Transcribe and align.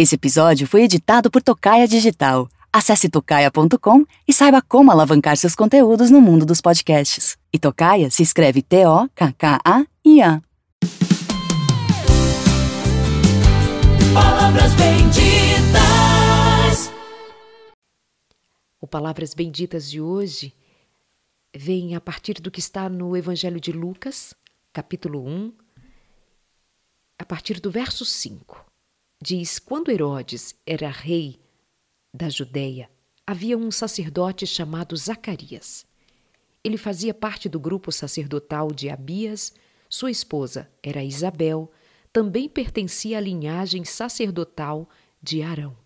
Esse 0.00 0.14
episódio 0.14 0.64
foi 0.64 0.84
editado 0.84 1.28
por 1.28 1.42
Tocaia 1.42 1.88
Digital. 1.88 2.48
Acesse 2.72 3.08
tocaia.com 3.08 4.04
e 4.28 4.32
saiba 4.32 4.62
como 4.62 4.92
alavancar 4.92 5.36
seus 5.36 5.56
conteúdos 5.56 6.08
no 6.08 6.20
mundo 6.20 6.46
dos 6.46 6.60
podcasts. 6.60 7.36
E 7.52 7.58
Tocaia 7.58 8.08
se 8.08 8.22
escreve 8.22 8.62
T-O-K-K-A-I-A. 8.62 10.40
Palavras 14.14 14.72
benditas. 14.74 15.32
O 18.80 18.86
Palavras 18.86 19.34
Benditas 19.34 19.90
de 19.90 20.00
hoje 20.00 20.54
vem 21.52 21.96
a 21.96 22.00
partir 22.00 22.34
do 22.34 22.52
que 22.52 22.60
está 22.60 22.88
no 22.88 23.16
Evangelho 23.16 23.60
de 23.60 23.72
Lucas, 23.72 24.32
capítulo 24.72 25.26
1, 25.26 25.52
a 27.18 27.24
partir 27.24 27.58
do 27.58 27.68
verso 27.68 28.04
5. 28.04 28.67
Diz: 29.20 29.58
Quando 29.58 29.90
Herodes 29.90 30.54
era 30.64 30.88
rei 30.88 31.40
da 32.14 32.28
Judéia, 32.28 32.88
havia 33.26 33.58
um 33.58 33.68
sacerdote 33.68 34.46
chamado 34.46 34.96
Zacarias. 34.96 35.84
Ele 36.62 36.76
fazia 36.76 37.12
parte 37.12 37.48
do 37.48 37.58
grupo 37.58 37.90
sacerdotal 37.90 38.68
de 38.70 38.88
Abias, 38.88 39.52
sua 39.88 40.10
esposa 40.10 40.70
era 40.80 41.02
Isabel, 41.02 41.70
também 42.12 42.48
pertencia 42.48 43.18
à 43.18 43.20
linhagem 43.20 43.84
sacerdotal 43.84 44.88
de 45.20 45.42
Arão. 45.42 45.76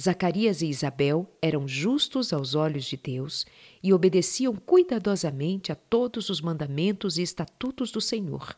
Zacarias 0.00 0.62
e 0.62 0.68
Isabel 0.68 1.28
eram 1.42 1.66
justos 1.66 2.32
aos 2.32 2.54
olhos 2.54 2.84
de 2.84 2.96
Deus 2.96 3.44
e 3.82 3.92
obedeciam 3.92 4.54
cuidadosamente 4.54 5.72
a 5.72 5.74
todos 5.74 6.30
os 6.30 6.40
mandamentos 6.40 7.18
e 7.18 7.22
estatutos 7.22 7.90
do 7.90 8.00
Senhor. 8.00 8.56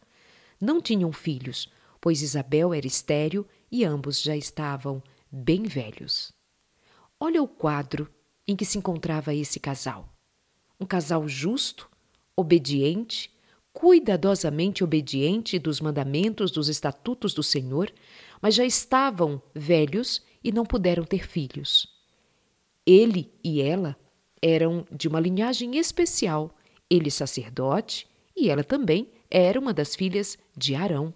Não 0.60 0.80
tinham 0.80 1.10
filhos, 1.10 1.68
pois 2.00 2.20
Isabel 2.20 2.74
era 2.74 2.86
estéril 2.86 3.46
e 3.72 3.86
ambos 3.86 4.20
já 4.20 4.36
estavam 4.36 5.02
bem 5.30 5.62
velhos. 5.62 6.30
Olha 7.18 7.42
o 7.42 7.48
quadro 7.48 8.06
em 8.46 8.54
que 8.54 8.66
se 8.66 8.76
encontrava 8.76 9.34
esse 9.34 9.58
casal. 9.58 10.14
Um 10.78 10.84
casal 10.84 11.26
justo, 11.26 11.88
obediente, 12.36 13.32
cuidadosamente 13.72 14.84
obediente 14.84 15.58
dos 15.58 15.80
mandamentos, 15.80 16.50
dos 16.50 16.68
estatutos 16.68 17.32
do 17.32 17.42
Senhor, 17.42 17.90
mas 18.42 18.54
já 18.54 18.64
estavam 18.64 19.40
velhos 19.54 20.22
e 20.44 20.52
não 20.52 20.66
puderam 20.66 21.04
ter 21.04 21.26
filhos. 21.26 21.88
Ele 22.84 23.32
e 23.42 23.62
ela 23.62 23.96
eram 24.42 24.84
de 24.90 25.08
uma 25.08 25.20
linhagem 25.20 25.78
especial, 25.78 26.54
ele 26.90 27.10
sacerdote 27.10 28.06
e 28.36 28.50
ela 28.50 28.64
também 28.64 29.08
era 29.30 29.58
uma 29.58 29.72
das 29.72 29.94
filhas 29.94 30.36
de 30.54 30.74
Arão 30.74 31.14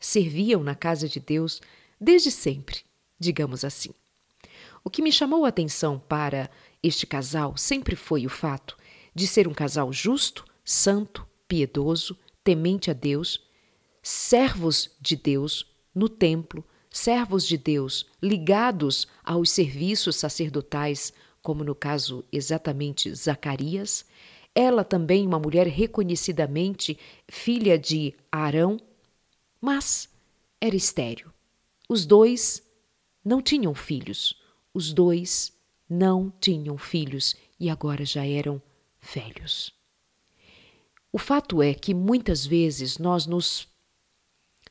serviam 0.00 0.62
na 0.62 0.74
casa 0.74 1.08
de 1.08 1.20
Deus 1.20 1.60
desde 2.00 2.30
sempre, 2.30 2.80
digamos 3.18 3.64
assim. 3.64 3.90
O 4.84 4.90
que 4.90 5.02
me 5.02 5.12
chamou 5.12 5.44
a 5.44 5.48
atenção 5.48 5.98
para 5.98 6.50
este 6.82 7.06
casal 7.06 7.56
sempre 7.56 7.96
foi 7.96 8.24
o 8.24 8.30
fato 8.30 8.76
de 9.14 9.26
ser 9.26 9.48
um 9.48 9.54
casal 9.54 9.92
justo, 9.92 10.44
santo, 10.64 11.26
piedoso, 11.48 12.16
temente 12.44 12.90
a 12.90 12.94
Deus, 12.94 13.42
servos 14.02 14.90
de 15.00 15.16
Deus 15.16 15.66
no 15.94 16.08
templo, 16.08 16.64
servos 16.90 17.46
de 17.46 17.58
Deus 17.58 18.06
ligados 18.22 19.06
aos 19.24 19.50
serviços 19.50 20.16
sacerdotais, 20.16 21.12
como 21.42 21.64
no 21.64 21.74
caso 21.74 22.24
exatamente 22.32 23.14
Zacarias. 23.14 24.04
Ela 24.54 24.84
também, 24.84 25.26
uma 25.26 25.38
mulher 25.38 25.66
reconhecidamente 25.66 26.98
filha 27.28 27.78
de 27.78 28.14
Arão, 28.30 28.78
mas 29.60 30.08
era 30.60 30.76
estéril. 30.76 31.30
Os 31.88 32.04
dois 32.04 32.62
não 33.24 33.40
tinham 33.40 33.74
filhos. 33.74 34.36
Os 34.72 34.92
dois 34.92 35.52
não 35.88 36.32
tinham 36.40 36.76
filhos 36.76 37.34
e 37.58 37.70
agora 37.70 38.04
já 38.04 38.26
eram 38.26 38.60
velhos. 39.00 39.74
O 41.12 41.18
fato 41.18 41.62
é 41.62 41.72
que 41.72 41.94
muitas 41.94 42.44
vezes 42.44 42.98
nós 42.98 43.26
nos 43.26 43.66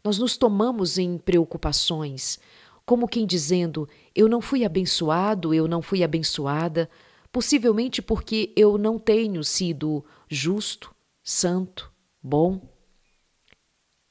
nós 0.03 0.19
nos 0.19 0.37
tomamos 0.37 0.97
em 0.97 1.17
preocupações, 1.17 2.39
como 2.85 3.07
quem 3.07 3.25
dizendo: 3.25 3.89
eu 4.15 4.29
não 4.29 4.39
fui 4.39 4.63
abençoado, 4.63 5.53
eu 5.53 5.67
não 5.67 5.81
fui 5.81 6.03
abençoada, 6.03 6.89
possivelmente 7.31 8.01
porque 8.01 8.53
eu 8.55 8.77
não 8.77 8.97
tenho 8.97 9.43
sido 9.43 10.05
justo, 10.29 10.95
santo, 11.23 11.91
bom. 12.23 12.61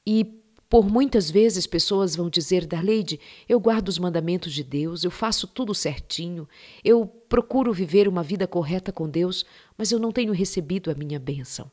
E 0.06 0.43
por 0.69 0.91
muitas 0.91 1.31
vezes 1.31 1.66
pessoas 1.66 2.16
vão 2.16 2.28
dizer, 2.28 2.66
Darleide, 2.66 3.21
eu 3.49 3.60
guardo 3.60 3.88
os 3.88 3.99
mandamentos 3.99 4.53
de 4.53 4.65
Deus, 4.65 5.04
eu 5.04 5.10
faço 5.10 5.47
tudo 5.47 5.75
certinho, 5.75 6.49
eu 6.84 7.06
procuro 7.06 7.72
viver 7.72 8.09
uma 8.09 8.22
vida 8.22 8.47
correta 8.47 8.91
com 8.91 9.09
Deus, 9.09 9.44
mas 9.78 9.93
eu 9.93 9.99
não 9.99 10.10
tenho 10.10 10.32
recebido 10.32 10.91
a 10.91 10.94
minha 10.94 11.19
bênção. 11.19 11.71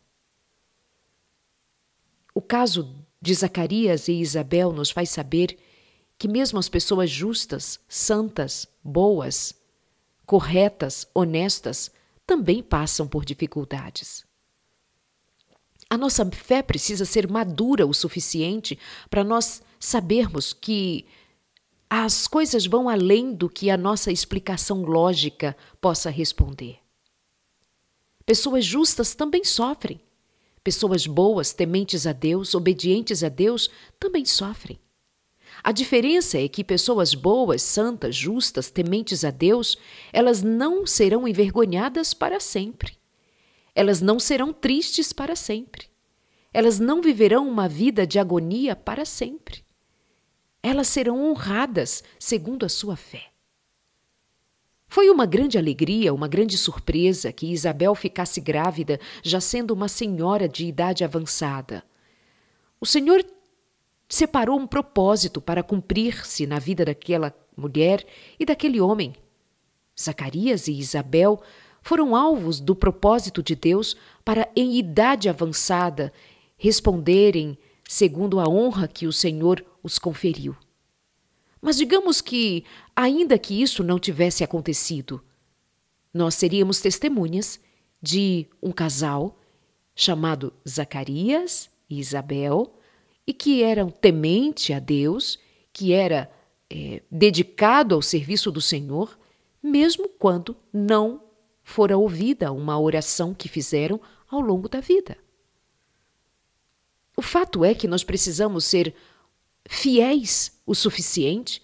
O 2.35 2.41
caso 2.41 2.95
de 3.21 3.33
Zacarias 3.33 4.07
e 4.07 4.13
Isabel 4.13 4.71
nos 4.71 4.91
faz 4.91 5.09
saber 5.09 5.57
que 6.17 6.27
mesmo 6.27 6.59
as 6.59 6.69
pessoas 6.69 7.09
justas, 7.09 7.79
santas, 7.87 8.67
boas, 8.83 9.53
corretas, 10.25 11.07
honestas, 11.13 11.91
também 12.25 12.61
passam 12.63 13.07
por 13.07 13.25
dificuldades. 13.25 14.25
A 15.93 15.97
nossa 15.97 16.25
fé 16.25 16.63
precisa 16.63 17.05
ser 17.05 17.29
madura 17.29 17.85
o 17.85 17.93
suficiente 17.93 18.79
para 19.11 19.23
nós 19.23 19.61
sabermos 19.79 20.51
que 20.51 21.05
as 21.87 22.25
coisas 22.25 22.65
vão 22.65 22.89
além 22.89 23.31
do 23.31 23.47
que 23.47 23.69
a 23.69 23.77
nossa 23.77 24.11
explicação 24.11 24.81
lógica 24.81 25.55
possa 25.79 26.09
responder. 26.09 26.79
Pessoas 28.25 28.65
justas 28.65 29.13
também 29.13 29.43
sofrem. 29.43 30.01
Pessoas 30.63 31.05
boas, 31.05 31.53
tementes 31.53 32.07
a 32.07 32.11
Deus, 32.11 32.55
obedientes 32.55 33.23
a 33.23 33.29
Deus, 33.29 33.69
também 33.99 34.25
sofrem. 34.25 34.79
A 35.63 35.71
diferença 35.71 36.39
é 36.39 36.47
que 36.47 36.63
pessoas 36.63 37.13
boas, 37.13 37.61
santas, 37.61 38.15
justas, 38.15 38.71
tementes 38.71 39.23
a 39.23 39.29
Deus, 39.29 39.77
elas 40.11 40.41
não 40.41 40.87
serão 40.87 41.27
envergonhadas 41.27 42.15
para 42.15 42.39
sempre. 42.39 42.97
Elas 43.75 44.01
não 44.01 44.19
serão 44.19 44.53
tristes 44.53 45.11
para 45.11 45.35
sempre. 45.35 45.87
Elas 46.53 46.79
não 46.79 47.01
viverão 47.01 47.47
uma 47.47 47.67
vida 47.67 48.05
de 48.05 48.19
agonia 48.19 48.75
para 48.75 49.05
sempre. 49.05 49.63
Elas 50.61 50.87
serão 50.87 51.31
honradas 51.31 52.03
segundo 52.19 52.65
a 52.65 52.69
sua 52.69 52.95
fé. 52.95 53.33
Foi 54.87 55.09
uma 55.09 55.25
grande 55.25 55.57
alegria, 55.57 56.13
uma 56.13 56.27
grande 56.27 56.55
surpresa 56.55 57.33
que 57.33 57.51
Isabel 57.51 57.95
ficasse 57.95 58.39
grávida, 58.39 58.99
já 59.23 59.41
sendo 59.41 59.71
uma 59.71 59.87
senhora 59.87 60.47
de 60.47 60.67
idade 60.67 61.03
avançada. 61.03 61.83
O 62.79 62.85
Senhor 62.85 63.25
separou 64.07 64.59
um 64.59 64.67
propósito 64.67 65.41
para 65.41 65.63
cumprir-se 65.63 66.45
na 66.45 66.59
vida 66.59 66.85
daquela 66.85 67.35
mulher 67.57 68.05
e 68.39 68.45
daquele 68.45 68.79
homem. 68.79 69.15
Zacarias 69.99 70.67
e 70.67 70.73
Isabel 70.73 71.41
foram 71.83 72.15
alvos 72.15 72.59
do 72.59 72.73
propósito 72.73 73.43
de 73.43 73.55
Deus 73.55 73.95
para, 74.23 74.49
em 74.55 74.77
idade 74.79 75.27
avançada, 75.27 76.11
responderem 76.57 77.57
segundo 77.87 78.39
a 78.39 78.47
honra 78.47 78.87
que 78.87 79.05
o 79.05 79.11
Senhor 79.11 79.63
os 79.83 79.99
conferiu. 79.99 80.55
Mas 81.61 81.77
digamos 81.77 82.21
que, 82.21 82.63
ainda 82.95 83.37
que 83.37 83.61
isso 83.61 83.83
não 83.83 83.99
tivesse 83.99 84.43
acontecido, 84.43 85.21
nós 86.13 86.35
seríamos 86.35 86.79
testemunhas 86.79 87.59
de 88.01 88.47
um 88.61 88.71
casal 88.71 89.37
chamado 89.95 90.53
Zacarias 90.67 91.69
e 91.89 91.99
Isabel, 91.99 92.73
e 93.25 93.33
que 93.33 93.63
eram 93.63 93.89
temente 93.89 94.73
a 94.73 94.79
Deus, 94.79 95.39
que 95.71 95.93
era 95.93 96.29
é, 96.69 97.01
dedicado 97.09 97.95
ao 97.95 98.01
serviço 98.01 98.51
do 98.51 98.59
Senhor, 98.61 99.17
mesmo 99.61 100.09
quando 100.09 100.55
não 100.71 101.22
fora 101.63 101.97
ouvida 101.97 102.51
uma 102.51 102.79
oração 102.79 103.33
que 103.33 103.47
fizeram 103.47 103.99
ao 104.29 104.39
longo 104.41 104.67
da 104.67 104.79
vida. 104.79 105.17
O 107.15 107.21
fato 107.21 107.63
é 107.63 107.73
que 107.73 107.87
nós 107.87 108.03
precisamos 108.03 108.65
ser 108.65 108.93
fiéis 109.67 110.59
o 110.65 110.75
suficiente 110.75 111.61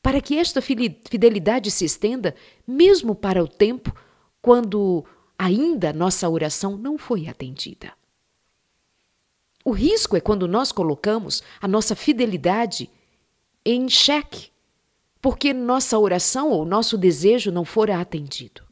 para 0.00 0.20
que 0.20 0.36
esta 0.36 0.60
fidelidade 0.60 1.70
se 1.70 1.84
estenda 1.84 2.34
mesmo 2.66 3.14
para 3.14 3.42
o 3.42 3.48
tempo 3.48 3.94
quando 4.40 5.04
ainda 5.38 5.92
nossa 5.92 6.28
oração 6.28 6.76
não 6.76 6.96
foi 6.98 7.28
atendida. 7.28 7.92
O 9.64 9.70
risco 9.70 10.16
é 10.16 10.20
quando 10.20 10.48
nós 10.48 10.72
colocamos 10.72 11.42
a 11.60 11.68
nossa 11.68 11.94
fidelidade 11.94 12.90
em 13.64 13.88
xeque, 13.88 14.50
porque 15.20 15.52
nossa 15.52 15.96
oração 15.98 16.50
ou 16.50 16.64
nosso 16.64 16.98
desejo 16.98 17.52
não 17.52 17.64
fora 17.64 18.00
atendido. 18.00 18.71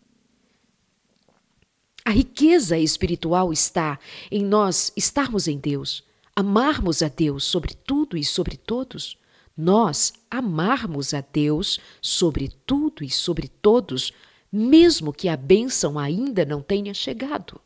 A 2.11 2.13
riqueza 2.13 2.77
espiritual 2.77 3.53
está 3.53 3.97
em 4.33 4.45
nós 4.45 4.93
estarmos 4.97 5.47
em 5.47 5.57
Deus, 5.57 6.03
amarmos 6.35 7.05
a 7.05 7.09
Deus 7.09 7.45
sobre 7.45 7.73
tudo 7.73 8.17
e 8.17 8.25
sobre 8.25 8.57
todos, 8.57 9.17
nós 9.57 10.13
amarmos 10.29 11.15
a 11.15 11.21
Deus 11.21 11.79
sobre 12.03 12.51
tudo 12.67 13.05
e 13.05 13.09
sobre 13.09 13.47
todos, 13.47 14.13
mesmo 14.51 15.13
que 15.13 15.29
a 15.29 15.37
bênção 15.37 15.97
ainda 15.97 16.45
não 16.45 16.61
tenha 16.61 16.93
chegado. 16.93 17.61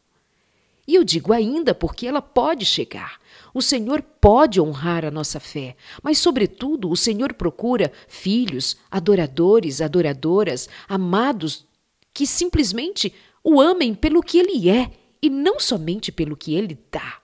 E 0.87 0.94
eu 0.94 1.05
digo 1.05 1.32
ainda 1.32 1.75
porque 1.75 2.06
ela 2.06 2.20
pode 2.20 2.67
chegar. 2.67 3.19
O 3.55 3.62
Senhor 3.62 4.02
pode 4.02 4.61
honrar 4.61 5.06
a 5.06 5.11
nossa 5.11 5.41
fé, 5.41 5.75
mas, 6.02 6.19
sobretudo, 6.19 6.91
o 6.91 6.96
Senhor 6.99 7.32
procura 7.32 7.91
filhos, 8.06 8.76
adoradores, 8.91 9.81
adoradoras, 9.81 10.69
amados, 10.87 11.67
que 12.12 12.26
simplesmente 12.26 13.11
o 13.44 13.61
amem 13.61 13.94
pelo 13.94 14.23
que 14.23 14.38
ele 14.38 14.70
é 14.70 14.91
e 15.23 15.29
não 15.29 15.61
somente 15.61 16.11
pelo 16.11 16.37
que 16.37 16.55
ele 16.55 16.79
dá. 16.91 17.20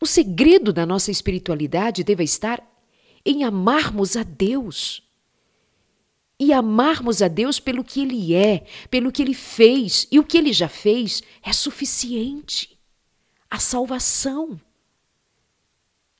O 0.00 0.06
segredo 0.06 0.72
da 0.72 0.86
nossa 0.86 1.10
espiritualidade 1.10 2.02
deve 2.02 2.24
estar 2.24 2.60
em 3.24 3.44
amarmos 3.44 4.16
a 4.16 4.22
Deus. 4.22 5.02
E 6.38 6.52
amarmos 6.52 7.22
a 7.22 7.28
Deus 7.28 7.60
pelo 7.60 7.84
que 7.84 8.00
Ele 8.00 8.34
é, 8.34 8.66
pelo 8.90 9.12
que 9.12 9.22
Ele 9.22 9.34
fez, 9.34 10.08
e 10.10 10.18
o 10.18 10.24
que 10.24 10.36
Ele 10.36 10.52
já 10.52 10.68
fez 10.68 11.22
é 11.40 11.52
suficiente. 11.52 12.76
A 13.48 13.60
salvação. 13.60 14.60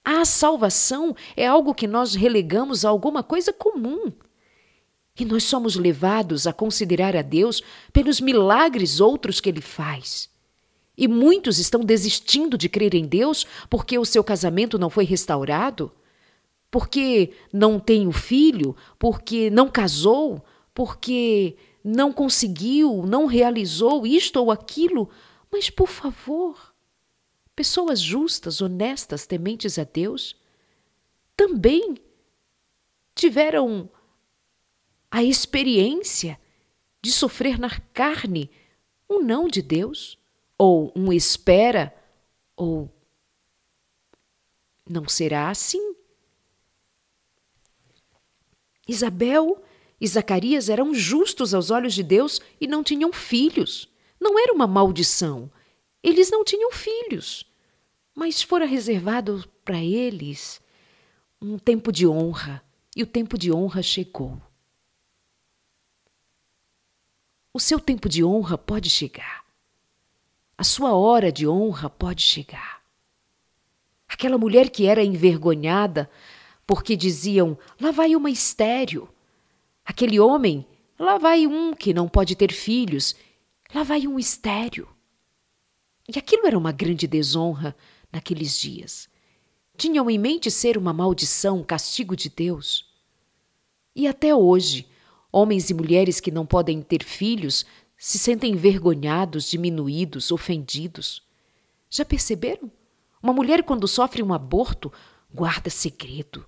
A 0.05 0.25
salvação 0.25 1.17
é 1.37 1.45
algo 1.45 1.75
que 1.75 1.89
nós 1.89 2.15
relegamos 2.15 2.85
a 2.85 2.89
alguma 2.89 3.23
coisa 3.25 3.53
comum. 3.53 4.13
E 5.19 5.25
nós 5.25 5.45
somos 5.45 5.77
levados 5.77 6.47
a 6.47 6.53
considerar 6.53 7.15
a 7.15 7.23
Deus 7.23 7.63
pelos 7.93 8.21
milagres 8.21 9.01
outros 9.01 9.41
que 9.41 9.49
Ele 9.49 9.61
faz. 9.61 10.31
E 10.97 11.09
muitos 11.09 11.59
estão 11.59 11.81
desistindo 11.81 12.57
de 12.57 12.69
crer 12.69 12.95
em 12.95 13.07
Deus 13.07 13.47
porque 13.69 13.99
o 13.99 14.05
seu 14.05 14.23
casamento 14.23 14.79
não 14.79 14.91
foi 14.91 15.05
restaurado, 15.05 15.93
porque 16.71 17.33
não 17.53 17.79
tem 17.79 18.07
o 18.07 18.13
filho, 18.13 18.75
porque 18.99 19.51
não 19.51 19.69
casou, 19.69 20.43
porque 20.75 21.57
não 21.85 22.13
conseguiu, 22.13 23.05
não 23.07 23.27
realizou 23.27 24.07
isto 24.07 24.39
ou 24.39 24.51
aquilo. 24.51 25.11
Mas, 25.51 25.69
por 25.69 25.89
favor, 25.89 26.73
pessoas 27.55 28.01
justas, 28.01 28.63
honestas, 28.63 29.27
tementes 29.27 29.79
a 29.79 29.85
Deus, 29.85 30.37
também 31.37 31.97
tiveram 33.15 33.91
a 35.13 35.23
experiência 35.23 36.41
de 37.03 37.13
sofrer 37.13 37.59
na 37.59 37.79
carne 37.93 38.51
um 39.09 39.23
não 39.23 39.47
de 39.47 39.61
Deus 39.61 40.19
ou 40.57 40.91
um 40.97 41.13
espera, 41.13 41.95
ou 42.57 42.91
não 44.89 45.07
será 45.07 45.51
assim. 45.51 45.95
Isabel 48.89 49.63
e 50.01 50.07
Zacarias 50.07 50.71
eram 50.71 50.95
justos 50.95 51.53
aos 51.53 51.71
olhos 51.71 51.93
de 51.93 52.03
Deus 52.03 52.41
e 52.59 52.67
não 52.67 52.83
tinham 52.83 53.13
filhos. 53.13 53.91
Não 54.19 54.39
era 54.39 54.53
uma 54.53 54.67
maldição. 54.67 55.53
Eles 56.03 56.31
não 56.31 56.43
tinham 56.43 56.73
filhos. 56.73 57.45
Mas 58.15 58.41
fora 58.41 58.65
reservado 58.65 59.47
para 59.63 59.83
eles 59.83 60.59
um 61.41 61.59
tempo 61.59 61.93
de 61.93 62.07
honra, 62.07 62.65
e 62.97 63.03
o 63.03 63.07
tempo 63.07 63.37
de 63.37 63.53
honra 63.53 63.83
chegou. 63.83 64.41
O 67.53 67.61
seu 67.61 67.79
tempo 67.79 68.09
de 68.09 68.25
honra 68.25 68.57
pode 68.57 68.89
chegar 68.89 69.43
a 70.63 70.65
sua 70.65 70.95
hora 70.95 71.33
de 71.33 71.45
honra 71.45 71.91
pode 71.91 72.23
chegar. 72.23 72.83
Aquela 74.09 74.39
mulher 74.39 74.71
que 74.71 74.87
era 74.87 75.03
envergonhada 75.03 76.09
porque 76.65 76.95
diziam: 76.95 77.59
lá 77.81 77.91
vai 77.91 78.15
uma 78.15 78.31
estéreo. 78.31 79.09
Aquele 79.85 80.21
homem, 80.21 80.65
lá 80.97 81.19
vai 81.19 81.49
um 81.49 81.75
que 81.75 81.93
não 81.93 82.09
pode 82.09 82.37
ter 82.37 82.53
filhos, 82.53 83.17
lá 83.75 83.83
vai 83.83 84.07
um 84.07 84.21
estéreo. 84.21 84.89
E 86.09 86.17
aquilo 86.17 86.47
era 86.47 86.57
uma 86.57 86.71
grande 86.71 87.09
desonra 87.09 87.75
naqueles 88.13 88.57
dias. 88.57 89.09
Tinham 89.77 90.09
em 90.09 90.17
mente 90.17 90.49
ser 90.49 90.79
uma 90.79 90.93
maldição, 90.93 91.59
um 91.59 91.65
castigo 91.65 92.15
de 92.15 92.29
Deus. 92.29 92.89
E 93.97 94.07
até 94.07 94.33
hoje, 94.33 94.87
homens 95.33 95.71
e 95.71 95.75
mulheres 95.75 96.21
que 96.21 96.31
não 96.31 96.45
podem 96.45 96.83
ter 96.83 97.03
filhos 97.03 97.65
se 97.97 98.19
sentem 98.19 98.53
envergonhados, 98.53 99.49
diminuídos, 99.49 100.31
ofendidos. 100.31 101.23
Já 101.89 102.05
perceberam? 102.05 102.71
Uma 103.23 103.33
mulher, 103.33 103.63
quando 103.63 103.89
sofre 103.89 104.23
um 104.23 104.35
aborto, 104.35 104.93
guarda 105.33 105.71
segredo. 105.71 106.45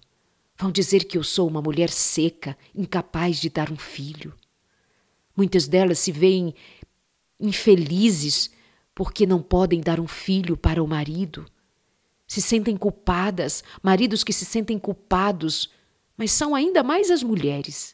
Vão 0.58 0.70
dizer 0.70 1.04
que 1.04 1.16
eu 1.16 1.24
sou 1.24 1.48
uma 1.48 1.62
mulher 1.62 1.88
seca, 1.90 2.56
incapaz 2.74 3.40
de 3.40 3.48
dar 3.48 3.70
um 3.72 3.76
filho. 3.76 4.34
Muitas 5.36 5.66
delas 5.66 5.98
se 5.98 6.12
veem 6.12 6.54
infelizes 7.40 8.50
porque 8.94 9.26
não 9.26 9.42
podem 9.42 9.80
dar 9.80 9.98
um 9.98 10.06
filho 10.06 10.56
para 10.56 10.82
o 10.82 10.86
marido. 10.86 11.46
Se 12.26 12.40
sentem 12.40 12.76
culpadas, 12.76 13.62
maridos 13.82 14.24
que 14.24 14.32
se 14.32 14.44
sentem 14.44 14.78
culpados, 14.78 15.70
mas 16.16 16.32
são 16.32 16.54
ainda 16.54 16.82
mais 16.82 17.10
as 17.10 17.22
mulheres, 17.22 17.93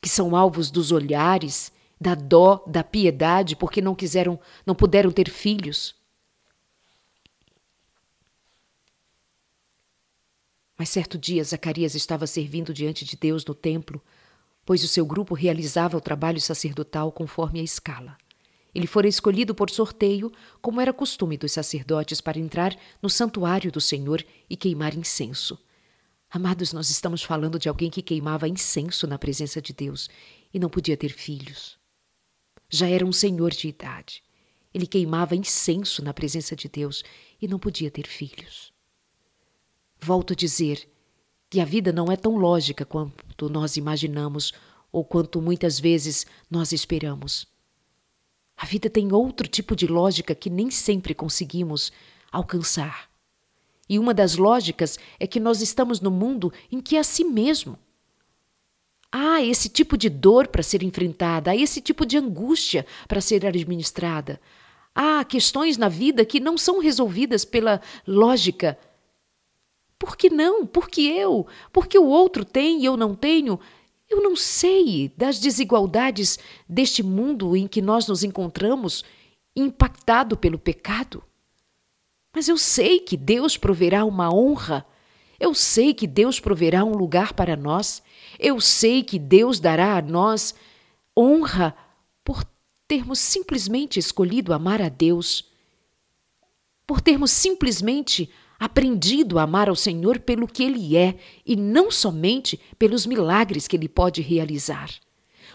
que 0.00 0.08
são 0.08 0.36
alvos 0.36 0.70
dos 0.70 0.92
olhares 0.92 1.72
da 2.00 2.14
dó, 2.14 2.64
da 2.66 2.84
piedade, 2.84 3.56
porque 3.56 3.80
não 3.80 3.94
quiseram, 3.94 4.38
não 4.64 4.74
puderam 4.74 5.10
ter 5.10 5.28
filhos. 5.28 5.96
Mas 10.76 10.90
certo 10.90 11.18
dia 11.18 11.42
Zacarias 11.42 11.96
estava 11.96 12.26
servindo 12.26 12.72
diante 12.72 13.04
de 13.04 13.16
Deus 13.16 13.44
no 13.44 13.54
templo, 13.54 14.00
pois 14.64 14.84
o 14.84 14.88
seu 14.88 15.04
grupo 15.04 15.34
realizava 15.34 15.96
o 15.96 16.00
trabalho 16.00 16.40
sacerdotal 16.40 17.10
conforme 17.10 17.58
a 17.58 17.64
escala. 17.64 18.16
Ele 18.72 18.86
fora 18.86 19.08
escolhido 19.08 19.54
por 19.54 19.70
sorteio, 19.70 20.30
como 20.60 20.80
era 20.80 20.92
costume 20.92 21.36
dos 21.36 21.50
sacerdotes, 21.50 22.20
para 22.20 22.38
entrar 22.38 22.76
no 23.02 23.10
santuário 23.10 23.72
do 23.72 23.80
Senhor 23.80 24.24
e 24.48 24.56
queimar 24.56 24.94
incenso. 24.94 25.58
Amados, 26.30 26.74
nós 26.74 26.90
estamos 26.90 27.22
falando 27.22 27.58
de 27.58 27.70
alguém 27.70 27.90
que 27.90 28.02
queimava 28.02 28.46
incenso 28.46 29.06
na 29.06 29.18
presença 29.18 29.62
de 29.62 29.72
Deus 29.72 30.10
e 30.52 30.58
não 30.58 30.68
podia 30.68 30.96
ter 30.96 31.10
filhos. 31.10 31.78
Já 32.68 32.86
era 32.86 33.04
um 33.04 33.12
senhor 33.12 33.50
de 33.50 33.68
idade. 33.68 34.22
Ele 34.74 34.86
queimava 34.86 35.34
incenso 35.34 36.04
na 36.04 36.12
presença 36.12 36.54
de 36.54 36.68
Deus 36.68 37.02
e 37.40 37.48
não 37.48 37.58
podia 37.58 37.90
ter 37.90 38.06
filhos. 38.06 38.70
Volto 39.98 40.34
a 40.34 40.36
dizer 40.36 40.86
que 41.48 41.60
a 41.60 41.64
vida 41.64 41.92
não 41.92 42.12
é 42.12 42.16
tão 42.16 42.36
lógica 42.36 42.84
quanto 42.84 43.48
nós 43.48 43.78
imaginamos 43.78 44.52
ou 44.92 45.04
quanto 45.04 45.40
muitas 45.40 45.80
vezes 45.80 46.26
nós 46.50 46.72
esperamos. 46.72 47.46
A 48.54 48.66
vida 48.66 48.90
tem 48.90 49.12
outro 49.12 49.48
tipo 49.48 49.74
de 49.74 49.86
lógica 49.86 50.34
que 50.34 50.50
nem 50.50 50.70
sempre 50.70 51.14
conseguimos 51.14 51.90
alcançar. 52.30 53.07
E 53.88 53.98
uma 53.98 54.12
das 54.12 54.36
lógicas 54.36 54.98
é 55.18 55.26
que 55.26 55.40
nós 55.40 55.62
estamos 55.62 56.00
no 56.00 56.10
mundo 56.10 56.52
em 56.70 56.80
que 56.80 56.96
é 56.96 57.00
assim 57.00 57.24
mesmo. 57.24 57.78
Há 59.10 59.42
esse 59.42 59.70
tipo 59.70 59.96
de 59.96 60.10
dor 60.10 60.48
para 60.48 60.62
ser 60.62 60.82
enfrentada, 60.82 61.50
há 61.50 61.56
esse 61.56 61.80
tipo 61.80 62.04
de 62.04 62.18
angústia 62.18 62.84
para 63.06 63.22
ser 63.22 63.46
administrada. 63.46 64.38
Há 64.94 65.24
questões 65.24 65.78
na 65.78 65.88
vida 65.88 66.24
que 66.24 66.40
não 66.40 66.58
são 66.58 66.78
resolvidas 66.78 67.44
pela 67.44 67.80
lógica. 68.06 68.78
Por 69.98 70.16
que 70.16 70.28
não? 70.28 70.66
Por 70.66 70.90
que 70.90 71.08
eu? 71.08 71.46
Por 71.72 71.86
que 71.86 71.98
o 71.98 72.06
outro 72.06 72.44
tem 72.44 72.82
e 72.82 72.84
eu 72.84 72.96
não 72.96 73.14
tenho? 73.14 73.58
Eu 74.08 74.22
não 74.22 74.36
sei 74.36 75.12
das 75.16 75.38
desigualdades 75.38 76.38
deste 76.68 77.02
mundo 77.02 77.56
em 77.56 77.66
que 77.66 77.80
nós 77.80 78.06
nos 78.06 78.22
encontramos, 78.22 79.04
impactado 79.56 80.36
pelo 80.36 80.58
pecado. 80.58 81.22
Mas 82.34 82.48
eu 82.48 82.56
sei 82.56 83.00
que 83.00 83.16
Deus 83.16 83.56
proverá 83.56 84.04
uma 84.04 84.32
honra. 84.32 84.86
Eu 85.40 85.54
sei 85.54 85.94
que 85.94 86.06
Deus 86.06 86.40
proverá 86.40 86.84
um 86.84 86.92
lugar 86.92 87.32
para 87.32 87.56
nós. 87.56 88.02
Eu 88.38 88.60
sei 88.60 89.02
que 89.02 89.18
Deus 89.18 89.60
dará 89.60 89.96
a 89.96 90.02
nós 90.02 90.54
honra 91.16 91.74
por 92.22 92.44
termos 92.86 93.18
simplesmente 93.18 93.98
escolhido 93.98 94.52
amar 94.52 94.80
a 94.80 94.88
Deus, 94.88 95.44
por 96.86 97.00
termos 97.00 97.30
simplesmente 97.30 98.30
aprendido 98.58 99.38
a 99.38 99.42
amar 99.42 99.68
ao 99.68 99.76
Senhor 99.76 100.20
pelo 100.20 100.48
que 100.48 100.62
Ele 100.62 100.96
é 100.96 101.16
e 101.44 101.54
não 101.54 101.90
somente 101.90 102.58
pelos 102.78 103.04
milagres 103.06 103.68
que 103.68 103.76
Ele 103.76 103.88
pode 103.88 104.20
realizar. 104.22 104.90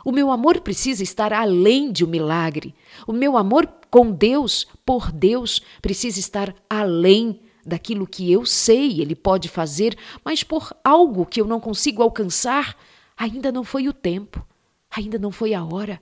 O 0.03 0.11
meu 0.11 0.31
amor 0.31 0.61
precisa 0.61 1.03
estar 1.03 1.31
além 1.31 1.91
de 1.91 2.03
um 2.03 2.07
milagre. 2.07 2.75
O 3.07 3.13
meu 3.13 3.37
amor 3.37 3.67
com 3.89 4.11
Deus, 4.11 4.67
por 4.85 5.11
Deus, 5.11 5.61
precisa 5.81 6.19
estar 6.19 6.53
além 6.69 7.39
daquilo 7.65 8.05
que 8.05 8.31
eu 8.31 8.45
sei 8.45 9.01
ele 9.01 9.15
pode 9.15 9.47
fazer, 9.47 9.97
mas 10.23 10.43
por 10.43 10.75
algo 10.83 11.25
que 11.25 11.39
eu 11.39 11.45
não 11.45 11.59
consigo 11.59 12.03
alcançar, 12.03 12.75
ainda 13.15 13.51
não 13.51 13.63
foi 13.63 13.87
o 13.87 13.93
tempo, 13.93 14.45
ainda 14.89 15.17
não 15.17 15.31
foi 15.31 15.53
a 15.53 15.63
hora. 15.63 16.01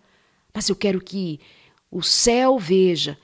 Mas 0.53 0.70
eu 0.70 0.75
quero 0.75 1.00
que 1.00 1.39
o 1.91 2.01
céu 2.01 2.58
veja, 2.58 3.17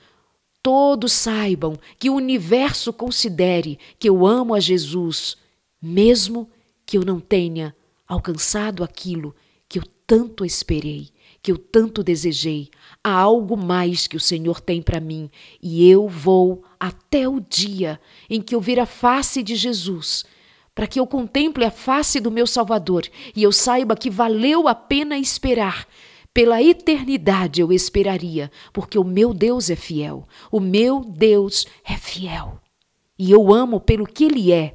todos 0.62 1.12
saibam, 1.12 1.76
que 1.98 2.08
o 2.08 2.14
universo 2.14 2.92
considere 2.92 3.78
que 3.98 4.08
eu 4.08 4.26
amo 4.26 4.54
a 4.54 4.60
Jesus 4.60 5.36
mesmo 5.80 6.50
que 6.84 6.98
eu 6.98 7.04
não 7.04 7.20
tenha 7.20 7.74
alcançado 8.06 8.82
aquilo 8.82 9.34
tanto 10.08 10.42
esperei, 10.42 11.10
que 11.42 11.52
eu 11.52 11.58
tanto 11.58 12.02
desejei, 12.02 12.70
há 13.04 13.12
algo 13.12 13.58
mais 13.58 14.06
que 14.06 14.16
o 14.16 14.20
Senhor 14.20 14.58
tem 14.58 14.80
para 14.80 15.00
mim 15.00 15.30
e 15.62 15.88
eu 15.88 16.08
vou 16.08 16.64
até 16.80 17.28
o 17.28 17.38
dia 17.38 18.00
em 18.28 18.40
que 18.40 18.54
eu 18.54 18.60
ver 18.60 18.80
a 18.80 18.86
face 18.86 19.42
de 19.42 19.54
Jesus, 19.54 20.24
para 20.74 20.86
que 20.86 20.98
eu 20.98 21.06
contemple 21.06 21.62
a 21.62 21.70
face 21.70 22.20
do 22.20 22.30
meu 22.30 22.46
Salvador 22.46 23.02
e 23.36 23.42
eu 23.42 23.52
saiba 23.52 23.94
que 23.94 24.08
valeu 24.08 24.66
a 24.66 24.74
pena 24.74 25.18
esperar. 25.18 25.86
Pela 26.32 26.62
eternidade 26.62 27.60
eu 27.60 27.70
esperaria, 27.70 28.50
porque 28.72 28.98
o 28.98 29.04
meu 29.04 29.34
Deus 29.34 29.68
é 29.68 29.76
fiel, 29.76 30.26
o 30.50 30.58
meu 30.58 31.04
Deus 31.04 31.66
é 31.84 31.98
fiel. 31.98 32.58
E 33.18 33.30
eu 33.30 33.52
amo 33.52 33.78
pelo 33.78 34.06
que 34.06 34.24
Ele 34.24 34.52
é, 34.52 34.72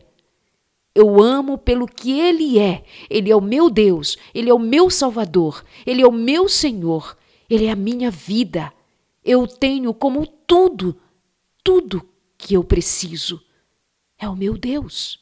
eu 0.95 1.21
amo 1.21 1.57
pelo 1.57 1.87
que 1.87 2.19
Ele 2.19 2.59
é. 2.59 2.83
Ele 3.09 3.31
é 3.31 3.35
o 3.35 3.41
meu 3.41 3.69
Deus, 3.69 4.17
Ele 4.33 4.49
é 4.49 4.53
o 4.53 4.59
meu 4.59 4.89
Salvador, 4.89 5.63
Ele 5.85 6.01
é 6.01 6.07
o 6.07 6.11
meu 6.11 6.47
Senhor, 6.47 7.17
Ele 7.49 7.65
é 7.65 7.71
a 7.71 7.75
minha 7.75 8.11
vida. 8.11 8.71
Eu 9.23 9.47
tenho 9.47 9.93
como 9.93 10.27
tudo, 10.27 10.99
tudo 11.63 12.07
que 12.37 12.53
eu 12.53 12.63
preciso. 12.63 13.41
É 14.17 14.29
o 14.29 14.35
meu 14.35 14.57
Deus. 14.57 15.19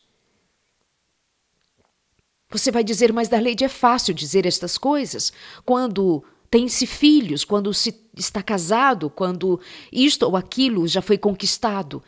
Você 2.50 2.70
vai 2.70 2.84
dizer, 2.84 3.14
mas 3.14 3.30
Darleide, 3.30 3.64
é 3.64 3.70
fácil 3.70 4.14
dizer 4.14 4.46
estas 4.46 4.78
coisas 4.78 5.32
quando 5.64 6.22
tem-se 6.50 6.86
filhos, 6.86 7.46
quando 7.46 7.74
se 7.74 7.98
está 8.18 8.44
casado, 8.44 9.10
quando 9.10 9.58
isto 9.90 10.24
ou 10.24 10.36
aquilo 10.36 10.86
já 10.86 11.02
foi 11.02 11.18
conquistado. 11.18 12.04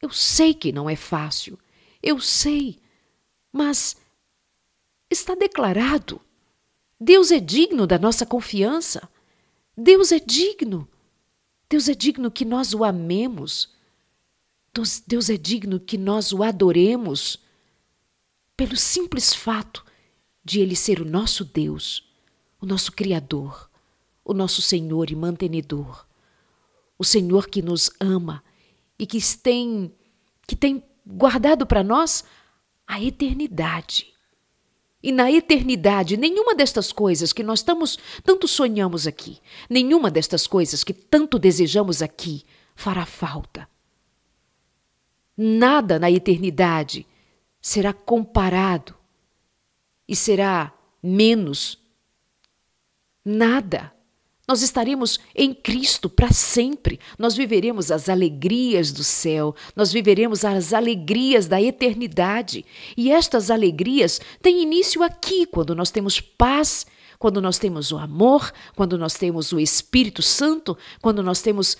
Eu 0.00 0.10
sei 0.10 0.54
que 0.54 0.70
não 0.70 0.88
é 0.88 0.94
fácil. 0.94 1.58
Eu 2.00 2.20
sei 2.20 2.78
mas 3.52 3.96
está 5.10 5.34
declarado. 5.34 6.20
Deus 7.00 7.30
é 7.30 7.40
digno 7.40 7.86
da 7.86 7.98
nossa 7.98 8.26
confiança. 8.26 9.08
Deus 9.76 10.12
é 10.12 10.18
digno. 10.18 10.88
Deus 11.68 11.88
é 11.88 11.94
digno 11.94 12.30
que 12.30 12.44
nós 12.44 12.74
o 12.74 12.84
amemos. 12.84 13.74
Deus 15.06 15.30
é 15.30 15.36
digno 15.36 15.80
que 15.80 15.98
nós 15.98 16.32
o 16.32 16.42
adoremos 16.42 17.38
pelo 18.56 18.76
simples 18.76 19.32
fato 19.32 19.84
de 20.44 20.60
Ele 20.60 20.74
ser 20.74 21.00
o 21.00 21.04
nosso 21.04 21.44
Deus, 21.44 22.10
o 22.60 22.66
nosso 22.66 22.92
Criador, 22.92 23.70
o 24.24 24.32
nosso 24.32 24.60
Senhor 24.62 25.10
e 25.10 25.16
mantenedor, 25.16 26.06
o 26.98 27.04
Senhor 27.04 27.48
que 27.48 27.62
nos 27.62 27.90
ama 28.00 28.42
e 28.98 29.06
que 29.06 29.18
tem, 29.36 29.92
que 30.46 30.56
tem 30.56 30.82
guardado 31.06 31.66
para 31.66 31.84
nós 31.84 32.24
a 32.88 33.00
eternidade. 33.00 34.06
E 35.02 35.12
na 35.12 35.30
eternidade, 35.30 36.16
nenhuma 36.16 36.54
destas 36.54 36.90
coisas 36.90 37.32
que 37.32 37.44
nós 37.44 37.60
estamos, 37.60 37.98
tanto 38.24 38.48
sonhamos 38.48 39.06
aqui, 39.06 39.38
nenhuma 39.68 40.10
destas 40.10 40.46
coisas 40.46 40.82
que 40.82 40.94
tanto 40.94 41.38
desejamos 41.38 42.02
aqui 42.02 42.44
fará 42.74 43.04
falta. 43.04 43.68
Nada 45.36 45.98
na 46.00 46.10
eternidade 46.10 47.06
será 47.60 47.92
comparado 47.92 48.94
e 50.08 50.16
será 50.16 50.72
menos. 51.00 51.78
Nada 53.24 53.92
nós 54.48 54.62
estaremos 54.62 55.20
em 55.34 55.52
Cristo 55.52 56.08
para 56.08 56.32
sempre. 56.32 56.98
Nós 57.18 57.36
viveremos 57.36 57.90
as 57.90 58.08
alegrias 58.08 58.90
do 58.90 59.04
céu, 59.04 59.54
nós 59.76 59.92
viveremos 59.92 60.42
as 60.42 60.72
alegrias 60.72 61.46
da 61.46 61.60
eternidade. 61.60 62.64
E 62.96 63.10
estas 63.10 63.50
alegrias 63.50 64.18
têm 64.40 64.62
início 64.62 65.02
aqui, 65.02 65.44
quando 65.44 65.74
nós 65.74 65.90
temos 65.90 66.18
paz, 66.18 66.86
quando 67.18 67.42
nós 67.42 67.58
temos 67.58 67.92
o 67.92 67.98
amor, 67.98 68.50
quando 68.74 68.96
nós 68.96 69.14
temos 69.14 69.52
o 69.52 69.60
Espírito 69.60 70.22
Santo, 70.22 70.78
quando 71.02 71.22
nós 71.22 71.42
temos 71.42 71.76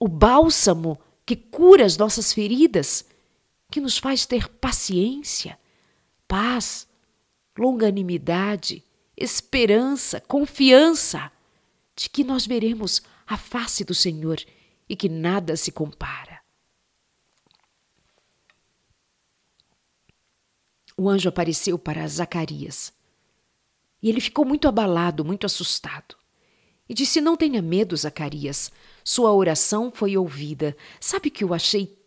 o 0.00 0.08
bálsamo 0.08 0.98
que 1.24 1.36
cura 1.36 1.84
as 1.84 1.96
nossas 1.96 2.32
feridas, 2.32 3.06
que 3.70 3.80
nos 3.80 3.96
faz 3.96 4.26
ter 4.26 4.48
paciência, 4.48 5.56
paz, 6.26 6.88
longanimidade, 7.56 8.82
esperança, 9.16 10.20
confiança 10.20 11.30
de 11.96 12.08
que 12.08 12.24
nós 12.24 12.46
veremos 12.46 13.02
a 13.26 13.36
face 13.36 13.84
do 13.84 13.94
Senhor 13.94 14.38
e 14.88 14.96
que 14.96 15.08
nada 15.08 15.56
se 15.56 15.72
compara. 15.72 16.42
O 20.96 21.08
anjo 21.08 21.28
apareceu 21.28 21.78
para 21.78 22.06
Zacarias 22.06 22.92
e 24.04 24.10
ele 24.10 24.20
ficou 24.20 24.44
muito 24.44 24.68
abalado, 24.68 25.24
muito 25.24 25.46
assustado. 25.46 26.14
E 26.86 26.92
disse: 26.92 27.22
Não 27.22 27.36
tenha 27.36 27.62
medo, 27.62 27.96
Zacarias, 27.96 28.70
sua 29.02 29.32
oração 29.32 29.90
foi 29.90 30.14
ouvida. 30.14 30.76
Sabe 31.00 31.30
que 31.30 31.42
eu 31.42 31.54
achei 31.54 31.98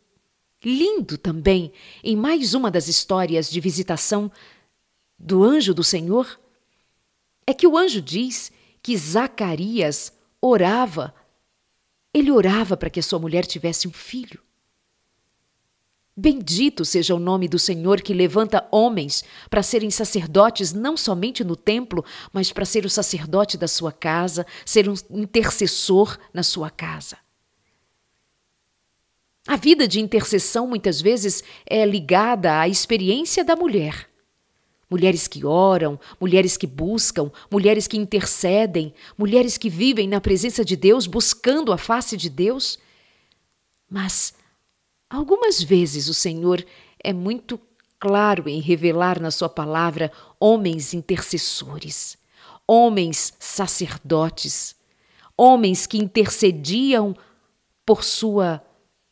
lindo 0.63 1.17
também 1.17 1.73
em 2.03 2.15
mais 2.15 2.53
uma 2.53 2.69
das 2.69 2.87
histórias 2.87 3.49
de 3.49 3.59
visitação 3.59 4.31
do 5.17 5.43
anjo 5.43 5.73
do 5.73 5.83
Senhor? 5.83 6.39
É 7.47 7.53
que 7.53 7.65
o 7.65 7.75
anjo 7.75 7.99
diz 7.99 8.51
que 8.81 8.97
Zacarias 8.97 10.13
orava. 10.41 11.13
Ele 12.13 12.31
orava 12.31 12.75
para 12.75 12.89
que 12.89 13.01
sua 13.01 13.19
mulher 13.19 13.45
tivesse 13.45 13.87
um 13.87 13.91
filho. 13.91 14.41
Bendito 16.19 16.83
seja 16.83 17.13
o 17.13 17.19
nome 17.19 17.47
do 17.47 17.59
Senhor 17.59 18.01
que 18.01 18.11
levanta 18.11 18.67
homens 18.71 19.23
para 19.51 19.61
serem 19.61 19.91
sacerdotes 19.91 20.73
não 20.73 20.97
somente 20.97 21.43
no 21.43 21.55
templo, 21.55 22.03
mas 22.33 22.51
para 22.51 22.65
ser 22.65 22.85
o 22.85 22.89
sacerdote 22.89 23.55
da 23.55 23.67
sua 23.67 23.91
casa, 23.91 24.43
ser 24.65 24.89
um 24.89 24.95
intercessor 25.11 26.17
na 26.33 26.41
sua 26.41 26.71
casa. 26.71 27.19
A 29.47 29.55
vida 29.55 29.87
de 29.87 30.01
intercessão 30.01 30.67
muitas 30.67 30.99
vezes 30.99 31.43
é 31.65 31.85
ligada 31.85 32.59
à 32.59 32.67
experiência 32.67 33.45
da 33.45 33.55
mulher. 33.55 34.09
Mulheres 34.89 35.27
que 35.27 35.45
oram, 35.45 35.99
mulheres 36.19 36.55
que 36.55 36.65
buscam, 36.65 37.31
mulheres 37.51 37.87
que 37.87 37.97
intercedem, 37.97 38.93
mulheres 39.17 39.57
que 39.57 39.69
vivem 39.69 40.07
na 40.07 40.21
presença 40.21 40.63
de 40.63 40.75
Deus, 40.75 41.05
buscando 41.07 41.73
a 41.73 41.77
face 41.77 42.15
de 42.15 42.29
Deus. 42.29 42.79
Mas 43.89 44.33
algumas 45.09 45.61
vezes 45.61 46.07
o 46.07 46.13
Senhor 46.13 46.65
é 47.03 47.11
muito 47.11 47.59
claro 47.99 48.47
em 48.47 48.61
revelar 48.61 49.19
na 49.19 49.31
Sua 49.31 49.49
palavra 49.49 50.11
homens 50.39 50.93
intercessores, 50.93 52.17
homens 52.65 53.33
sacerdotes, 53.39 54.75
homens 55.37 55.85
que 55.85 55.97
intercediam 55.97 57.15
por 57.85 58.03
sua 58.03 58.61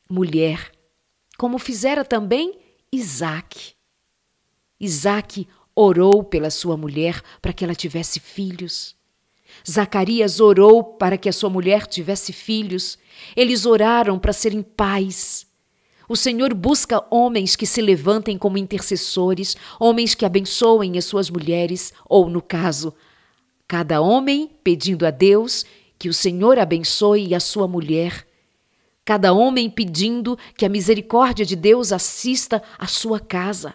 mulher, 0.09 0.71
como 1.37 1.59
fizera 1.59 2.03
também 2.03 2.59
Isaac. 2.91 3.73
Isaac 4.79 5.47
orou 5.75 6.23
pela 6.23 6.49
sua 6.49 6.77
mulher 6.77 7.21
para 7.41 7.51
que 7.51 7.63
ela 7.63 7.75
tivesse 7.75 8.19
filhos. 8.19 8.95
Zacarias 9.69 10.39
orou 10.39 10.83
para 10.83 11.17
que 11.17 11.29
a 11.29 11.33
sua 11.33 11.49
mulher 11.49 11.85
tivesse 11.85 12.31
filhos. 12.31 12.97
Eles 13.35 13.65
oraram 13.65 14.17
para 14.17 14.33
serem 14.33 14.61
pais. 14.61 15.45
O 16.07 16.15
Senhor 16.15 16.53
busca 16.53 17.03
homens 17.09 17.55
que 17.55 17.65
se 17.65 17.81
levantem 17.81 18.37
como 18.37 18.57
intercessores, 18.57 19.55
homens 19.79 20.13
que 20.13 20.25
abençoem 20.25 20.97
as 20.97 21.05
suas 21.05 21.29
mulheres, 21.29 21.91
ou, 22.07 22.29
no 22.29 22.41
caso, 22.41 22.93
cada 23.67 23.99
homem 24.01 24.51
pedindo 24.63 25.05
a 25.05 25.11
Deus 25.11 25.65
que 25.97 26.07
o 26.07 26.13
Senhor 26.13 26.59
abençoe 26.59 27.33
a 27.33 27.39
sua 27.39 27.67
mulher. 27.67 28.27
Cada 29.03 29.33
homem 29.33 29.69
pedindo 29.69 30.37
que 30.55 30.65
a 30.65 30.69
misericórdia 30.69 31.45
de 31.45 31.55
Deus 31.55 31.91
assista 31.91 32.61
a 32.77 32.85
sua 32.85 33.19
casa. 33.19 33.73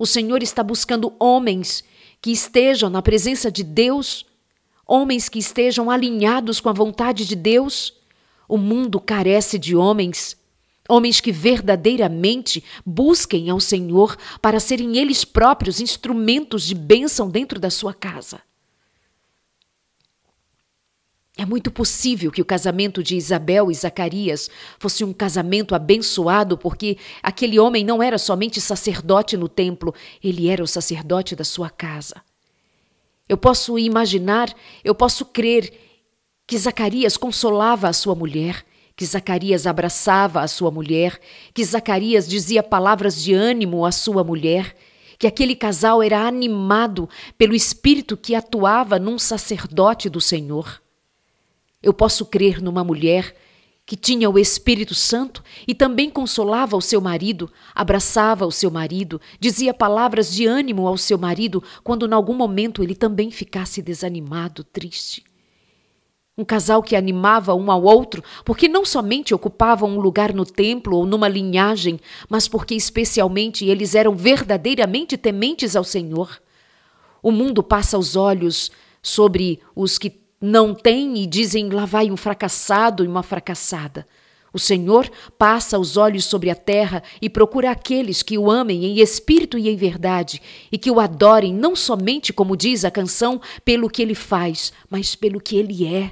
O 0.00 0.06
Senhor 0.06 0.42
está 0.42 0.62
buscando 0.62 1.12
homens 1.18 1.84
que 2.22 2.32
estejam 2.32 2.88
na 2.88 3.02
presença 3.02 3.52
de 3.52 3.62
Deus, 3.62 4.24
homens 4.86 5.28
que 5.28 5.38
estejam 5.38 5.90
alinhados 5.90 6.58
com 6.58 6.70
a 6.70 6.72
vontade 6.72 7.26
de 7.26 7.36
Deus. 7.36 7.92
O 8.48 8.56
mundo 8.56 8.98
carece 8.98 9.58
de 9.58 9.76
homens, 9.76 10.38
homens 10.88 11.20
que 11.20 11.30
verdadeiramente 11.30 12.64
busquem 12.84 13.50
ao 13.50 13.60
Senhor 13.60 14.16
para 14.40 14.58
serem 14.58 14.96
eles 14.96 15.22
próprios 15.22 15.82
instrumentos 15.82 16.62
de 16.62 16.74
bênção 16.74 17.28
dentro 17.28 17.60
da 17.60 17.68
sua 17.68 17.92
casa. 17.92 18.40
É 21.40 21.46
muito 21.46 21.70
possível 21.70 22.30
que 22.30 22.42
o 22.42 22.44
casamento 22.44 23.02
de 23.02 23.16
Isabel 23.16 23.70
e 23.70 23.74
Zacarias 23.74 24.50
fosse 24.78 25.02
um 25.02 25.10
casamento 25.10 25.74
abençoado, 25.74 26.58
porque 26.58 26.98
aquele 27.22 27.58
homem 27.58 27.82
não 27.82 28.02
era 28.02 28.18
somente 28.18 28.60
sacerdote 28.60 29.38
no 29.38 29.48
templo, 29.48 29.94
ele 30.22 30.50
era 30.50 30.62
o 30.62 30.66
sacerdote 30.66 31.34
da 31.34 31.42
sua 31.42 31.70
casa. 31.70 32.16
Eu 33.26 33.38
posso 33.38 33.78
imaginar, 33.78 34.54
eu 34.84 34.94
posso 34.94 35.24
crer 35.24 35.72
que 36.46 36.58
Zacarias 36.58 37.16
consolava 37.16 37.88
a 37.88 37.94
sua 37.94 38.14
mulher, 38.14 38.62
que 38.94 39.06
Zacarias 39.06 39.66
abraçava 39.66 40.42
a 40.42 40.46
sua 40.46 40.70
mulher, 40.70 41.18
que 41.54 41.64
Zacarias 41.64 42.28
dizia 42.28 42.62
palavras 42.62 43.16
de 43.16 43.32
ânimo 43.32 43.86
à 43.86 43.92
sua 43.92 44.22
mulher, 44.22 44.76
que 45.18 45.26
aquele 45.26 45.56
casal 45.56 46.02
era 46.02 46.20
animado 46.20 47.08
pelo 47.38 47.54
espírito 47.54 48.14
que 48.14 48.34
atuava 48.34 48.98
num 48.98 49.18
sacerdote 49.18 50.10
do 50.10 50.20
Senhor. 50.20 50.82
Eu 51.82 51.94
posso 51.94 52.26
crer 52.26 52.60
numa 52.60 52.84
mulher 52.84 53.34
que 53.86 53.96
tinha 53.96 54.30
o 54.30 54.38
Espírito 54.38 54.94
Santo 54.94 55.42
e 55.66 55.74
também 55.74 56.08
consolava 56.10 56.76
o 56.76 56.80
seu 56.80 57.00
marido, 57.00 57.50
abraçava 57.74 58.46
o 58.46 58.52
seu 58.52 58.70
marido, 58.70 59.20
dizia 59.40 59.74
palavras 59.74 60.32
de 60.32 60.46
ânimo 60.46 60.86
ao 60.86 60.96
seu 60.96 61.18
marido 61.18 61.60
quando 61.82 62.06
em 62.06 62.12
algum 62.12 62.34
momento 62.34 62.84
ele 62.84 62.94
também 62.94 63.30
ficasse 63.30 63.82
desanimado, 63.82 64.62
triste. 64.62 65.24
Um 66.38 66.44
casal 66.44 66.82
que 66.82 66.94
animava 66.94 67.54
um 67.54 67.70
ao 67.70 67.82
outro, 67.82 68.22
porque 68.44 68.68
não 68.68 68.84
somente 68.84 69.34
ocupavam 69.34 69.90
um 69.90 70.00
lugar 70.00 70.32
no 70.32 70.46
templo 70.46 70.96
ou 70.96 71.04
numa 71.04 71.28
linhagem, 71.28 71.98
mas 72.28 72.46
porque 72.46 72.74
especialmente 72.74 73.64
eles 73.64 73.94
eram 73.94 74.14
verdadeiramente 74.14 75.16
tementes 75.16 75.74
ao 75.74 75.82
Senhor. 75.82 76.40
O 77.22 77.32
mundo 77.32 77.62
passa 77.62 77.98
os 77.98 78.16
olhos 78.16 78.70
sobre 79.02 79.60
os 79.74 79.98
que 79.98 80.19
não 80.40 80.74
têm 80.74 81.18
e 81.18 81.26
dizem 81.26 81.68
lá 81.68 81.84
vai 81.84 82.10
um 82.10 82.16
fracassado 82.16 83.04
e 83.04 83.08
uma 83.08 83.22
fracassada. 83.22 84.06
O 84.52 84.58
Senhor 84.58 85.08
passa 85.38 85.78
os 85.78 85.96
olhos 85.96 86.24
sobre 86.24 86.50
a 86.50 86.54
terra 86.56 87.02
e 87.22 87.30
procura 87.30 87.70
aqueles 87.70 88.22
que 88.22 88.36
o 88.36 88.50
amem 88.50 88.84
em 88.84 88.98
espírito 88.98 89.56
e 89.56 89.68
em 89.68 89.76
verdade, 89.76 90.42
e 90.72 90.78
que 90.78 90.90
o 90.90 90.98
adorem 90.98 91.54
não 91.54 91.76
somente, 91.76 92.32
como 92.32 92.56
diz 92.56 92.84
a 92.84 92.90
canção, 92.90 93.40
pelo 93.64 93.88
que 93.88 94.02
ele 94.02 94.14
faz, 94.14 94.72
mas 94.88 95.14
pelo 95.14 95.40
que 95.40 95.56
ele 95.56 95.86
é. 95.86 96.10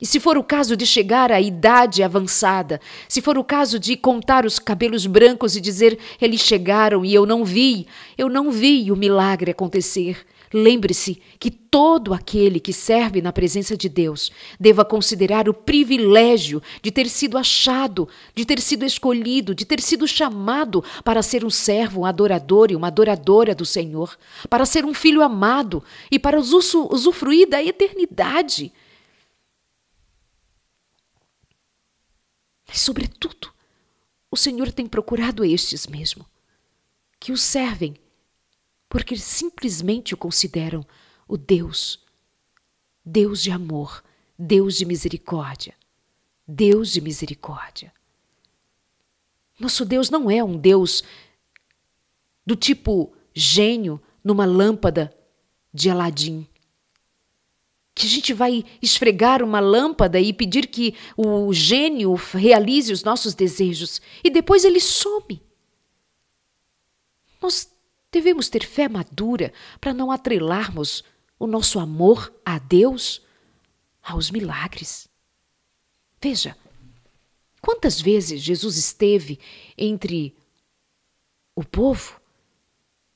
E 0.00 0.06
se 0.06 0.18
for 0.18 0.36
o 0.36 0.42
caso 0.42 0.76
de 0.76 0.84
chegar 0.84 1.30
à 1.30 1.40
idade 1.40 2.02
avançada, 2.02 2.80
se 3.08 3.22
for 3.22 3.38
o 3.38 3.44
caso 3.44 3.78
de 3.78 3.96
contar 3.96 4.44
os 4.44 4.58
cabelos 4.58 5.06
brancos 5.06 5.54
e 5.54 5.60
dizer 5.60 5.96
eles 6.20 6.40
chegaram 6.40 7.04
e 7.04 7.14
eu 7.14 7.24
não 7.24 7.44
vi, 7.44 7.86
eu 8.18 8.28
não 8.28 8.50
vi 8.50 8.90
o 8.90 8.96
milagre 8.96 9.52
acontecer. 9.52 10.26
Lembre-se 10.52 11.20
que 11.38 11.50
todo 11.50 12.12
aquele 12.12 12.60
que 12.60 12.72
serve 12.74 13.22
na 13.22 13.32
presença 13.32 13.74
de 13.74 13.88
Deus 13.88 14.30
deva 14.60 14.84
considerar 14.84 15.48
o 15.48 15.54
privilégio 15.54 16.62
de 16.82 16.90
ter 16.90 17.08
sido 17.08 17.38
achado, 17.38 18.06
de 18.34 18.44
ter 18.44 18.60
sido 18.60 18.84
escolhido, 18.84 19.54
de 19.54 19.64
ter 19.64 19.80
sido 19.80 20.06
chamado 20.06 20.84
para 21.02 21.22
ser 21.22 21.42
um 21.42 21.50
servo, 21.50 22.00
um 22.02 22.04
adorador 22.04 22.70
e 22.70 22.76
uma 22.76 22.88
adoradora 22.88 23.54
do 23.54 23.64
Senhor, 23.64 24.18
para 24.50 24.66
ser 24.66 24.84
um 24.84 24.92
filho 24.92 25.22
amado 25.22 25.82
e 26.10 26.18
para 26.18 26.38
usufruir 26.38 27.48
da 27.48 27.62
eternidade. 27.62 28.70
Mas, 32.68 32.80
sobretudo, 32.80 33.50
o 34.30 34.36
Senhor 34.36 34.70
tem 34.70 34.86
procurado 34.86 35.44
estes 35.44 35.86
mesmo, 35.86 36.26
que 37.18 37.32
o 37.32 37.36
servem, 37.38 37.94
porque 38.92 39.16
simplesmente 39.16 40.12
o 40.12 40.18
consideram 40.18 40.86
o 41.26 41.38
Deus, 41.38 41.98
Deus 43.02 43.42
de 43.42 43.50
amor, 43.50 44.04
Deus 44.38 44.76
de 44.76 44.84
misericórdia, 44.84 45.74
Deus 46.46 46.92
de 46.92 47.00
misericórdia. 47.00 47.90
Nosso 49.58 49.86
Deus 49.86 50.10
não 50.10 50.30
é 50.30 50.44
um 50.44 50.58
Deus 50.58 51.02
do 52.44 52.54
tipo 52.54 53.14
gênio 53.32 53.98
numa 54.22 54.44
lâmpada 54.44 55.16
de 55.72 55.88
Aladim 55.88 56.46
que 57.94 58.06
a 58.06 58.10
gente 58.10 58.34
vai 58.34 58.62
esfregar 58.80 59.42
uma 59.42 59.60
lâmpada 59.60 60.20
e 60.20 60.34
pedir 60.34 60.66
que 60.66 60.94
o 61.16 61.50
gênio 61.52 62.12
realize 62.14 62.92
os 62.92 63.02
nossos 63.02 63.34
desejos 63.34 64.02
e 64.22 64.28
depois 64.28 64.64
ele 64.64 64.80
some. 64.80 65.42
Nós 67.40 67.71
devemos 68.12 68.48
ter 68.48 68.64
fé 68.64 68.88
madura 68.88 69.52
para 69.80 69.94
não 69.94 70.12
atrelarmos 70.12 71.02
o 71.38 71.46
nosso 71.46 71.80
amor 71.80 72.32
a 72.44 72.58
Deus 72.58 73.22
aos 74.02 74.30
milagres. 74.30 75.08
Veja, 76.20 76.56
quantas 77.60 78.00
vezes 78.00 78.40
Jesus 78.40 78.76
esteve 78.76 79.40
entre 79.76 80.36
o 81.56 81.64
povo 81.64 82.20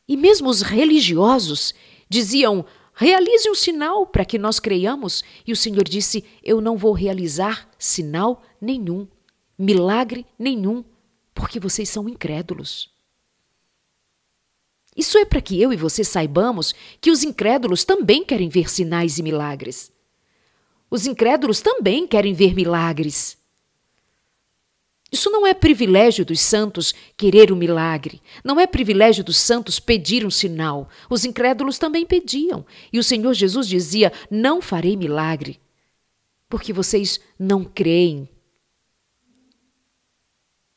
e 0.08 0.16
mesmo 0.16 0.48
os 0.48 0.62
religiosos 0.62 1.74
diziam 2.08 2.64
Realize 2.98 3.50
um 3.50 3.54
sinal 3.54 4.06
para 4.06 4.24
que 4.24 4.38
nós 4.38 4.58
creiamos. 4.58 5.22
E 5.46 5.52
o 5.52 5.56
Senhor 5.56 5.84
disse: 5.84 6.24
Eu 6.42 6.62
não 6.62 6.78
vou 6.78 6.94
realizar 6.94 7.68
sinal 7.78 8.42
nenhum, 8.58 9.06
milagre 9.58 10.24
nenhum, 10.38 10.82
porque 11.34 11.60
vocês 11.60 11.90
são 11.90 12.08
incrédulos. 12.08 12.95
Isso 14.96 15.18
é 15.18 15.24
para 15.24 15.42
que 15.42 15.60
eu 15.60 15.72
e 15.72 15.76
você 15.76 16.02
saibamos 16.02 16.74
que 17.00 17.10
os 17.10 17.22
incrédulos 17.22 17.84
também 17.84 18.24
querem 18.24 18.48
ver 18.48 18.70
sinais 18.70 19.18
e 19.18 19.22
milagres. 19.22 19.92
Os 20.90 21.06
incrédulos 21.06 21.60
também 21.60 22.06
querem 22.06 22.32
ver 22.32 22.54
milagres. 22.54 23.36
Isso 25.12 25.30
não 25.30 25.46
é 25.46 25.54
privilégio 25.54 26.24
dos 26.24 26.40
santos 26.40 26.94
querer 27.16 27.52
um 27.52 27.56
milagre, 27.56 28.20
não 28.42 28.58
é 28.58 28.66
privilégio 28.66 29.22
dos 29.22 29.36
santos 29.36 29.78
pedir 29.78 30.26
um 30.26 30.30
sinal. 30.30 30.88
Os 31.08 31.24
incrédulos 31.24 31.78
também 31.78 32.04
pediam, 32.04 32.66
e 32.92 32.98
o 32.98 33.04
Senhor 33.04 33.32
Jesus 33.32 33.68
dizia: 33.68 34.12
Não 34.30 34.60
farei 34.60 34.96
milagre, 34.96 35.60
porque 36.48 36.72
vocês 36.72 37.20
não 37.38 37.64
creem. 37.64 38.28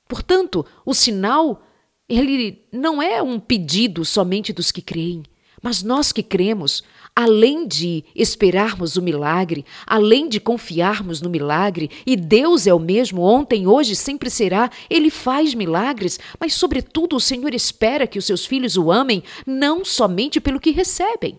Portanto, 0.07 0.65
o 0.85 0.93
sinal, 0.93 1.63
ele 2.09 2.63
não 2.71 3.01
é 3.01 3.21
um 3.21 3.39
pedido 3.39 4.03
somente 4.03 4.51
dos 4.51 4.71
que 4.71 4.81
creem, 4.81 5.23
mas 5.61 5.83
nós 5.83 6.11
que 6.11 6.23
cremos, 6.23 6.83
além 7.15 7.67
de 7.67 8.03
esperarmos 8.15 8.95
o 8.95 9.01
milagre, 9.01 9.65
além 9.85 10.27
de 10.29 10.39
confiarmos 10.39 11.21
no 11.21 11.29
milagre, 11.29 11.89
e 12.05 12.15
Deus 12.15 12.65
é 12.65 12.73
o 12.73 12.79
mesmo 12.79 13.21
ontem, 13.21 13.67
hoje, 13.67 13.95
sempre 13.95 14.29
será, 14.29 14.71
Ele 14.89 15.09
faz 15.09 15.53
milagres, 15.53 16.19
mas, 16.39 16.53
sobretudo, 16.53 17.15
o 17.15 17.19
Senhor 17.19 17.53
espera 17.53 18.07
que 18.07 18.17
os 18.17 18.25
seus 18.25 18.45
filhos 18.45 18.77
o 18.77 18.91
amem 18.91 19.21
não 19.45 19.83
somente 19.83 20.39
pelo 20.39 20.59
que 20.59 20.71
recebem. 20.71 21.37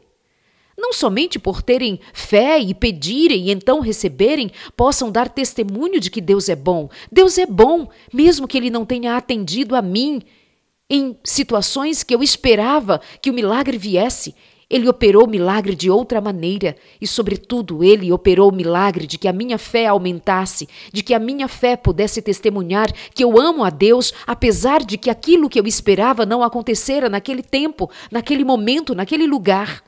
Não 0.76 0.94
somente 0.94 1.38
por 1.38 1.60
terem 1.60 2.00
fé 2.14 2.58
e 2.58 2.72
pedirem 2.72 3.48
e 3.48 3.50
então 3.50 3.80
receberem, 3.80 4.50
possam 4.74 5.10
dar 5.10 5.28
testemunho 5.28 6.00
de 6.00 6.10
que 6.10 6.22
Deus 6.22 6.48
é 6.48 6.56
bom. 6.56 6.88
Deus 7.12 7.36
é 7.36 7.44
bom, 7.44 7.88
mesmo 8.12 8.48
que 8.48 8.56
Ele 8.56 8.70
não 8.70 8.86
tenha 8.86 9.16
atendido 9.16 9.76
a 9.76 9.82
mim 9.82 10.22
em 10.90 11.16
situações 11.22 12.02
que 12.02 12.12
eu 12.12 12.22
esperava 12.22 13.00
que 13.22 13.30
o 13.30 13.32
milagre 13.32 13.78
viesse. 13.78 14.34
Ele 14.68 14.88
operou 14.88 15.24
o 15.24 15.30
milagre 15.30 15.74
de 15.74 15.90
outra 15.90 16.20
maneira 16.20 16.76
e, 17.00 17.06
sobretudo, 17.06 17.82
ele 17.82 18.12
operou 18.12 18.50
o 18.50 18.54
milagre 18.54 19.04
de 19.04 19.18
que 19.18 19.26
a 19.26 19.32
minha 19.32 19.58
fé 19.58 19.86
aumentasse, 19.86 20.68
de 20.92 21.02
que 21.02 21.12
a 21.12 21.18
minha 21.18 21.48
fé 21.48 21.76
pudesse 21.76 22.22
testemunhar 22.22 22.92
que 23.12 23.24
eu 23.24 23.40
amo 23.40 23.64
a 23.64 23.70
Deus, 23.70 24.12
apesar 24.26 24.84
de 24.84 24.96
que 24.96 25.10
aquilo 25.10 25.48
que 25.48 25.58
eu 25.58 25.66
esperava 25.66 26.24
não 26.24 26.42
acontecera 26.42 27.08
naquele 27.08 27.42
tempo, 27.42 27.90
naquele 28.12 28.44
momento, 28.44 28.94
naquele 28.94 29.26
lugar. 29.26 29.82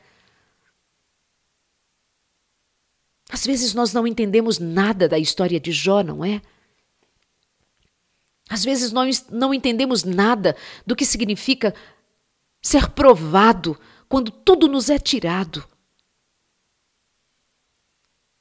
Às 3.30 3.46
vezes 3.46 3.74
nós 3.74 3.92
não 3.92 4.04
entendemos 4.04 4.58
nada 4.58 5.08
da 5.08 5.18
história 5.18 5.60
de 5.60 5.70
Jó, 5.70 6.02
não 6.02 6.24
é? 6.24 6.42
Às 8.52 8.62
vezes 8.62 8.92
nós 8.92 9.24
não 9.30 9.54
entendemos 9.54 10.04
nada 10.04 10.54
do 10.86 10.94
que 10.94 11.06
significa 11.06 11.74
ser 12.60 12.90
provado 12.90 13.80
quando 14.06 14.30
tudo 14.30 14.68
nos 14.68 14.90
é 14.90 14.98
tirado. 14.98 15.66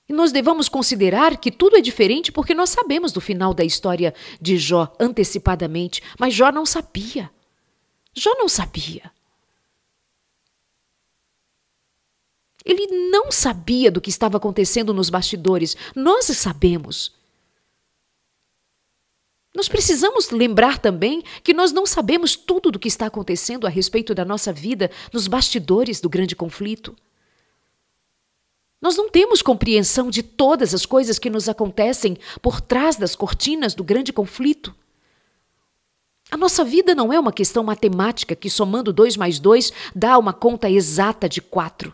E 0.09 0.11
nós 0.11 0.33
devemos 0.33 0.67
considerar 0.67 1.37
que 1.37 1.49
tudo 1.49 1.77
é 1.77 1.81
diferente 1.81 2.29
porque 2.29 2.53
nós 2.53 2.71
sabemos 2.71 3.13
do 3.13 3.21
final 3.21 3.53
da 3.53 3.63
história 3.63 4.13
de 4.41 4.57
Jó 4.57 4.93
antecipadamente, 4.99 6.03
mas 6.19 6.33
Jó 6.33 6.51
não 6.51 6.65
sabia. 6.65 7.31
Jó 8.13 8.31
não 8.37 8.49
sabia. 8.49 9.09
Ele 12.65 12.85
não 13.09 13.31
sabia 13.31 13.89
do 13.89 14.01
que 14.01 14.09
estava 14.09 14.35
acontecendo 14.35 14.93
nos 14.93 15.09
bastidores. 15.09 15.77
Nós 15.95 16.25
sabemos. 16.25 17.20
Nós 19.53 19.67
precisamos 19.67 20.29
lembrar 20.29 20.77
também 20.77 21.21
que 21.43 21.53
nós 21.53 21.71
não 21.71 21.85
sabemos 21.85 22.35
tudo 22.35 22.71
do 22.71 22.79
que 22.79 22.87
está 22.87 23.07
acontecendo 23.07 23.67
a 23.67 23.69
respeito 23.69 24.15
da 24.15 24.23
nossa 24.23 24.53
vida 24.53 24.89
nos 25.11 25.27
bastidores 25.27 25.99
do 25.99 26.09
grande 26.09 26.35
conflito. 26.35 26.95
Nós 28.81 28.95
não 28.95 29.09
temos 29.09 29.41
compreensão 29.41 30.09
de 30.09 30.23
todas 30.23 30.73
as 30.73 30.85
coisas 30.85 31.19
que 31.19 31.29
nos 31.29 31.47
acontecem 31.49 32.17
por 32.41 32.61
trás 32.61 32.95
das 32.95 33.15
cortinas 33.15 33.75
do 33.75 33.83
grande 33.83 34.11
conflito. 34.11 34.73
A 36.31 36.37
nossa 36.37 36.63
vida 36.63 36.95
não 36.95 37.11
é 37.11 37.19
uma 37.19 37.33
questão 37.33 37.61
matemática 37.61 38.35
que, 38.35 38.49
somando 38.49 38.93
dois 38.93 39.17
mais 39.17 39.37
dois, 39.37 39.71
dá 39.93 40.17
uma 40.17 40.31
conta 40.31 40.69
exata 40.69 41.27
de 41.27 41.41
quatro. 41.41 41.93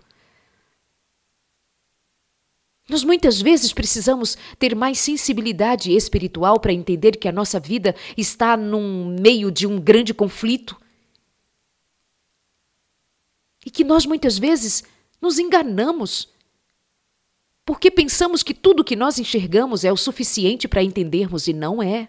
Nós 2.89 3.03
muitas 3.03 3.41
vezes 3.41 3.73
precisamos 3.73 4.37
ter 4.57 4.73
mais 4.73 4.97
sensibilidade 4.99 5.91
espiritual 5.91 6.59
para 6.59 6.71
entender 6.71 7.17
que 7.17 7.27
a 7.27 7.33
nossa 7.33 7.59
vida 7.59 7.93
está 8.15 8.55
no 8.55 9.05
meio 9.19 9.51
de 9.51 9.67
um 9.67 9.79
grande 9.79 10.13
conflito. 10.13 10.79
E 13.65 13.69
que 13.69 13.83
nós 13.83 14.05
muitas 14.05 14.37
vezes 14.37 14.85
nos 15.21 15.37
enganamos. 15.37 16.29
Porque 17.65 17.91
pensamos 17.91 18.41
que 18.41 18.53
tudo 18.53 18.85
que 18.85 18.95
nós 18.95 19.19
enxergamos 19.19 19.83
é 19.83 19.91
o 19.91 19.97
suficiente 19.97 20.65
para 20.65 20.81
entendermos 20.81 21.47
e 21.47 21.53
não 21.53 21.83
é. 21.83 22.07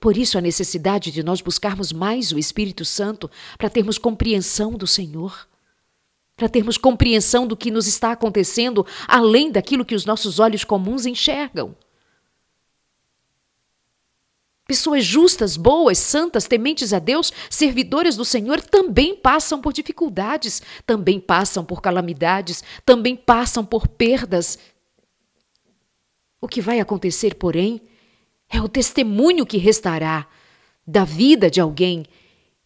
Por 0.00 0.16
isso 0.16 0.36
a 0.36 0.40
necessidade 0.40 1.12
de 1.12 1.22
nós 1.22 1.40
buscarmos 1.40 1.92
mais 1.92 2.32
o 2.32 2.38
Espírito 2.38 2.84
Santo 2.84 3.30
para 3.56 3.70
termos 3.70 3.96
compreensão 3.96 4.72
do 4.72 4.88
Senhor 4.88 5.46
para 6.36 6.48
termos 6.48 6.76
compreensão 6.76 7.46
do 7.46 7.56
que 7.56 7.70
nos 7.70 7.86
está 7.86 8.12
acontecendo 8.12 8.86
além 9.08 9.50
daquilo 9.50 9.84
que 9.84 9.94
os 9.94 10.04
nossos 10.04 10.38
olhos 10.38 10.64
comuns 10.64 11.06
enxergam. 11.06 11.74
Pessoas 14.66 15.04
justas, 15.04 15.56
boas, 15.56 15.96
santas, 15.96 16.48
tementes 16.48 16.92
a 16.92 16.98
Deus, 16.98 17.32
servidoras 17.48 18.16
do 18.16 18.24
Senhor 18.24 18.60
também 18.60 19.14
passam 19.14 19.60
por 19.60 19.72
dificuldades, 19.72 20.60
também 20.84 21.20
passam 21.20 21.64
por 21.64 21.80
calamidades, 21.80 22.64
também 22.84 23.14
passam 23.14 23.64
por 23.64 23.86
perdas. 23.86 24.58
O 26.40 26.48
que 26.48 26.60
vai 26.60 26.80
acontecer, 26.80 27.36
porém, 27.36 27.80
é 28.48 28.60
o 28.60 28.68
testemunho 28.68 29.46
que 29.46 29.56
restará 29.56 30.26
da 30.84 31.04
vida 31.04 31.48
de 31.48 31.60
alguém 31.60 32.04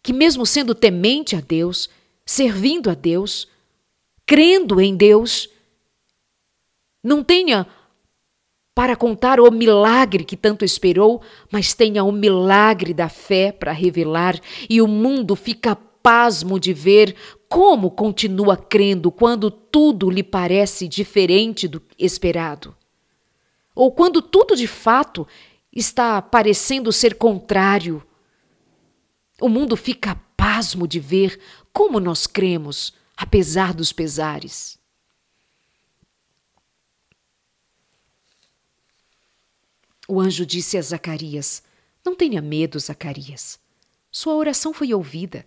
que, 0.01 0.11
mesmo 0.11 0.43
sendo 0.43 0.73
temente 0.73 1.35
a 1.35 1.39
Deus, 1.39 1.87
servindo 2.25 2.89
a 2.89 2.95
Deus, 2.95 3.47
crendo 4.25 4.79
em 4.79 4.95
Deus. 4.95 5.49
Não 7.03 7.23
tenha 7.23 7.67
para 8.73 8.95
contar 8.95 9.39
o 9.39 9.51
milagre 9.51 10.23
que 10.23 10.37
tanto 10.37 10.63
esperou, 10.63 11.21
mas 11.51 11.73
tenha 11.73 12.03
o 12.03 12.11
milagre 12.11 12.93
da 12.93 13.09
fé 13.09 13.51
para 13.51 13.71
revelar, 13.71 14.39
e 14.69 14.81
o 14.81 14.87
mundo 14.87 15.35
fica 15.35 15.75
pasmo 15.75 16.59
de 16.59 16.73
ver 16.73 17.15
como 17.47 17.91
continua 17.91 18.55
crendo 18.57 19.11
quando 19.11 19.51
tudo 19.51 20.09
lhe 20.09 20.23
parece 20.23 20.87
diferente 20.87 21.67
do 21.67 21.81
esperado. 21.99 22.75
Ou 23.75 23.91
quando 23.91 24.21
tudo 24.21 24.55
de 24.55 24.67
fato 24.67 25.27
está 25.71 26.21
parecendo 26.21 26.91
ser 26.91 27.15
contrário. 27.15 28.03
O 29.39 29.47
mundo 29.47 29.75
fica 29.75 30.19
pasmo 30.35 30.87
de 30.87 30.99
ver 30.99 31.39
como 31.71 31.99
nós 31.99 32.27
cremos 32.27 32.93
apesar 33.21 33.71
dos 33.71 33.93
pesares. 33.93 34.79
O 40.07 40.19
anjo 40.19 40.43
disse 40.43 40.75
a 40.75 40.81
Zacarias: 40.81 41.61
Não 42.03 42.15
tenha 42.15 42.41
medo, 42.41 42.79
Zacarias. 42.79 43.59
Sua 44.11 44.33
oração 44.33 44.73
foi 44.73 44.91
ouvida. 44.91 45.45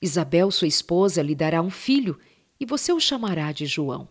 Isabel, 0.00 0.50
sua 0.50 0.68
esposa, 0.68 1.22
lhe 1.22 1.34
dará 1.34 1.62
um 1.62 1.70
filho 1.70 2.20
e 2.60 2.66
você 2.66 2.92
o 2.92 3.00
chamará 3.00 3.50
de 3.50 3.64
João. 3.64 4.06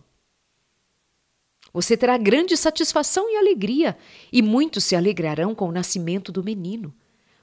Você 1.71 1.95
terá 1.95 2.17
grande 2.17 2.57
satisfação 2.57 3.29
e 3.29 3.37
alegria, 3.37 3.95
e 4.33 4.41
muitos 4.41 4.83
se 4.83 4.95
alegrarão 4.95 5.53
com 5.53 5.69
o 5.69 5.71
nascimento 5.71 6.31
do 6.31 6.43
menino, 6.43 6.91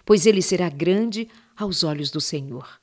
pois 0.05 0.27
ele 0.27 0.43
será 0.43 0.69
grande 0.69 1.29
aos 1.57 1.85
olhos 1.85 2.11
do 2.11 2.21
Senhor. 2.21 2.81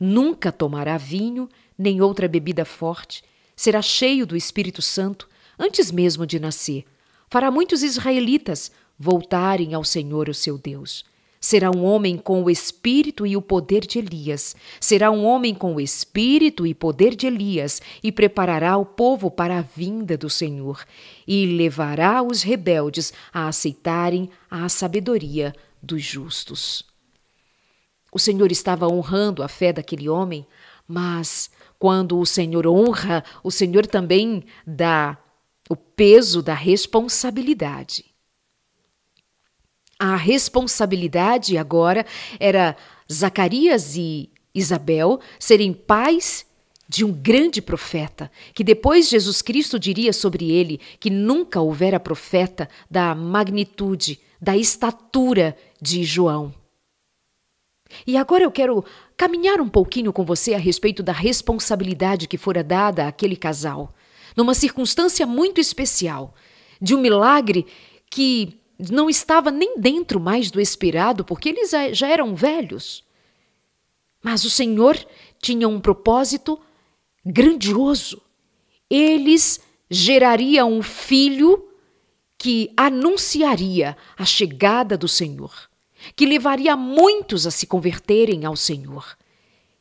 Nunca 0.00 0.50
tomará 0.50 0.96
vinho 0.96 1.46
nem 1.76 2.00
outra 2.00 2.26
bebida 2.26 2.64
forte. 2.64 3.22
Será 3.54 3.82
cheio 3.82 4.26
do 4.26 4.34
Espírito 4.34 4.80
Santo 4.80 5.28
antes 5.58 5.92
mesmo 5.92 6.26
de 6.26 6.40
nascer. 6.40 6.86
Fará 7.28 7.50
muitos 7.50 7.82
israelitas 7.82 8.72
voltarem 8.98 9.74
ao 9.74 9.84
Senhor, 9.84 10.30
o 10.30 10.34
seu 10.34 10.56
Deus. 10.56 11.04
Será 11.40 11.70
um 11.70 11.84
homem 11.84 12.18
com 12.18 12.42
o 12.42 12.50
espírito 12.50 13.26
e 13.26 13.34
o 13.34 13.40
poder 13.40 13.86
de 13.86 13.98
Elias. 13.98 14.54
Será 14.78 15.10
um 15.10 15.24
homem 15.24 15.54
com 15.54 15.74
o 15.74 15.80
espírito 15.80 16.66
e 16.66 16.74
poder 16.74 17.14
de 17.14 17.26
Elias, 17.26 17.80
e 18.02 18.12
preparará 18.12 18.76
o 18.76 18.84
povo 18.84 19.30
para 19.30 19.58
a 19.58 19.62
vinda 19.62 20.18
do 20.18 20.28
Senhor, 20.28 20.84
e 21.26 21.46
levará 21.46 22.22
os 22.22 22.42
rebeldes 22.42 23.12
a 23.32 23.48
aceitarem 23.48 24.28
a 24.50 24.68
sabedoria 24.68 25.54
dos 25.82 26.02
justos. 26.02 26.89
O 28.12 28.18
Senhor 28.18 28.50
estava 28.50 28.88
honrando 28.88 29.42
a 29.42 29.48
fé 29.48 29.72
daquele 29.72 30.08
homem, 30.08 30.46
mas 30.86 31.50
quando 31.78 32.18
o 32.18 32.26
Senhor 32.26 32.66
honra, 32.66 33.24
o 33.42 33.50
Senhor 33.50 33.86
também 33.86 34.44
dá 34.66 35.16
o 35.68 35.76
peso 35.76 36.42
da 36.42 36.54
responsabilidade. 36.54 38.04
A 39.98 40.16
responsabilidade 40.16 41.56
agora 41.56 42.04
era 42.38 42.76
Zacarias 43.10 43.96
e 43.96 44.30
Isabel 44.54 45.20
serem 45.38 45.72
pais 45.72 46.46
de 46.88 47.04
um 47.04 47.12
grande 47.12 47.62
profeta, 47.62 48.30
que 48.52 48.64
depois 48.64 49.08
Jesus 49.08 49.40
Cristo 49.40 49.78
diria 49.78 50.12
sobre 50.12 50.50
ele 50.50 50.80
que 50.98 51.08
nunca 51.08 51.60
houvera 51.60 52.00
profeta 52.00 52.68
da 52.90 53.14
magnitude, 53.14 54.18
da 54.42 54.56
estatura 54.56 55.56
de 55.80 56.02
João. 56.02 56.52
E 58.06 58.16
agora 58.16 58.44
eu 58.44 58.50
quero 58.50 58.84
caminhar 59.16 59.60
um 59.60 59.68
pouquinho 59.68 60.12
com 60.12 60.24
você 60.24 60.54
a 60.54 60.58
respeito 60.58 61.02
da 61.02 61.12
responsabilidade 61.12 62.28
que 62.28 62.38
fora 62.38 62.62
dada 62.62 63.06
àquele 63.06 63.36
casal, 63.36 63.94
numa 64.36 64.54
circunstância 64.54 65.26
muito 65.26 65.60
especial, 65.60 66.34
de 66.80 66.94
um 66.94 67.00
milagre 67.00 67.66
que 68.08 68.58
não 68.90 69.10
estava 69.10 69.50
nem 69.50 69.78
dentro 69.78 70.18
mais 70.18 70.50
do 70.50 70.60
esperado, 70.60 71.24
porque 71.24 71.50
eles 71.50 71.70
já 71.92 72.08
eram 72.08 72.34
velhos. 72.34 73.04
Mas 74.22 74.44
o 74.44 74.50
Senhor 74.50 74.98
tinha 75.40 75.68
um 75.68 75.80
propósito 75.80 76.58
grandioso. 77.24 78.20
Eles 78.88 79.60
gerariam 79.90 80.72
um 80.72 80.82
filho 80.82 81.68
que 82.38 82.72
anunciaria 82.76 83.96
a 84.16 84.24
chegada 84.24 84.96
do 84.96 85.08
Senhor 85.08 85.69
que 86.14 86.26
levaria 86.26 86.76
muitos 86.76 87.46
a 87.46 87.50
se 87.50 87.66
converterem 87.66 88.44
ao 88.44 88.56
Senhor, 88.56 89.16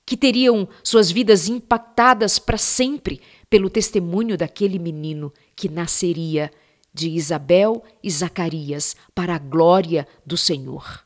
que 0.06 0.18
teriam 0.18 0.68
suas 0.84 1.12
vidas 1.12 1.48
impactadas 1.48 2.40
para 2.40 2.58
sempre 2.58 3.22
pelo 3.50 3.70
testemunho 3.70 4.38
daquele 4.38 4.80
menino 4.80 5.34
que 5.56 5.70
nasceria 5.70 6.52
de 6.94 7.10
Isabel 7.10 7.84
e 8.04 8.10
Zacarias 8.10 8.96
para 9.14 9.36
a 9.36 9.40
glória 9.40 10.08
do 10.26 10.38
Senhor. 10.38 11.06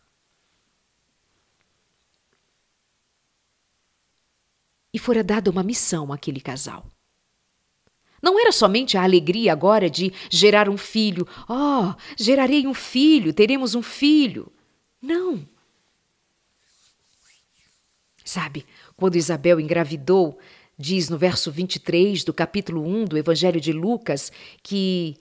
E 4.94 5.00
fora 5.00 5.24
dada 5.24 5.50
uma 5.50 5.64
missão 5.64 6.14
àquele 6.14 6.40
casal. 6.40 6.86
Não 8.22 8.40
era 8.40 8.54
somente 8.54 8.98
a 8.98 9.04
alegria 9.04 9.52
agora 9.52 9.90
de 9.90 10.14
gerar 10.30 10.70
um 10.70 10.78
filho. 10.78 11.28
Oh, 11.50 11.94
gerarei 12.18 12.66
um 12.66 12.74
filho, 12.74 13.34
teremos 13.34 13.76
um 13.76 13.82
filho. 13.82 14.53
Não. 15.04 15.46
Sabe, 18.24 18.66
quando 18.96 19.18
Isabel 19.18 19.60
engravidou, 19.60 20.40
diz 20.80 21.10
no 21.10 21.18
verso 21.18 21.52
23 21.52 22.24
do 22.24 22.34
capítulo 22.34 22.82
1 22.88 23.06
do 23.06 23.18
Evangelho 23.18 23.60
de 23.60 23.74
Lucas 23.74 24.32
que 24.64 25.18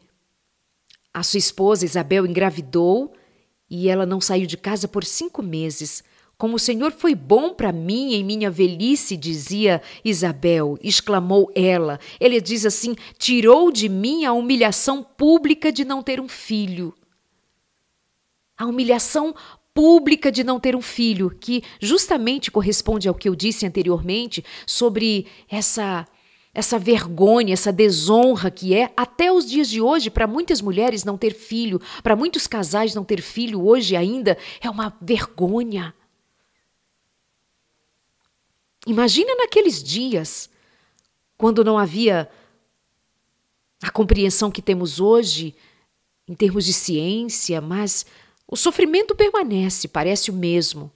a 1.12 1.24
sua 1.24 1.38
esposa 1.38 1.84
Isabel 1.84 2.24
engravidou 2.24 3.12
e 3.68 3.88
ela 3.88 4.06
não 4.06 4.20
saiu 4.20 4.46
de 4.46 4.56
casa 4.56 4.86
por 4.86 5.04
cinco 5.04 5.42
meses. 5.42 6.04
Como 6.38 6.54
o 6.54 6.60
Senhor 6.60 6.92
foi 6.92 7.16
bom 7.16 7.52
para 7.52 7.72
mim 7.72 8.14
em 8.14 8.22
minha 8.22 8.52
velhice, 8.52 9.16
dizia 9.16 9.82
Isabel, 10.04 10.78
exclamou 10.80 11.50
ela. 11.56 11.98
Ele 12.20 12.40
diz 12.40 12.64
assim: 12.64 12.94
tirou 13.18 13.72
de 13.72 13.88
mim 13.88 14.24
a 14.24 14.32
humilhação 14.32 15.02
pública 15.02 15.72
de 15.72 15.84
não 15.84 16.04
ter 16.04 16.20
um 16.20 16.28
filho. 16.28 16.94
A 18.56 18.66
humilhação 18.66 19.34
pública 19.74 20.30
de 20.30 20.44
não 20.44 20.60
ter 20.60 20.76
um 20.76 20.82
filho, 20.82 21.30
que 21.30 21.62
justamente 21.80 22.50
corresponde 22.50 23.08
ao 23.08 23.14
que 23.14 23.28
eu 23.28 23.34
disse 23.34 23.66
anteriormente 23.66 24.44
sobre 24.66 25.26
essa 25.48 26.06
essa 26.54 26.78
vergonha, 26.78 27.54
essa 27.54 27.72
desonra 27.72 28.50
que 28.50 28.74
é 28.74 28.92
até 28.94 29.32
os 29.32 29.48
dias 29.48 29.70
de 29.70 29.80
hoje 29.80 30.10
para 30.10 30.26
muitas 30.26 30.60
mulheres 30.60 31.02
não 31.02 31.16
ter 31.16 31.32
filho, 31.32 31.80
para 32.02 32.14
muitos 32.14 32.46
casais 32.46 32.94
não 32.94 33.04
ter 33.04 33.22
filho 33.22 33.66
hoje 33.66 33.96
ainda 33.96 34.36
é 34.60 34.68
uma 34.68 34.94
vergonha. 35.00 35.94
Imagina 38.86 39.34
naqueles 39.36 39.82
dias 39.82 40.50
quando 41.38 41.64
não 41.64 41.78
havia 41.78 42.28
a 43.82 43.90
compreensão 43.90 44.50
que 44.50 44.60
temos 44.60 45.00
hoje 45.00 45.54
em 46.28 46.34
termos 46.34 46.64
de 46.64 46.72
ciência, 46.72 47.60
mas 47.60 48.04
o 48.52 48.56
sofrimento 48.56 49.14
permanece, 49.14 49.88
parece 49.88 50.30
o 50.30 50.34
mesmo. 50.34 50.92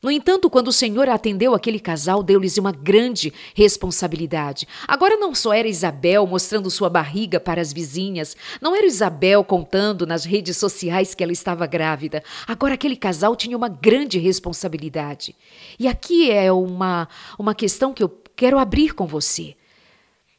No 0.00 0.08
entanto, 0.08 0.48
quando 0.48 0.68
o 0.68 0.72
Senhor 0.72 1.08
atendeu 1.08 1.52
aquele 1.52 1.80
casal, 1.80 2.22
deu-lhes 2.22 2.58
uma 2.58 2.70
grande 2.70 3.32
responsabilidade. 3.56 4.68
Agora 4.86 5.16
não 5.16 5.34
só 5.34 5.52
era 5.52 5.66
Isabel 5.66 6.24
mostrando 6.24 6.70
sua 6.70 6.88
barriga 6.88 7.40
para 7.40 7.60
as 7.60 7.72
vizinhas, 7.72 8.36
não 8.60 8.76
era 8.76 8.86
Isabel 8.86 9.42
contando 9.42 10.06
nas 10.06 10.24
redes 10.24 10.56
sociais 10.58 11.12
que 11.12 11.24
ela 11.24 11.32
estava 11.32 11.66
grávida. 11.66 12.22
Agora 12.46 12.74
aquele 12.74 12.94
casal 12.94 13.34
tinha 13.34 13.56
uma 13.56 13.68
grande 13.68 14.16
responsabilidade. 14.16 15.34
E 15.76 15.88
aqui 15.88 16.30
é 16.30 16.52
uma, 16.52 17.08
uma 17.36 17.52
questão 17.52 17.92
que 17.92 18.04
eu 18.04 18.08
quero 18.36 18.60
abrir 18.60 18.94
com 18.94 19.08
você. 19.08 19.56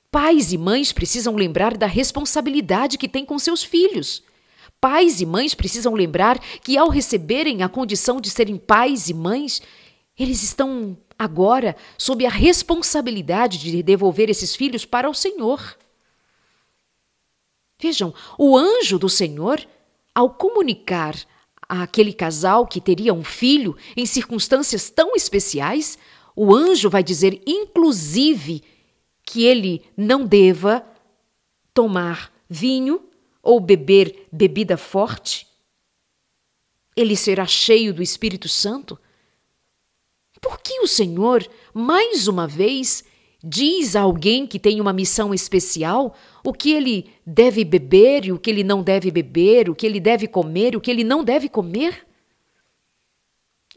Pais 0.10 0.54
e 0.54 0.58
mães 0.58 0.94
precisam 0.94 1.36
lembrar 1.36 1.76
da 1.76 1.88
responsabilidade 1.88 2.98
que 2.98 3.10
têm 3.10 3.26
com 3.26 3.38
seus 3.38 3.66
filhos. 3.66 4.24
Pais 4.80 5.22
e 5.22 5.26
mães 5.26 5.56
precisam 5.56 5.94
lembrar 5.94 6.40
que, 6.40 6.78
ao 6.78 6.90
receberem 6.90 7.64
a 7.64 7.70
condição 7.70 8.22
de 8.22 8.30
serem 8.30 8.58
pais 8.58 9.10
e 9.10 9.14
mães, 9.14 9.62
eles 10.18 10.44
estão 10.44 10.98
agora 11.18 11.76
sob 11.98 12.26
a 12.26 12.30
responsabilidade 12.30 13.58
de 13.58 13.82
devolver 13.82 14.30
esses 14.30 14.56
filhos 14.56 14.86
para 14.86 15.10
o 15.10 15.14
Senhor. 15.14 15.78
Vejam, 17.80 18.14
o 18.38 18.58
anjo 18.58 18.98
do 18.98 19.10
Senhor, 19.10 19.66
ao 20.14 20.32
comunicar 20.32 21.16
àquele 21.68 22.14
casal 22.14 22.66
que 22.66 22.82
teria 22.82 23.14
um 23.14 23.24
filho 23.24 23.76
em 23.96 24.06
circunstâncias 24.06 24.90
tão 24.90 25.16
especiais, 25.16 25.98
o 26.36 26.56
anjo 26.56 26.90
vai 26.90 27.04
dizer, 27.04 27.42
inclusive, 27.46 28.64
que 29.24 29.44
ele 29.44 29.84
não 29.96 30.26
deva 30.26 30.86
tomar 31.74 32.32
vinho 32.50 33.07
ou 33.48 33.62
beber 33.62 34.28
bebida 34.30 34.76
forte? 34.76 35.48
Ele 36.94 37.16
será 37.16 37.46
cheio 37.46 37.94
do 37.94 38.04
Espírito 38.04 38.50
Santo? 38.50 39.00
Por 40.42 40.60
que 40.60 40.82
o 40.82 40.88
Senhor, 40.88 41.48
mais 41.74 42.28
uma 42.28 42.46
vez, 42.46 43.06
diz 43.42 43.96
a 43.96 44.02
alguém 44.02 44.46
que 44.46 44.60
tem 44.60 44.82
uma 44.82 44.92
missão 44.92 45.34
especial 45.34 46.14
o 46.44 46.52
que 46.52 46.74
ele 46.74 47.10
deve 47.26 47.64
beber 47.64 48.26
e 48.26 48.34
o 48.34 48.40
que 48.40 48.50
ele 48.50 48.66
não 48.66 48.84
deve 48.84 49.10
beber, 49.12 49.70
o 49.70 49.76
que 49.76 49.86
ele 49.86 50.02
deve 50.02 50.28
comer 50.28 50.74
e 50.74 50.78
o 50.78 50.82
que 50.82 50.92
ele 50.92 51.06
não 51.06 51.24
deve 51.24 51.48
comer? 51.48 52.06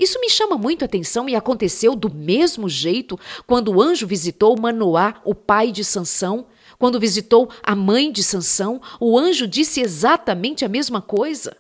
Isso 0.01 0.19
me 0.19 0.31
chama 0.31 0.57
muito 0.57 0.83
a 0.83 0.87
atenção 0.87 1.29
e 1.29 1.37
aconteceu 1.37 1.95
do 1.95 2.13
mesmo 2.13 2.69
jeito 2.69 3.19
quando 3.47 3.69
o 3.69 3.81
anjo 3.81 4.07
visitou 4.07 4.59
Manoá, 4.59 5.21
o 5.25 5.35
pai 5.35 5.71
de 5.71 5.85
Sansão, 5.85 6.47
quando 6.81 6.99
visitou 6.99 7.51
a 7.63 7.77
mãe 7.77 8.11
de 8.11 8.25
Sansão, 8.25 8.81
o 8.99 9.19
anjo 9.19 9.47
disse 9.47 9.83
exatamente 9.83 10.65
a 10.65 10.69
mesma 10.69 11.03
coisa. 11.03 11.55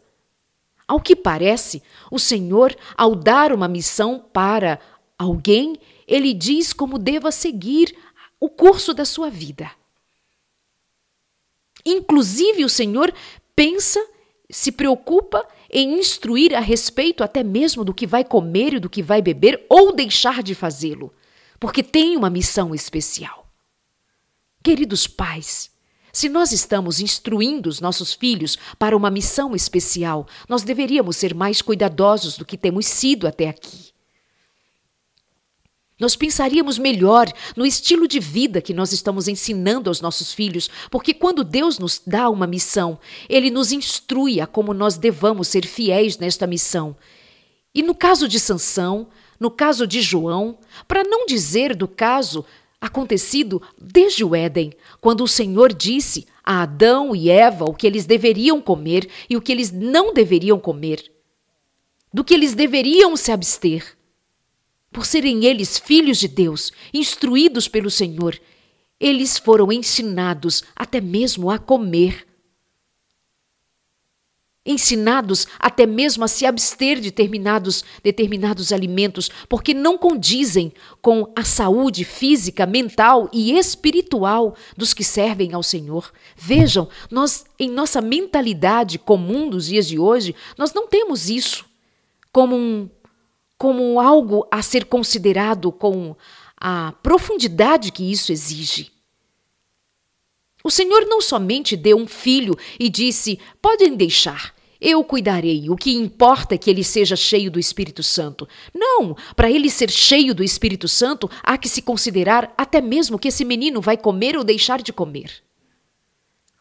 Ao 0.89 0.99
que 0.99 1.15
parece, 1.15 1.83
o 2.11 2.19
Senhor, 2.19 2.75
ao 2.97 3.15
dar 3.15 3.53
uma 3.53 3.69
missão 3.69 4.25
para 4.33 4.81
alguém, 5.19 5.79
ele 6.09 6.33
diz 6.33 6.73
como 6.73 6.99
deva 6.99 7.31
seguir 7.31 7.95
o 8.41 8.49
curso 8.49 8.95
da 8.95 9.05
sua 9.05 9.29
vida. 9.29 9.71
Inclusive, 11.85 12.65
o 12.65 12.69
Senhor 12.71 13.13
pensa, 13.55 14.03
se 14.49 14.73
preocupa 14.73 15.47
em 15.71 15.99
instruir 15.99 16.57
a 16.57 16.61
respeito 16.61 17.23
até 17.23 17.45
mesmo 17.45 17.85
do 17.85 17.93
que 17.93 18.07
vai 18.07 18.25
comer 18.25 18.73
e 18.73 18.81
do 18.81 18.89
que 18.89 19.03
vai 19.03 19.21
beber 19.21 19.67
ou 19.69 19.95
deixar 19.95 20.43
de 20.43 20.55
fazê-lo, 20.55 21.13
porque 21.61 21.83
tem 21.83 22.17
uma 22.17 22.31
missão 22.31 22.75
especial. 22.75 23.40
Queridos 24.63 25.07
pais, 25.07 25.71
se 26.13 26.29
nós 26.29 26.53
estamos 26.53 27.01
instruindo 27.01 27.69
os 27.69 27.81
nossos 27.81 28.13
filhos 28.13 28.59
para 28.79 28.97
uma 28.97 29.11
missão 29.11 29.55
especial, 29.55 30.27
nós 30.49 30.63
deveríamos 30.63 31.17
ser 31.17 31.35
mais 31.35 31.63
cuidadosos 31.63 32.37
do 32.37 32.45
que 32.45 32.59
temos 32.59 32.87
sido 32.87 33.27
até 33.27 33.49
aqui. 33.49 33.91
Nós 35.99 36.17
pensaríamos 36.17 36.79
melhor 36.79 37.31
no 37.55 37.67
estilo 37.67 38.09
de 38.09 38.19
vida 38.19 38.63
que 38.63 38.73
nós 38.73 38.91
estamos 38.91 39.29
ensinando 39.29 39.91
aos 39.91 40.01
nossos 40.01 40.33
filhos, 40.33 40.71
porque 40.91 41.13
quando 41.13 41.45
Deus 41.45 41.79
nos 41.79 42.01
dá 42.05 42.31
uma 42.31 42.47
missão, 42.47 42.99
Ele 43.29 43.51
nos 43.51 43.71
instrui 43.71 44.41
a 44.41 44.47
como 44.47 44.73
nós 44.73 44.97
devamos 44.97 45.49
ser 45.49 45.67
fiéis 45.67 46.17
nesta 46.17 46.47
missão. 46.47 46.97
E 47.75 47.83
no 47.83 47.95
caso 47.95 48.27
de 48.27 48.41
Sansão, 48.41 49.09
no 49.39 49.51
caso 49.51 49.87
de 49.87 50.01
João, 50.01 50.59
para 50.89 51.05
não 51.05 51.27
dizer 51.27 51.77
do 51.77 51.87
caso 51.87 52.45
acontecido 52.81 53.61
desde 53.79 54.25
o 54.25 54.35
Éden, 54.35 54.73
quando 55.01 55.23
o 55.23 55.29
Senhor 55.29 55.73
disse 55.73 56.27
a 56.43 56.63
Adão 56.63 57.15
e 57.15 57.31
Eva 57.31 57.65
o 57.65 57.75
que 57.75 57.87
eles 57.87 58.07
deveriam 58.07 58.61
comer 58.61 59.09
e 59.29 59.37
o 59.37 59.43
que 59.43 59.53
eles 59.53 59.71
não 59.71 60.15
deveriam 60.15 60.59
comer, 60.59 61.13
do 62.13 62.25
que 62.25 62.33
eles 62.33 62.55
deveriam 62.55 63.17
se 63.17 63.31
abster. 63.31 63.97
Por 64.91 65.05
serem 65.05 65.45
eles 65.45 65.79
filhos 65.79 66.19
de 66.19 66.27
Deus, 66.27 66.73
instruídos 66.93 67.69
pelo 67.69 67.91
Senhor, 67.91 68.41
eles 68.99 69.39
foram 69.39 69.71
ensinados 69.71 70.65
até 70.75 71.01
mesmo 71.01 71.51
a 71.51 71.59
comer 71.59 72.27
ensinados 74.65 75.47
até 75.59 75.87
mesmo 75.87 76.23
a 76.23 76.29
se 76.29 76.45
abster 76.45 76.97
de 76.97 77.05
determinados, 77.05 77.83
determinados 78.03 78.73
alimentos, 78.73 79.31
porque 79.49 79.73
não 79.73 79.97
condizem 79.97 80.73
com 81.01 81.33
a 81.35 81.45
saúde 81.45 82.05
física, 82.05 82.67
mental 82.67 83.29
e 83.33 83.57
espiritual 83.59 84.55
dos 84.77 84.93
que 84.93 85.03
servem 85.03 85.55
ao 85.55 85.63
Senhor. 85.63 86.13
Vejam, 86.37 86.89
nós, 87.11 87.45
em 87.59 87.71
nossa 87.71 88.01
mentalidade 88.01 88.99
comum 88.99 89.49
dos 89.49 89.67
dias 89.67 89.89
de 89.89 89.99
hoje, 89.99 90.35
nós 90.59 90.75
não 90.75 90.87
temos 90.87 91.31
isso 91.31 91.65
como, 92.31 92.55
um, 92.55 92.89
como 93.57 93.99
algo 93.99 94.47
a 94.51 94.63
ser 94.63 94.85
considerado 94.85 95.73
com 95.73 96.15
a 96.61 96.93
profundidade 97.03 97.91
que 97.91 98.11
isso 98.11 98.31
exige. 98.31 98.93
O 100.63 100.71
Senhor 100.71 101.07
não 101.07 101.21
somente 101.21 101.77
deu 101.77 101.97
um 101.97 102.07
filho 102.07 102.57
e 102.79 102.89
disse: 102.89 103.39
podem 103.61 103.95
deixar, 103.95 104.55
eu 104.81 105.05
cuidarei, 105.05 105.69
o 105.69 105.77
que 105.77 105.93
importa 105.93 106.55
é 106.55 106.59
que 106.59 106.71
ele 106.71 106.83
seja 106.83 107.15
cheio 107.15 107.51
do 107.51 107.61
Espírito 107.61 108.03
Santo. 108.03 108.49
Não, 108.75 109.15
para 109.37 109.51
ele 109.51 109.69
ser 109.69 109.91
cheio 109.91 110.35
do 110.35 110.43
Espírito 110.43 110.89
Santo, 110.89 111.31
há 111.43 111.59
que 111.59 111.69
se 111.69 111.83
considerar 111.83 112.55
até 112.57 112.81
mesmo 112.81 113.19
que 113.19 113.29
esse 113.29 113.45
menino 113.45 113.81
vai 113.81 113.97
comer 113.97 114.37
ou 114.37 114.45
deixar 114.45 114.81
de 114.81 114.93
comer. 114.93 115.43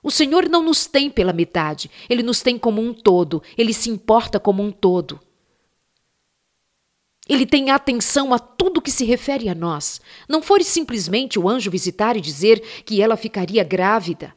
O 0.04 0.12
Senhor 0.12 0.50
não 0.50 0.64
nos 0.64 0.86
tem 0.86 1.10
pela 1.10 1.34
metade, 1.34 1.90
ele 2.10 2.24
nos 2.24 2.42
tem 2.42 2.58
como 2.58 2.82
um 2.82 2.94
todo, 2.94 3.42
ele 3.58 3.74
se 3.74 3.90
importa 3.90 4.40
como 4.40 4.64
um 4.64 4.72
todo. 4.72 5.20
Ele 7.30 7.46
tem 7.46 7.70
atenção 7.70 8.34
a 8.34 8.40
tudo 8.40 8.82
que 8.82 8.90
se 8.90 9.06
refere 9.06 9.48
a 9.48 9.54
nós. 9.54 10.02
Não 10.28 10.42
foi 10.42 10.64
simplesmente 10.64 11.38
o 11.38 11.48
anjo 11.48 11.70
visitar 11.70 12.18
e 12.18 12.22
dizer 12.22 12.60
que 12.84 13.04
ela 13.04 13.16
ficaria 13.16 13.64
grávida. 13.64 14.34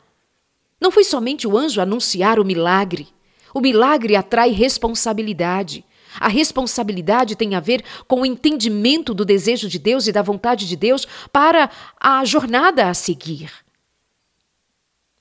Não 0.79 0.91
foi 0.91 1.03
somente 1.03 1.49
o 1.49 1.57
anjo 1.57 1.81
anunciar 1.81 2.39
o 2.39 2.45
milagre. 2.45 3.09
O 3.55 3.61
milagre 3.61 4.15
atrai 4.15 4.51
responsabilidade. 4.51 5.87
A 6.21 6.29
responsabilidade 6.29 7.35
tem 7.35 7.55
a 7.55 7.61
ver 7.61 7.83
com 8.07 8.21
o 8.21 8.27
entendimento 8.27 9.15
do 9.15 9.25
desejo 9.25 9.71
de 9.71 9.79
Deus 9.79 10.07
e 10.07 10.13
da 10.13 10.21
vontade 10.21 10.69
de 10.69 10.77
Deus 10.77 11.07
para 11.33 11.71
a 11.99 12.23
jornada 12.27 12.91
a 12.91 12.95
seguir. 12.95 13.51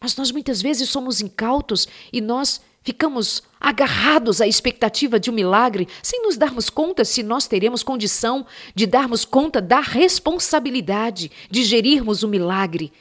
Mas 0.02 0.18
nós 0.18 0.30
muitas 0.32 0.62
vezes 0.62 0.90
somos 0.90 1.22
incautos 1.22 1.88
e 2.12 2.20
nós 2.20 2.60
Ficamos 2.84 3.44
agarrados 3.60 4.42
à 4.42 4.48
expectativa 4.48 5.20
de 5.20 5.30
um 5.30 5.34
milagre 5.34 5.88
sem 6.02 6.24
nos 6.24 6.36
darmos 6.36 6.70
conta 6.70 7.06
se 7.06 7.22
nós 7.22 7.46
teremos 7.46 7.84
condição 7.84 8.46
de 8.74 8.88
darmos 8.88 9.24
conta 9.24 9.62
da 9.62 9.80
responsabilidade 9.80 11.32
de 11.50 11.64
gerirmos 11.64 12.24
o 12.24 12.28
milagre, 12.28 12.92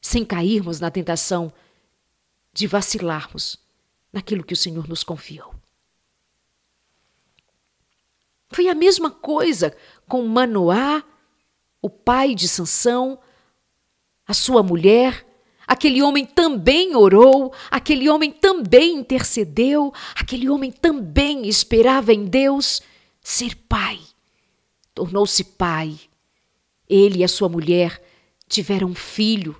sem 0.00 0.24
cairmos 0.24 0.78
na 0.78 0.90
tentação 0.90 1.52
de 2.52 2.68
vacilarmos 2.68 3.58
naquilo 4.12 4.44
que 4.44 4.54
o 4.54 4.56
Senhor 4.56 4.86
nos 4.88 5.02
confiou. 5.02 5.52
Foi 8.50 8.68
a 8.68 8.74
mesma 8.74 9.10
coisa 9.10 9.76
com 10.06 10.24
Manoá, 10.28 11.02
o 11.82 11.90
pai 11.90 12.36
de 12.36 12.46
Sansão, 12.46 13.18
a 14.24 14.32
sua 14.32 14.62
mulher 14.62 15.26
Aquele 15.66 16.02
homem 16.02 16.24
também 16.24 16.94
orou, 16.94 17.52
aquele 17.70 18.08
homem 18.08 18.30
também 18.30 18.96
intercedeu, 18.96 19.92
aquele 20.14 20.48
homem 20.48 20.70
também 20.70 21.46
esperava 21.48 22.12
em 22.12 22.24
Deus 22.24 22.82
ser 23.22 23.56
pai. 23.56 23.98
Tornou-se 24.94 25.42
pai. 25.42 25.98
Ele 26.88 27.20
e 27.20 27.24
a 27.24 27.28
sua 27.28 27.48
mulher 27.48 28.02
tiveram 28.48 28.88
um 28.88 28.94
filho. 28.94 29.56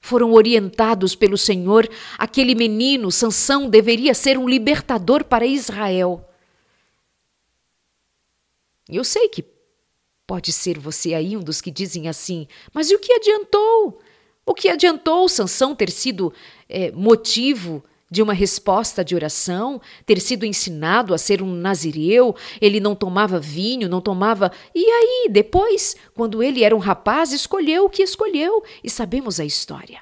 Foram 0.00 0.32
orientados 0.32 1.14
pelo 1.14 1.38
Senhor. 1.38 1.88
Aquele 2.18 2.54
menino, 2.54 3.10
Sansão, 3.10 3.68
deveria 3.68 4.14
ser 4.14 4.36
um 4.36 4.48
libertador 4.48 5.24
para 5.24 5.46
Israel. 5.46 6.28
Eu 8.88 9.02
sei 9.02 9.28
que 9.28 9.44
pode 10.26 10.52
ser 10.52 10.78
você 10.78 11.14
aí 11.14 11.36
um 11.36 11.42
dos 11.42 11.60
que 11.60 11.70
dizem 11.70 12.08
assim, 12.08 12.46
mas 12.72 12.90
e 12.90 12.94
o 12.94 12.98
que 12.98 13.12
adiantou? 13.12 14.00
O 14.46 14.54
que 14.54 14.68
adiantou 14.68 15.28
Sansão 15.28 15.74
ter 15.74 15.90
sido 15.90 16.32
é, 16.68 16.92
motivo 16.92 17.82
de 18.08 18.22
uma 18.22 18.32
resposta 18.32 19.04
de 19.04 19.16
oração, 19.16 19.80
ter 20.06 20.20
sido 20.20 20.46
ensinado 20.46 21.12
a 21.12 21.18
ser 21.18 21.42
um 21.42 21.52
nazireu, 21.52 22.36
ele 22.60 22.78
não 22.78 22.94
tomava 22.94 23.40
vinho, 23.40 23.88
não 23.88 24.00
tomava. 24.00 24.52
E 24.72 24.84
aí, 24.88 25.28
depois, 25.28 25.96
quando 26.14 26.40
ele 26.40 26.62
era 26.62 26.76
um 26.76 26.78
rapaz, 26.78 27.32
escolheu 27.32 27.86
o 27.86 27.90
que 27.90 28.04
escolheu 28.04 28.62
e 28.84 28.88
sabemos 28.88 29.40
a 29.40 29.44
história. 29.44 30.00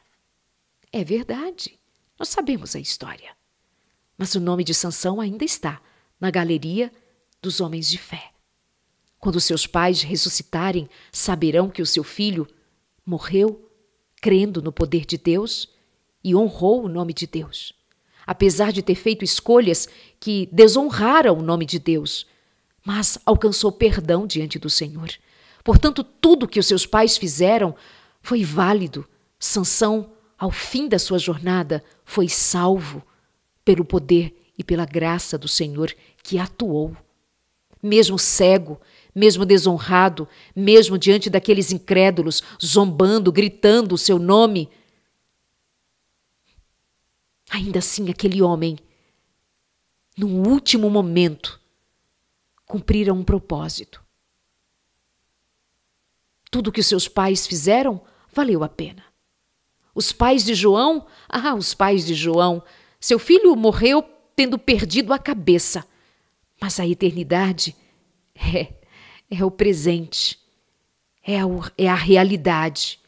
É 0.92 1.02
verdade, 1.02 1.78
nós 2.18 2.28
sabemos 2.28 2.76
a 2.76 2.78
história. 2.78 3.30
Mas 4.18 4.34
o 4.34 4.40
nome 4.40 4.62
de 4.62 4.74
Sansão 4.74 5.20
ainda 5.20 5.44
está 5.44 5.80
na 6.20 6.30
galeria 6.30 6.92
dos 7.40 7.60
homens 7.60 7.88
de 7.88 7.98
fé. 7.98 8.30
Quando 9.18 9.40
seus 9.40 9.66
pais 9.66 10.02
ressuscitarem, 10.02 10.88
saberão 11.10 11.70
que 11.70 11.80
o 11.80 11.86
seu 11.86 12.04
filho 12.04 12.46
morreu 13.04 13.70
crendo 14.24 14.62
no 14.62 14.72
poder 14.72 15.04
de 15.04 15.18
Deus 15.18 15.68
e 16.22 16.34
honrou 16.34 16.84
o 16.84 16.88
nome 16.88 17.12
de 17.12 17.26
Deus 17.26 17.74
apesar 18.26 18.72
de 18.72 18.82
ter 18.82 18.94
feito 18.94 19.24
escolhas 19.24 19.88
que 20.18 20.48
desonraram 20.50 21.38
o 21.38 21.42
nome 21.42 21.66
de 21.66 21.78
Deus, 21.78 22.26
mas 22.84 23.18
alcançou 23.24 23.70
perdão 23.72 24.26
diante 24.26 24.58
do 24.58 24.70
Senhor. 24.70 25.10
Portanto, 25.62 26.04
tudo 26.04 26.48
que 26.48 26.60
os 26.60 26.66
seus 26.66 26.86
pais 26.86 27.16
fizeram 27.16 27.74
foi 28.22 28.44
válido. 28.44 29.06
Sansão, 29.38 30.12
ao 30.38 30.50
fim 30.50 30.88
da 30.88 30.98
sua 30.98 31.18
jornada, 31.18 31.82
foi 32.04 32.28
salvo 32.28 33.02
pelo 33.64 33.84
poder 33.84 34.34
e 34.56 34.64
pela 34.64 34.84
graça 34.84 35.38
do 35.38 35.48
Senhor 35.48 35.94
que 36.22 36.38
atuou. 36.38 36.96
Mesmo 37.82 38.18
cego, 38.18 38.80
mesmo 39.14 39.46
desonrado, 39.46 40.28
mesmo 40.54 40.98
diante 40.98 41.30
daqueles 41.30 41.70
incrédulos, 41.70 42.42
zombando, 42.64 43.30
gritando 43.30 43.94
o 43.94 43.98
seu 43.98 44.18
nome, 44.18 44.68
Ainda 47.54 47.78
assim, 47.78 48.10
aquele 48.10 48.42
homem, 48.42 48.76
no 50.16 50.26
último 50.48 50.90
momento, 50.90 51.60
cumprira 52.66 53.14
um 53.14 53.22
propósito. 53.22 54.02
Tudo 56.50 56.72
que 56.72 56.80
os 56.80 56.86
seus 56.86 57.06
pais 57.06 57.46
fizeram 57.46 58.02
valeu 58.32 58.64
a 58.64 58.68
pena. 58.68 59.04
Os 59.94 60.10
pais 60.10 60.44
de 60.44 60.52
João, 60.52 61.06
ah, 61.28 61.54
os 61.54 61.74
pais 61.74 62.04
de 62.04 62.14
João, 62.14 62.60
seu 62.98 63.20
filho 63.20 63.54
morreu 63.54 64.02
tendo 64.34 64.58
perdido 64.58 65.12
a 65.12 65.18
cabeça. 65.18 65.86
Mas 66.60 66.80
a 66.80 66.86
eternidade 66.88 67.76
é, 68.34 68.72
é 69.34 69.44
o 69.44 69.50
presente, 69.50 70.38
é 71.26 71.40
a, 71.40 71.44
é 71.76 71.88
a 71.88 71.94
realidade, 71.94 72.98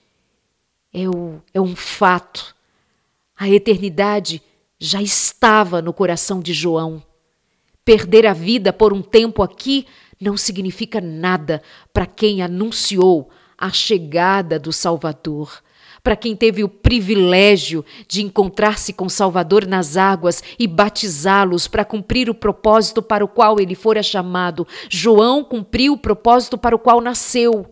é, 0.93 1.09
o, 1.09 1.41
é 1.53 1.61
um 1.61 1.77
fato. 1.77 2.55
A 3.37 3.49
eternidade 3.49 4.43
já 4.79 5.03
estava 5.03 5.83
no 5.83 5.93
coração 5.93 6.41
de 6.41 6.53
João. 6.53 7.03
Perder 7.85 8.27
a 8.27 8.33
vida 8.33 8.73
por 8.73 8.93
um 8.93 9.03
tempo 9.03 9.43
aqui 9.43 9.87
não 10.21 10.37
significa 10.37 11.01
nada 11.01 11.63
para 11.93 12.07
quem 12.07 12.43
anunciou 12.43 13.31
a 13.57 13.71
chegada 13.71 14.59
do 14.59 14.73
Salvador, 14.73 15.63
para 16.07 16.15
quem 16.15 16.37
teve 16.37 16.63
o 16.63 16.69
privilégio 16.69 17.85
de 18.07 18.23
encontrar-se 18.23 18.93
com 18.93 19.09
Salvador 19.09 19.67
nas 19.67 19.97
águas 19.97 20.41
e 20.57 20.65
batizá-los 20.65 21.67
para 21.67 21.85
cumprir 21.85 22.31
o 22.31 22.35
propósito 22.35 23.03
para 23.03 23.25
o 23.25 23.29
qual 23.29 23.59
ele 23.59 23.75
fora 23.75 24.05
chamado. 24.05 24.65
João 24.89 25.43
cumpriu 25.43 25.95
o 25.95 25.99
propósito 25.99 26.57
para 26.57 26.77
o 26.77 26.79
qual 26.79 27.01
nasceu. 27.01 27.67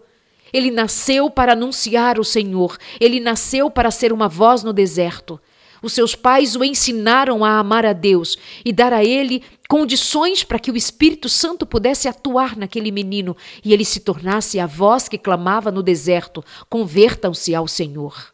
Ele 0.52 0.72
nasceu 0.72 1.30
para 1.30 1.52
anunciar 1.52 2.18
o 2.18 2.24
Senhor, 2.24 2.76
ele 3.00 3.20
nasceu 3.20 3.70
para 3.70 3.92
ser 3.92 4.12
uma 4.12 4.26
voz 4.26 4.64
no 4.64 4.72
deserto. 4.72 5.40
Os 5.84 5.92
seus 5.92 6.14
pais 6.14 6.56
o 6.56 6.64
ensinaram 6.64 7.44
a 7.44 7.58
amar 7.58 7.84
a 7.84 7.92
Deus 7.92 8.38
e 8.64 8.72
dar 8.72 8.90
a 8.90 9.04
ele 9.04 9.42
condições 9.68 10.42
para 10.42 10.58
que 10.58 10.70
o 10.70 10.76
Espírito 10.78 11.28
Santo 11.28 11.66
pudesse 11.66 12.08
atuar 12.08 12.56
naquele 12.56 12.90
menino 12.90 13.36
e 13.62 13.70
ele 13.70 13.84
se 13.84 14.00
tornasse 14.00 14.58
a 14.58 14.66
voz 14.66 15.10
que 15.10 15.18
clamava 15.18 15.70
no 15.70 15.82
deserto: 15.82 16.42
convertam-se 16.70 17.54
ao 17.54 17.68
Senhor. 17.68 18.32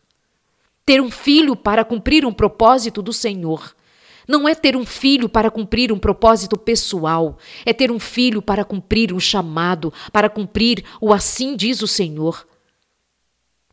Ter 0.87 1.01
um 1.01 1.11
filho 1.11 1.57
para 1.57 1.85
cumprir 1.85 2.25
um 2.25 2.33
propósito 2.33 3.03
do 3.03 3.13
Senhor. 3.13 3.75
Não 4.29 4.49
é 4.49 4.55
ter 4.55 4.77
um 4.77 4.87
filho 4.87 5.29
para 5.29 5.51
cumprir 5.51 5.91
um 5.91 5.99
propósito 5.99 6.57
pessoal, 6.57 7.37
é 7.67 7.73
ter 7.73 7.91
um 7.91 7.99
filho 7.99 8.41
para 8.41 8.65
cumprir 8.65 9.13
um 9.13 9.19
chamado, 9.19 9.93
para 10.13 10.31
cumprir 10.31 10.85
o 11.01 11.13
assim 11.13 11.57
diz 11.57 11.83
o 11.83 11.89
Senhor 11.89 12.47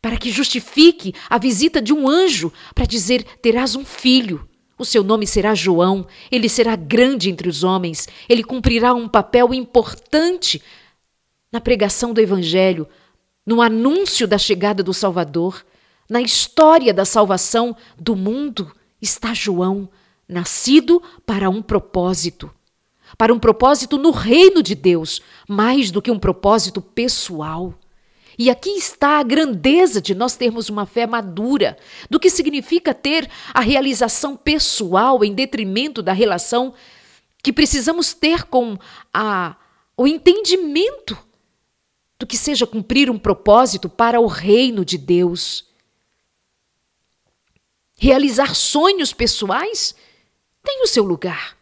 para 0.00 0.16
que 0.16 0.30
justifique 0.30 1.14
a 1.28 1.38
visita 1.38 1.82
de 1.82 1.92
um 1.92 2.08
anjo 2.08 2.52
para 2.74 2.86
dizer: 2.86 3.24
terás 3.42 3.74
um 3.74 3.84
filho. 3.84 4.48
O 4.78 4.84
seu 4.84 5.02
nome 5.02 5.26
será 5.26 5.56
João, 5.56 6.06
ele 6.30 6.48
será 6.48 6.76
grande 6.76 7.28
entre 7.28 7.48
os 7.48 7.64
homens, 7.64 8.06
ele 8.28 8.44
cumprirá 8.44 8.94
um 8.94 9.08
papel 9.08 9.52
importante 9.52 10.62
na 11.50 11.60
pregação 11.60 12.14
do 12.14 12.20
Evangelho, 12.20 12.86
no 13.44 13.60
anúncio 13.60 14.28
da 14.28 14.38
chegada 14.38 14.80
do 14.80 14.94
Salvador, 14.94 15.64
na 16.08 16.20
história 16.20 16.94
da 16.94 17.04
salvação 17.04 17.76
do 17.98 18.14
mundo. 18.14 18.70
Está 19.02 19.34
João, 19.34 19.88
nascido 20.28 21.02
para 21.26 21.50
um 21.50 21.60
propósito, 21.60 22.48
para 23.16 23.34
um 23.34 23.38
propósito 23.38 23.98
no 23.98 24.12
reino 24.12 24.62
de 24.62 24.76
Deus, 24.76 25.20
mais 25.48 25.90
do 25.90 26.00
que 26.00 26.10
um 26.10 26.18
propósito 26.20 26.80
pessoal. 26.80 27.74
E 28.38 28.48
aqui 28.48 28.70
está 28.70 29.18
a 29.18 29.22
grandeza 29.24 30.00
de 30.00 30.14
nós 30.14 30.36
termos 30.36 30.68
uma 30.68 30.86
fé 30.86 31.08
madura, 31.08 31.76
do 32.08 32.20
que 32.20 32.30
significa 32.30 32.94
ter 32.94 33.28
a 33.52 33.60
realização 33.60 34.36
pessoal 34.36 35.24
em 35.24 35.34
detrimento 35.34 36.00
da 36.00 36.12
relação 36.12 36.72
que 37.42 37.52
precisamos 37.52 38.14
ter 38.14 38.44
com 38.44 38.78
a, 39.12 39.56
o 39.96 40.06
entendimento 40.06 41.18
do 42.16 42.26
que 42.26 42.36
seja 42.36 42.64
cumprir 42.64 43.10
um 43.10 43.18
propósito 43.18 43.88
para 43.88 44.20
o 44.20 44.26
reino 44.26 44.84
de 44.84 44.96
Deus. 44.96 45.66
Realizar 47.96 48.54
sonhos 48.54 49.12
pessoais 49.12 49.96
tem 50.62 50.84
o 50.84 50.86
seu 50.86 51.02
lugar, 51.02 51.56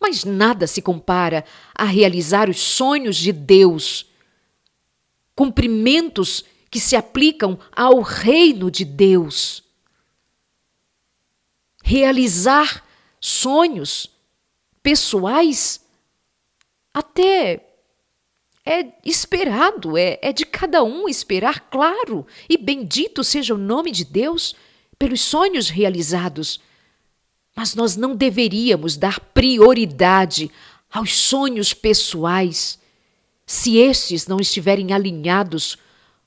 mas 0.00 0.22
nada 0.22 0.68
se 0.68 0.80
compara 0.80 1.44
a 1.74 1.84
realizar 1.84 2.48
os 2.48 2.60
sonhos 2.60 3.16
de 3.16 3.32
Deus 3.32 4.11
cumprimentos 5.34 6.44
que 6.70 6.80
se 6.80 6.96
aplicam 6.96 7.58
ao 7.74 8.00
reino 8.00 8.70
de 8.70 8.84
Deus. 8.84 9.62
Realizar 11.82 12.84
sonhos 13.20 14.10
pessoais 14.82 15.84
até 16.94 17.68
é 18.64 18.86
esperado, 19.04 19.98
é, 19.98 20.18
é 20.22 20.32
de 20.32 20.46
cada 20.46 20.84
um 20.84 21.08
esperar, 21.08 21.68
claro, 21.68 22.26
e 22.48 22.56
bendito 22.56 23.24
seja 23.24 23.54
o 23.54 23.58
nome 23.58 23.90
de 23.90 24.04
Deus 24.04 24.54
pelos 24.98 25.20
sonhos 25.20 25.68
realizados. 25.68 26.60
Mas 27.56 27.74
nós 27.74 27.96
não 27.96 28.14
deveríamos 28.14 28.96
dar 28.96 29.18
prioridade 29.18 30.50
aos 30.90 31.12
sonhos 31.18 31.74
pessoais 31.74 32.78
se 33.52 33.76
estes 33.76 34.26
não 34.26 34.38
estiverem 34.38 34.94
alinhados 34.94 35.76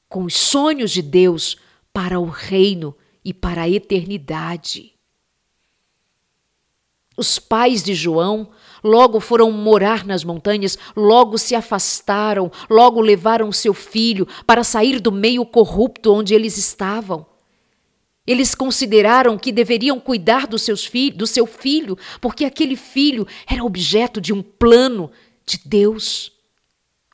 com 0.08 0.26
os 0.26 0.36
sonhos 0.36 0.92
de 0.92 1.02
Deus 1.02 1.58
para 1.92 2.20
o 2.20 2.26
reino 2.26 2.96
e 3.24 3.34
para 3.34 3.64
a 3.64 3.70
eternidade. 3.70 4.94
Os 7.18 7.40
pais 7.40 7.82
de 7.82 7.96
João 7.96 8.52
logo 8.84 9.20
foram 9.20 9.52
morar 9.52 10.06
nas 10.06 10.24
montanhas, 10.24 10.78
logo 10.96 11.40
se 11.40 11.56
afastaram, 11.56 12.52
logo 12.70 13.02
levaram 13.02 13.52
seu 13.52 13.74
filho 13.74 14.28
para 14.46 14.64
sair 14.64 15.00
do 15.00 15.12
meio 15.12 15.44
corrupto 15.48 16.14
onde 16.14 16.36
eles 16.36 16.60
estavam. 16.60 17.26
Eles 18.28 18.54
consideraram 18.54 19.36
que 19.36 19.52
deveriam 19.52 20.00
cuidar 20.00 20.46
dos 20.46 20.62
seus 20.62 20.88
do 21.16 21.26
seu 21.26 21.48
filho, 21.48 21.98
porque 22.22 22.46
aquele 22.46 22.76
filho 22.76 23.26
era 23.48 23.64
objeto 23.64 24.22
de 24.22 24.32
um 24.32 24.44
plano 24.44 25.10
de 25.44 25.60
Deus 25.66 26.35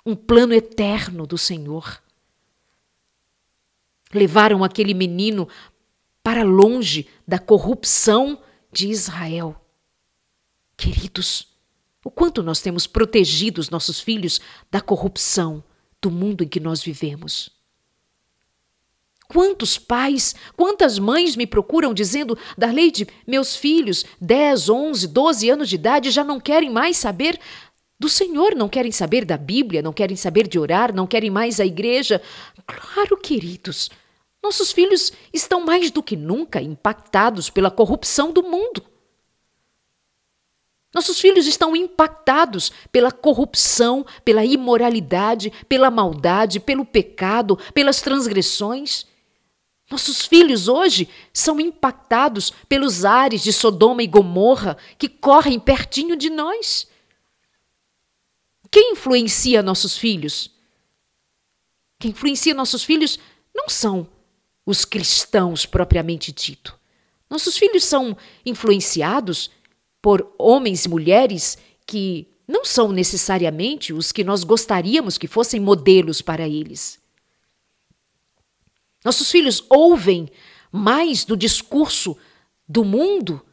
um 0.06 0.16
plano 0.16 0.54
eterno 0.54 1.26
do 1.28 1.38
Senhor. 1.38 2.02
Levaram 4.14 4.64
aquele 4.64 4.94
menino 4.94 5.48
para 6.24 6.44
longe 6.44 7.08
da 7.28 7.40
corrupção 7.40 8.42
de 8.72 8.88
Israel. 8.88 9.56
Queridos, 10.76 11.48
o 12.04 12.10
quanto 12.10 12.42
nós 12.42 12.62
temos 12.62 12.88
protegido 12.88 13.62
os 13.62 13.70
nossos 13.70 14.00
filhos 14.00 14.42
da 14.70 14.82
corrupção 14.82 15.64
do 16.02 16.10
mundo 16.10 16.44
em 16.44 16.48
que 16.48 16.60
nós 16.60 16.82
vivemos. 16.82 17.50
Quantos 19.28 19.78
pais, 19.78 20.36
quantas 20.58 21.00
mães 21.00 21.38
me 21.38 21.48
procuram 21.48 21.94
dizendo, 21.94 22.38
Darleide, 22.58 23.08
meus 23.26 23.56
filhos, 23.56 24.04
10, 24.20 24.68
11, 24.68 25.08
12 25.08 25.50
anos 25.50 25.70
de 25.70 25.76
idade, 25.76 26.12
já 26.12 26.24
não 26.24 26.38
querem 26.38 26.70
mais 26.70 26.98
saber 26.98 27.40
do 28.02 28.10
Senhor, 28.10 28.56
não 28.56 28.68
querem 28.68 28.92
saber 28.92 29.26
da 29.26 29.38
Bíblia, 29.38 29.80
não 29.80 29.94
querem 29.94 30.18
saber 30.18 30.48
de 30.48 30.58
orar, 30.58 30.92
não 30.92 31.06
querem 31.06 31.30
mais 31.30 31.60
a 31.60 31.66
igreja. 31.68 32.20
Claro, 32.66 33.16
queridos, 33.16 33.92
nossos 34.42 34.72
filhos 34.72 35.14
estão 35.32 35.64
mais 35.64 35.92
do 35.92 36.02
que 36.02 36.16
nunca 36.16 36.60
impactados 36.60 37.48
pela 37.52 37.70
corrupção 37.70 38.34
do 38.34 38.42
mundo. 38.42 38.84
Nossos 40.92 41.22
filhos 41.22 41.46
estão 41.46 41.76
impactados 41.76 42.72
pela 42.92 43.12
corrupção, 43.12 44.04
pela 44.26 44.44
imoralidade, 44.44 45.54
pela 45.70 45.92
maldade, 45.92 46.60
pelo 46.60 46.84
pecado, 46.84 47.56
pelas 47.72 48.02
transgressões. 48.02 49.06
Nossos 49.92 50.26
filhos 50.26 50.68
hoje 50.68 51.08
são 51.32 51.60
impactados 51.60 52.52
pelos 52.68 53.06
ares 53.06 53.44
de 53.44 53.54
Sodoma 53.54 54.02
e 54.02 54.08
Gomorra 54.08 54.76
que 54.98 55.08
correm 55.08 55.60
pertinho 55.60 56.16
de 56.16 56.32
nós. 56.32 56.90
Quem 58.72 58.94
influencia 58.94 59.62
nossos 59.62 59.98
filhos? 59.98 60.50
Quem 62.00 62.12
influencia 62.12 62.54
nossos 62.54 62.84
filhos 62.84 63.20
não 63.54 63.68
são 63.68 64.08
os 64.66 64.86
cristãos 64.86 65.66
propriamente 65.66 66.32
dito. 66.32 66.80
Nossos 67.30 67.58
filhos 67.58 67.84
são 67.84 68.18
influenciados 68.46 69.52
por 70.02 70.34
homens 70.38 70.86
e 70.86 70.90
mulheres 70.90 71.58
que 71.86 72.28
não 72.48 72.66
são 72.66 72.92
necessariamente 72.92 73.94
os 73.94 74.12
que 74.12 74.24
nós 74.24 74.44
gostaríamos 74.44 75.18
que 75.18 75.28
fossem 75.28 75.60
modelos 75.60 76.22
para 76.22 76.48
eles. 76.48 77.00
Nossos 79.04 79.32
filhos 79.32 79.64
ouvem 79.70 80.30
mais 80.72 81.26
do 81.26 81.36
discurso 81.36 82.18
do 82.68 82.84
mundo, 82.84 83.46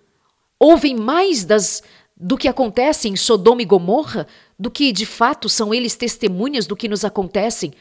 ouvem 0.59 0.97
mais 0.97 1.45
das, 1.45 1.83
do 2.21 2.37
que 2.37 2.49
acontece 2.49 3.09
em 3.09 3.15
Sodoma 3.15 3.63
e 3.63 3.65
Gomorra, 3.65 4.27
do 4.59 4.71
que 4.71 4.91
de 4.91 5.07
fato 5.07 5.49
são 5.49 5.73
eles 5.73 5.95
testemunhas 5.95 6.67
do 6.67 6.75
que 6.75 6.89
nos 6.89 7.05
acontecem 7.05 7.73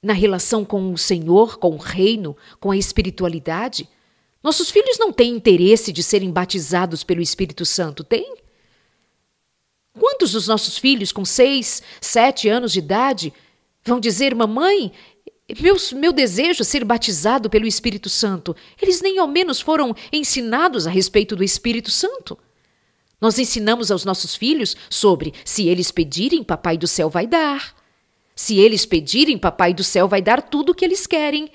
na 0.00 0.12
relação 0.12 0.64
com 0.64 0.92
o 0.92 0.98
Senhor, 0.98 1.58
com 1.58 1.74
o 1.74 1.78
reino, 1.78 2.36
com 2.60 2.70
a 2.70 2.76
espiritualidade. 2.76 3.88
Nossos 4.40 4.70
filhos 4.70 4.98
não 4.98 5.12
têm 5.12 5.34
interesse 5.34 5.92
de 5.92 6.02
serem 6.02 6.30
batizados 6.30 7.02
pelo 7.02 7.20
Espírito 7.20 7.66
Santo, 7.66 8.04
têm? 8.04 8.36
Quantos 9.98 10.30
dos 10.30 10.46
nossos 10.46 10.78
filhos 10.78 11.10
com 11.10 11.24
seis, 11.24 11.82
sete 12.00 12.48
anos 12.48 12.72
de 12.72 12.78
idade 12.78 13.32
vão 13.82 13.98
dizer, 13.98 14.32
mamãe, 14.32 14.92
meu, 15.60 15.76
meu 15.96 16.12
desejo 16.12 16.62
é 16.62 16.64
ser 16.64 16.84
batizado 16.84 17.50
pelo 17.50 17.66
Espírito 17.66 18.08
Santo? 18.08 18.54
Eles 18.80 19.00
nem 19.00 19.18
ao 19.18 19.26
menos 19.26 19.60
foram 19.60 19.92
ensinados 20.12 20.86
a 20.86 20.90
respeito 20.90 21.34
do 21.34 21.42
Espírito 21.42 21.90
Santo. 21.90 22.38
Nós 23.20 23.38
ensinamos 23.38 23.90
aos 23.90 24.04
nossos 24.04 24.34
filhos 24.36 24.76
sobre 24.88 25.34
se 25.44 25.66
eles 25.68 25.90
pedirem, 25.90 26.44
Papai 26.44 26.78
do 26.78 26.86
céu 26.86 27.10
vai 27.10 27.26
dar. 27.26 27.74
Se 28.34 28.58
eles 28.58 28.86
pedirem, 28.86 29.36
Papai 29.36 29.74
do 29.74 29.82
céu 29.82 30.06
vai 30.06 30.22
dar 30.22 30.42
tudo 30.42 30.70
o 30.70 30.74
que 30.74 30.84
eles 30.84 31.06
querem. 31.06 31.50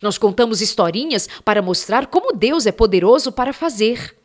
Nós 0.00 0.16
contamos 0.16 0.62
historinhas 0.62 1.28
para 1.44 1.60
mostrar 1.60 2.06
como 2.06 2.34
Deus 2.34 2.66
é 2.66 2.72
poderoso 2.72 3.30
para 3.30 3.52
fazer. 3.52 4.16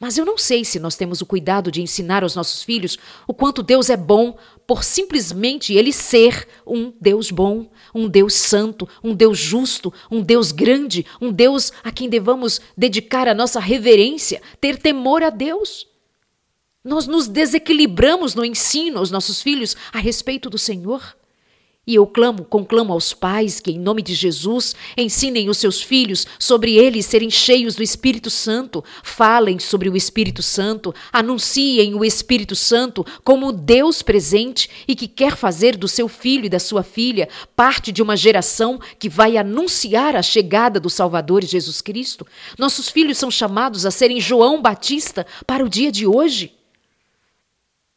Mas 0.00 0.18
eu 0.18 0.24
não 0.24 0.36
sei 0.36 0.64
se 0.64 0.80
nós 0.80 0.96
temos 0.96 1.20
o 1.20 1.26
cuidado 1.26 1.70
de 1.70 1.80
ensinar 1.80 2.22
aos 2.22 2.34
nossos 2.34 2.62
filhos 2.62 2.98
o 3.28 3.32
quanto 3.32 3.62
Deus 3.62 3.88
é 3.88 3.96
bom 3.96 4.36
por 4.66 4.82
simplesmente 4.82 5.72
ele 5.74 5.92
ser 5.92 6.48
um 6.66 6.92
Deus 7.00 7.30
bom, 7.30 7.70
um 7.94 8.08
Deus 8.08 8.34
santo, 8.34 8.88
um 9.02 9.14
Deus 9.14 9.38
justo, 9.38 9.92
um 10.10 10.20
Deus 10.20 10.50
grande, 10.50 11.06
um 11.20 11.30
Deus 11.30 11.72
a 11.82 11.92
quem 11.92 12.08
devamos 12.08 12.60
dedicar 12.76 13.28
a 13.28 13.34
nossa 13.34 13.60
reverência, 13.60 14.42
ter 14.60 14.78
temor 14.78 15.22
a 15.22 15.30
Deus. 15.30 15.86
Nós 16.84 17.06
nos 17.06 17.26
desequilibramos 17.26 18.34
no 18.34 18.44
ensino 18.44 18.98
aos 18.98 19.10
nossos 19.10 19.40
filhos 19.40 19.74
a 19.90 19.98
respeito 19.98 20.50
do 20.50 20.58
Senhor. 20.58 21.16
E 21.86 21.94
eu 21.96 22.06
clamo, 22.06 22.44
conclamo 22.44 22.94
aos 22.94 23.12
pais 23.12 23.60
que, 23.60 23.70
em 23.70 23.78
nome 23.78 24.00
de 24.00 24.14
Jesus, 24.14 24.74
ensinem 24.96 25.50
os 25.50 25.58
seus 25.58 25.82
filhos 25.82 26.26
sobre 26.38 26.76
eles 26.76 27.04
serem 27.04 27.28
cheios 27.28 27.74
do 27.74 27.82
Espírito 27.82 28.30
Santo, 28.30 28.82
falem 29.02 29.58
sobre 29.58 29.90
o 29.90 29.96
Espírito 29.96 30.42
Santo, 30.42 30.94
anunciem 31.12 31.94
o 31.94 32.02
Espírito 32.02 32.56
Santo 32.56 33.04
como 33.22 33.52
Deus 33.52 34.00
presente 34.00 34.70
e 34.88 34.96
que 34.96 35.06
quer 35.06 35.36
fazer 35.36 35.76
do 35.76 35.88
seu 35.88 36.08
filho 36.08 36.46
e 36.46 36.50
da 36.50 36.58
sua 36.58 36.82
filha 36.82 37.28
parte 37.54 37.92
de 37.92 38.02
uma 38.02 38.16
geração 38.16 38.78
que 38.98 39.08
vai 39.08 39.36
anunciar 39.36 40.16
a 40.16 40.22
chegada 40.22 40.80
do 40.80 40.88
Salvador 40.88 41.44
Jesus 41.44 41.82
Cristo. 41.82 42.26
Nossos 42.58 42.88
filhos 42.88 43.18
são 43.18 43.30
chamados 43.30 43.84
a 43.84 43.90
serem 43.90 44.20
João 44.20 44.62
Batista 44.62 45.26
para 45.46 45.64
o 45.64 45.68
dia 45.68 45.92
de 45.92 46.06
hoje. 46.06 46.53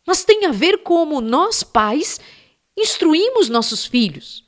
Mas 0.07 0.23
tem 0.23 0.45
a 0.45 0.53
ver 0.53 0.77
como 0.83 1.19
nós, 1.19 1.63
pais, 1.63 2.17
instruímos 2.77 3.49
nossos 3.49 3.85
filhos. 3.85 4.47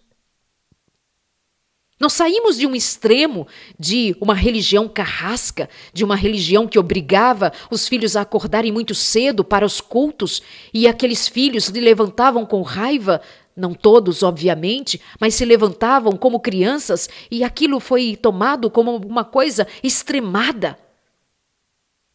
Nós 1.99 2.13
saímos 2.13 2.57
de 2.57 2.65
um 2.65 2.73
extremo 2.73 3.45
de 3.77 4.15
uma 4.21 4.33
religião 4.33 4.87
carrasca, 4.87 5.69
de 5.91 6.05
uma 6.05 6.15
religião 6.15 6.65
que 6.65 6.79
obrigava 6.79 7.51
os 7.69 7.89
filhos 7.89 8.15
a 8.15 8.21
acordarem 8.21 8.71
muito 8.71 8.95
cedo 8.95 9.43
para 9.43 9.65
os 9.65 9.81
cultos, 9.81 10.41
e 10.73 10.87
aqueles 10.87 11.27
filhos 11.27 11.65
se 11.65 11.73
levantavam 11.73 12.45
com 12.45 12.61
raiva, 12.61 13.19
não 13.53 13.73
todos, 13.73 14.23
obviamente, 14.23 15.01
mas 15.19 15.35
se 15.35 15.43
levantavam 15.43 16.15
como 16.15 16.39
crianças, 16.39 17.09
e 17.29 17.43
aquilo 17.43 17.81
foi 17.81 18.15
tomado 18.15 18.71
como 18.71 18.95
uma 18.95 19.25
coisa 19.25 19.67
extremada. 19.83 20.79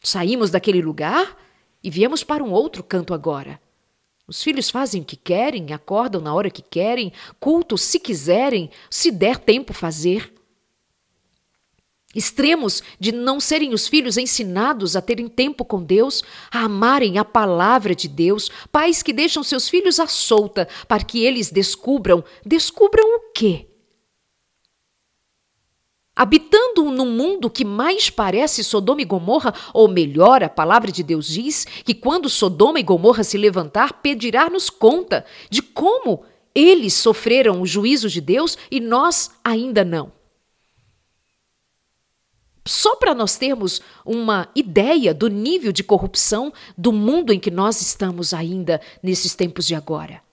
Saímos 0.01 0.49
daquele 0.49 0.81
lugar 0.81 1.44
e 1.85 1.89
viemos 1.91 2.23
para 2.23 2.43
um 2.43 2.51
outro 2.51 2.83
canto 2.83 3.13
agora. 3.13 3.61
Os 4.27 4.41
filhos 4.41 4.71
fazem 4.71 5.03
o 5.03 5.05
que 5.05 5.15
querem, 5.15 5.71
acordam 5.71 6.19
na 6.19 6.33
hora 6.33 6.49
que 6.49 6.63
querem, 6.63 7.13
culto 7.39 7.77
se 7.77 7.99
quiserem, 7.99 8.71
se 8.89 9.11
der 9.11 9.37
tempo 9.37 9.71
fazer. 9.71 10.33
Extremos 12.15 12.81
de 12.99 13.11
não 13.11 13.39
serem 13.39 13.71
os 13.71 13.87
filhos 13.87 14.17
ensinados 14.17 14.95
a 14.95 15.01
terem 15.01 15.27
tempo 15.27 15.63
com 15.63 15.83
Deus, 15.83 16.23
a 16.49 16.61
amarem 16.61 17.19
a 17.19 17.23
palavra 17.23 17.93
de 17.93 18.07
Deus, 18.07 18.49
pais 18.71 19.03
que 19.03 19.13
deixam 19.13 19.43
seus 19.43 19.69
filhos 19.69 19.99
à 19.99 20.07
solta 20.07 20.67
para 20.87 21.03
que 21.03 21.23
eles 21.23 21.51
descubram. 21.51 22.23
Descubram 22.43 23.17
o 23.17 23.31
quê? 23.31 23.67
Habitando 26.15 26.89
num 26.91 27.11
mundo 27.11 27.49
que 27.49 27.65
mais 27.65 28.09
parece 28.09 28.63
Sodoma 28.63 29.01
e 29.01 29.05
Gomorra, 29.05 29.53
ou 29.73 29.89
melhor, 29.89 30.41
a 30.43 30.49
palavra 30.49 30.89
de 30.89 31.03
Deus 31.03 31.27
diz 31.27 31.65
que 31.65 31.93
quando 31.93 32.29
Sodoma 32.29 32.79
e 32.79 32.83
Gomorra 32.83 33.23
se 33.23 33.37
levantar, 33.37 34.01
pedirá-nos 34.01 34.69
conta 34.69 35.25
de 35.49 35.61
como 35.61 36.23
eles 36.53 36.93
sofreram 36.93 37.61
o 37.61 37.65
juízo 37.65 38.09
de 38.09 38.21
Deus 38.21 38.57
e 38.71 38.79
nós 38.79 39.31
ainda 39.43 39.83
não. 39.83 40.13
Só 42.65 42.95
para 42.95 43.13
nós 43.13 43.37
termos 43.37 43.81
uma 44.05 44.49
ideia 44.55 45.13
do 45.13 45.27
nível 45.27 45.73
de 45.73 45.83
corrupção 45.83 46.51
do 46.77 46.93
mundo 46.93 47.33
em 47.33 47.39
que 47.39 47.51
nós 47.51 47.81
estamos 47.81 48.33
ainda 48.33 48.81
nesses 49.03 49.35
tempos 49.35 49.67
de 49.67 49.75
agora. 49.75 50.23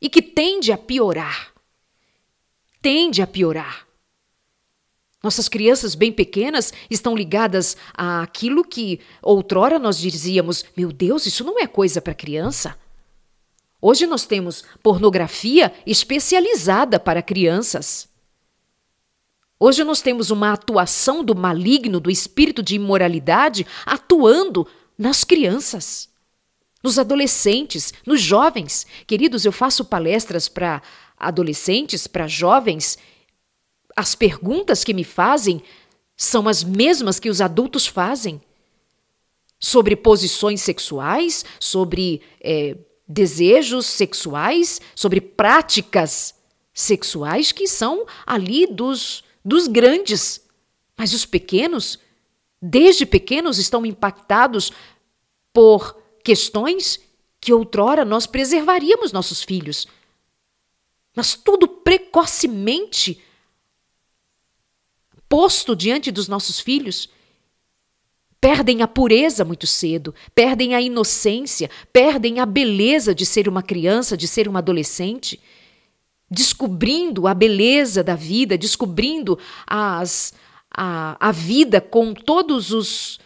E 0.00 0.08
que 0.08 0.22
tende 0.22 0.72
a 0.72 0.78
piorar. 0.78 1.52
Tende 2.80 3.20
a 3.20 3.26
piorar. 3.26 3.89
Nossas 5.22 5.48
crianças 5.48 5.94
bem 5.94 6.10
pequenas 6.10 6.72
estão 6.90 7.14
ligadas 7.14 7.76
àquilo 7.92 8.64
que 8.64 9.00
outrora 9.22 9.78
nós 9.78 9.98
dizíamos: 9.98 10.64
meu 10.76 10.90
Deus, 10.90 11.26
isso 11.26 11.44
não 11.44 11.58
é 11.58 11.66
coisa 11.66 12.00
para 12.00 12.14
criança. 12.14 12.76
Hoje 13.82 14.06
nós 14.06 14.26
temos 14.26 14.64
pornografia 14.82 15.72
especializada 15.86 16.98
para 16.98 17.22
crianças. 17.22 18.08
Hoje 19.58 19.84
nós 19.84 20.00
temos 20.00 20.30
uma 20.30 20.52
atuação 20.52 21.22
do 21.22 21.34
maligno, 21.34 22.00
do 22.00 22.10
espírito 22.10 22.62
de 22.62 22.76
imoralidade, 22.76 23.66
atuando 23.84 24.66
nas 24.96 25.22
crianças, 25.22 26.08
nos 26.82 26.98
adolescentes, 26.98 27.92
nos 28.06 28.22
jovens. 28.22 28.86
Queridos, 29.06 29.44
eu 29.44 29.52
faço 29.52 29.84
palestras 29.84 30.48
para 30.48 30.80
adolescentes, 31.18 32.06
para 32.06 32.26
jovens, 32.26 32.98
as 33.96 34.14
perguntas 34.14 34.84
que 34.84 34.94
me 34.94 35.04
fazem 35.04 35.62
são 36.16 36.48
as 36.48 36.62
mesmas 36.62 37.18
que 37.18 37.30
os 37.30 37.40
adultos 37.40 37.86
fazem 37.86 38.40
sobre 39.58 39.94
posições 39.94 40.62
sexuais, 40.62 41.44
sobre 41.58 42.22
é, 42.40 42.76
desejos 43.06 43.86
sexuais, 43.86 44.80
sobre 44.94 45.20
práticas 45.20 46.34
sexuais 46.72 47.52
que 47.52 47.66
são 47.66 48.06
ali 48.26 48.66
dos, 48.66 49.24
dos 49.44 49.66
grandes. 49.66 50.40
Mas 50.96 51.12
os 51.12 51.26
pequenos, 51.26 51.98
desde 52.60 53.04
pequenos, 53.04 53.58
estão 53.58 53.84
impactados 53.84 54.72
por 55.52 55.96
questões 56.24 57.00
que 57.40 57.52
outrora 57.52 58.04
nós 58.04 58.26
preservaríamos 58.26 59.12
nossos 59.12 59.42
filhos. 59.42 59.86
Mas 61.16 61.34
tudo 61.34 61.66
precocemente 61.66 63.20
posto 65.30 65.76
diante 65.76 66.10
dos 66.10 66.26
nossos 66.26 66.58
filhos, 66.58 67.08
perdem 68.40 68.82
a 68.82 68.88
pureza 68.88 69.44
muito 69.44 69.64
cedo, 69.64 70.12
perdem 70.34 70.74
a 70.74 70.80
inocência, 70.80 71.70
perdem 71.92 72.40
a 72.40 72.46
beleza 72.46 73.14
de 73.14 73.24
ser 73.24 73.48
uma 73.48 73.62
criança, 73.62 74.16
de 74.16 74.26
ser 74.26 74.48
uma 74.48 74.58
adolescente, 74.58 75.38
descobrindo 76.28 77.28
a 77.28 77.34
beleza 77.34 78.02
da 78.02 78.16
vida, 78.16 78.58
descobrindo 78.58 79.38
as, 79.64 80.34
a, 80.68 81.16
a 81.28 81.30
vida 81.30 81.80
com 81.80 82.12
todos 82.12 82.72
os, 82.72 83.20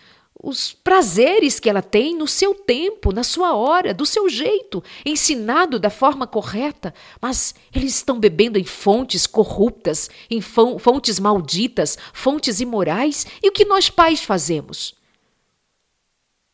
os 0.45 0.75
prazeres 0.75 1.59
que 1.59 1.71
ela 1.71 1.81
tem 1.81 2.15
no 2.15 2.29
seu 2.29 2.55
tempo, 2.55 3.13
na 3.13 3.25
sua 3.25 3.55
hora, 3.55 3.95
do 3.95 4.05
seu 4.05 4.29
jeito, 4.29 4.85
ensinado 5.05 5.79
da 5.79 5.89
forma 5.89 6.27
correta, 6.27 6.93
mas 7.21 7.55
eles 7.75 7.97
estão 7.97 8.21
bebendo 8.21 8.59
em 8.59 8.65
fontes 8.65 9.27
corruptas, 9.27 10.11
em 10.31 10.43
fontes 10.43 11.19
malditas, 11.19 11.97
fontes 12.13 12.61
imorais. 12.61 13.27
E 13.43 13.49
o 13.49 13.53
que 13.53 13.65
nós 13.65 13.89
pais 13.89 14.21
fazemos? 14.21 14.95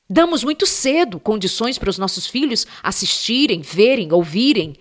Damos 0.08 0.44
muito 0.44 0.66
cedo 0.66 1.18
condições 1.18 1.76
para 1.76 1.90
os 1.90 1.98
nossos 1.98 2.26
filhos 2.26 2.66
assistirem, 2.82 3.60
verem, 3.60 4.12
ouvirem, 4.12 4.76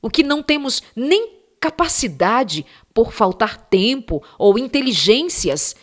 o 0.00 0.08
que 0.08 0.22
não 0.22 0.42
temos 0.42 0.80
nem 0.94 1.40
capacidade 1.58 2.64
por 2.92 3.12
faltar 3.12 3.56
tempo 3.56 4.22
ou 4.38 4.58
inteligências 4.58 5.74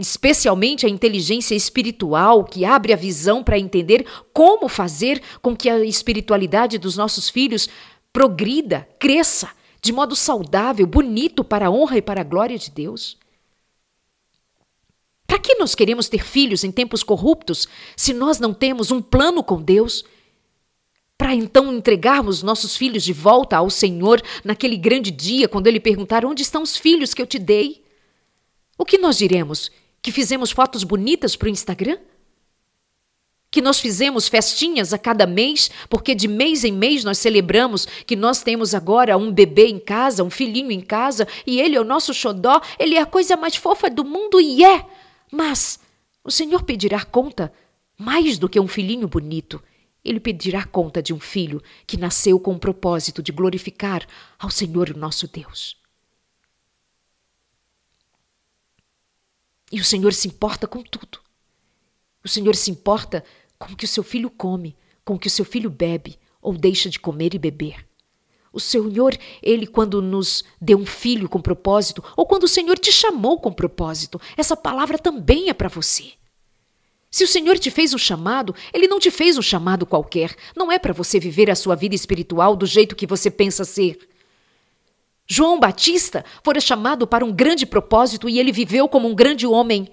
especialmente 0.00 0.86
a 0.86 0.88
inteligência 0.88 1.54
espiritual, 1.54 2.44
que 2.44 2.64
abre 2.64 2.92
a 2.92 2.96
visão 2.96 3.44
para 3.44 3.58
entender 3.58 4.06
como 4.32 4.68
fazer 4.68 5.22
com 5.42 5.54
que 5.54 5.68
a 5.68 5.84
espiritualidade 5.84 6.78
dos 6.78 6.96
nossos 6.96 7.28
filhos 7.28 7.68
progrida, 8.12 8.88
cresça 8.98 9.50
de 9.82 9.92
modo 9.92 10.14
saudável, 10.16 10.86
bonito 10.86 11.44
para 11.44 11.66
a 11.66 11.70
honra 11.70 11.98
e 11.98 12.02
para 12.02 12.20
a 12.20 12.24
glória 12.24 12.58
de 12.58 12.70
Deus. 12.70 13.18
Para 15.26 15.38
que 15.38 15.54
nós 15.54 15.74
queremos 15.74 16.08
ter 16.08 16.24
filhos 16.24 16.64
em 16.64 16.72
tempos 16.72 17.02
corruptos 17.02 17.68
se 17.96 18.12
nós 18.12 18.38
não 18.38 18.52
temos 18.52 18.90
um 18.90 19.00
plano 19.00 19.42
com 19.42 19.62
Deus? 19.62 20.04
Para 21.16 21.34
então 21.34 21.72
entregarmos 21.72 22.42
nossos 22.42 22.76
filhos 22.76 23.04
de 23.04 23.12
volta 23.12 23.56
ao 23.56 23.70
Senhor 23.70 24.22
naquele 24.42 24.76
grande 24.76 25.10
dia, 25.10 25.48
quando 25.48 25.66
Ele 25.66 25.78
perguntar: 25.78 26.24
Onde 26.24 26.42
estão 26.42 26.62
os 26.62 26.76
filhos 26.76 27.14
que 27.14 27.22
eu 27.22 27.26
te 27.26 27.38
dei? 27.38 27.84
O 28.76 28.84
que 28.84 28.96
nós 28.96 29.18
diremos? 29.18 29.70
Que 30.02 30.10
fizemos 30.10 30.50
fotos 30.50 30.84
bonitas 30.84 31.36
para 31.36 31.46
o 31.46 31.50
Instagram? 31.50 31.98
Que 33.50 33.60
nós 33.60 33.80
fizemos 33.80 34.28
festinhas 34.28 34.92
a 34.92 34.98
cada 34.98 35.26
mês, 35.26 35.70
porque 35.88 36.14
de 36.14 36.28
mês 36.28 36.64
em 36.64 36.72
mês 36.72 37.02
nós 37.04 37.18
celebramos 37.18 37.84
que 38.06 38.14
nós 38.14 38.42
temos 38.42 38.74
agora 38.74 39.18
um 39.18 39.32
bebê 39.32 39.66
em 39.66 39.78
casa, 39.78 40.22
um 40.22 40.30
filhinho 40.30 40.70
em 40.70 40.80
casa, 40.80 41.26
e 41.46 41.60
ele 41.60 41.76
é 41.76 41.80
o 41.80 41.84
nosso 41.84 42.14
xodó, 42.14 42.60
ele 42.78 42.94
é 42.94 43.00
a 43.00 43.06
coisa 43.06 43.36
mais 43.36 43.56
fofa 43.56 43.90
do 43.90 44.04
mundo 44.04 44.40
e 44.40 44.64
é. 44.64 44.86
Mas 45.30 45.80
o 46.22 46.30
Senhor 46.30 46.62
pedirá 46.62 47.04
conta 47.04 47.52
mais 47.98 48.38
do 48.38 48.48
que 48.48 48.60
um 48.60 48.68
filhinho 48.68 49.08
bonito. 49.08 49.62
Ele 50.04 50.20
pedirá 50.20 50.64
conta 50.64 51.02
de 51.02 51.12
um 51.12 51.20
filho 51.20 51.62
que 51.86 51.96
nasceu 51.96 52.40
com 52.40 52.52
o 52.52 52.58
propósito 52.58 53.22
de 53.22 53.32
glorificar 53.32 54.06
ao 54.38 54.48
Senhor 54.48 54.96
nosso 54.96 55.28
Deus. 55.28 55.79
E 59.70 59.80
o 59.80 59.84
Senhor 59.84 60.12
se 60.12 60.28
importa 60.28 60.66
com 60.66 60.82
tudo. 60.82 61.20
O 62.24 62.28
Senhor 62.28 62.54
se 62.56 62.70
importa 62.70 63.24
com 63.58 63.72
o 63.72 63.76
que 63.76 63.84
o 63.84 63.88
seu 63.88 64.02
filho 64.02 64.30
come, 64.30 64.76
com 65.04 65.14
o 65.14 65.18
que 65.18 65.28
o 65.28 65.30
seu 65.30 65.44
filho 65.44 65.70
bebe 65.70 66.18
ou 66.42 66.56
deixa 66.56 66.88
de 66.88 66.98
comer 66.98 67.34
e 67.34 67.38
beber. 67.38 67.86
O 68.52 68.58
Senhor, 68.58 69.16
Ele, 69.42 69.66
quando 69.66 70.02
nos 70.02 70.44
deu 70.60 70.78
um 70.78 70.86
filho 70.86 71.28
com 71.28 71.40
propósito, 71.40 72.02
ou 72.16 72.26
quando 72.26 72.44
o 72.44 72.48
Senhor 72.48 72.78
te 72.78 72.90
chamou 72.90 73.38
com 73.38 73.52
propósito, 73.52 74.20
essa 74.36 74.56
palavra 74.56 74.98
também 74.98 75.48
é 75.48 75.54
para 75.54 75.68
você. 75.68 76.12
Se 77.10 77.22
o 77.22 77.28
Senhor 77.28 77.58
te 77.58 77.70
fez 77.70 77.94
um 77.94 77.98
chamado, 77.98 78.54
Ele 78.72 78.88
não 78.88 78.98
te 78.98 79.10
fez 79.10 79.38
um 79.38 79.42
chamado 79.42 79.86
qualquer. 79.86 80.34
Não 80.56 80.70
é 80.70 80.78
para 80.78 80.92
você 80.92 81.18
viver 81.20 81.50
a 81.50 81.56
sua 81.56 81.74
vida 81.76 81.94
espiritual 81.94 82.56
do 82.56 82.66
jeito 82.66 82.96
que 82.96 83.06
você 83.06 83.30
pensa 83.30 83.64
ser. 83.64 84.09
João 85.32 85.60
Batista 85.60 86.24
fora 86.42 86.60
chamado 86.60 87.06
para 87.06 87.24
um 87.24 87.30
grande 87.30 87.64
propósito 87.64 88.28
e 88.28 88.40
ele 88.40 88.50
viveu 88.50 88.88
como 88.88 89.06
um 89.06 89.14
grande 89.14 89.46
homem, 89.46 89.88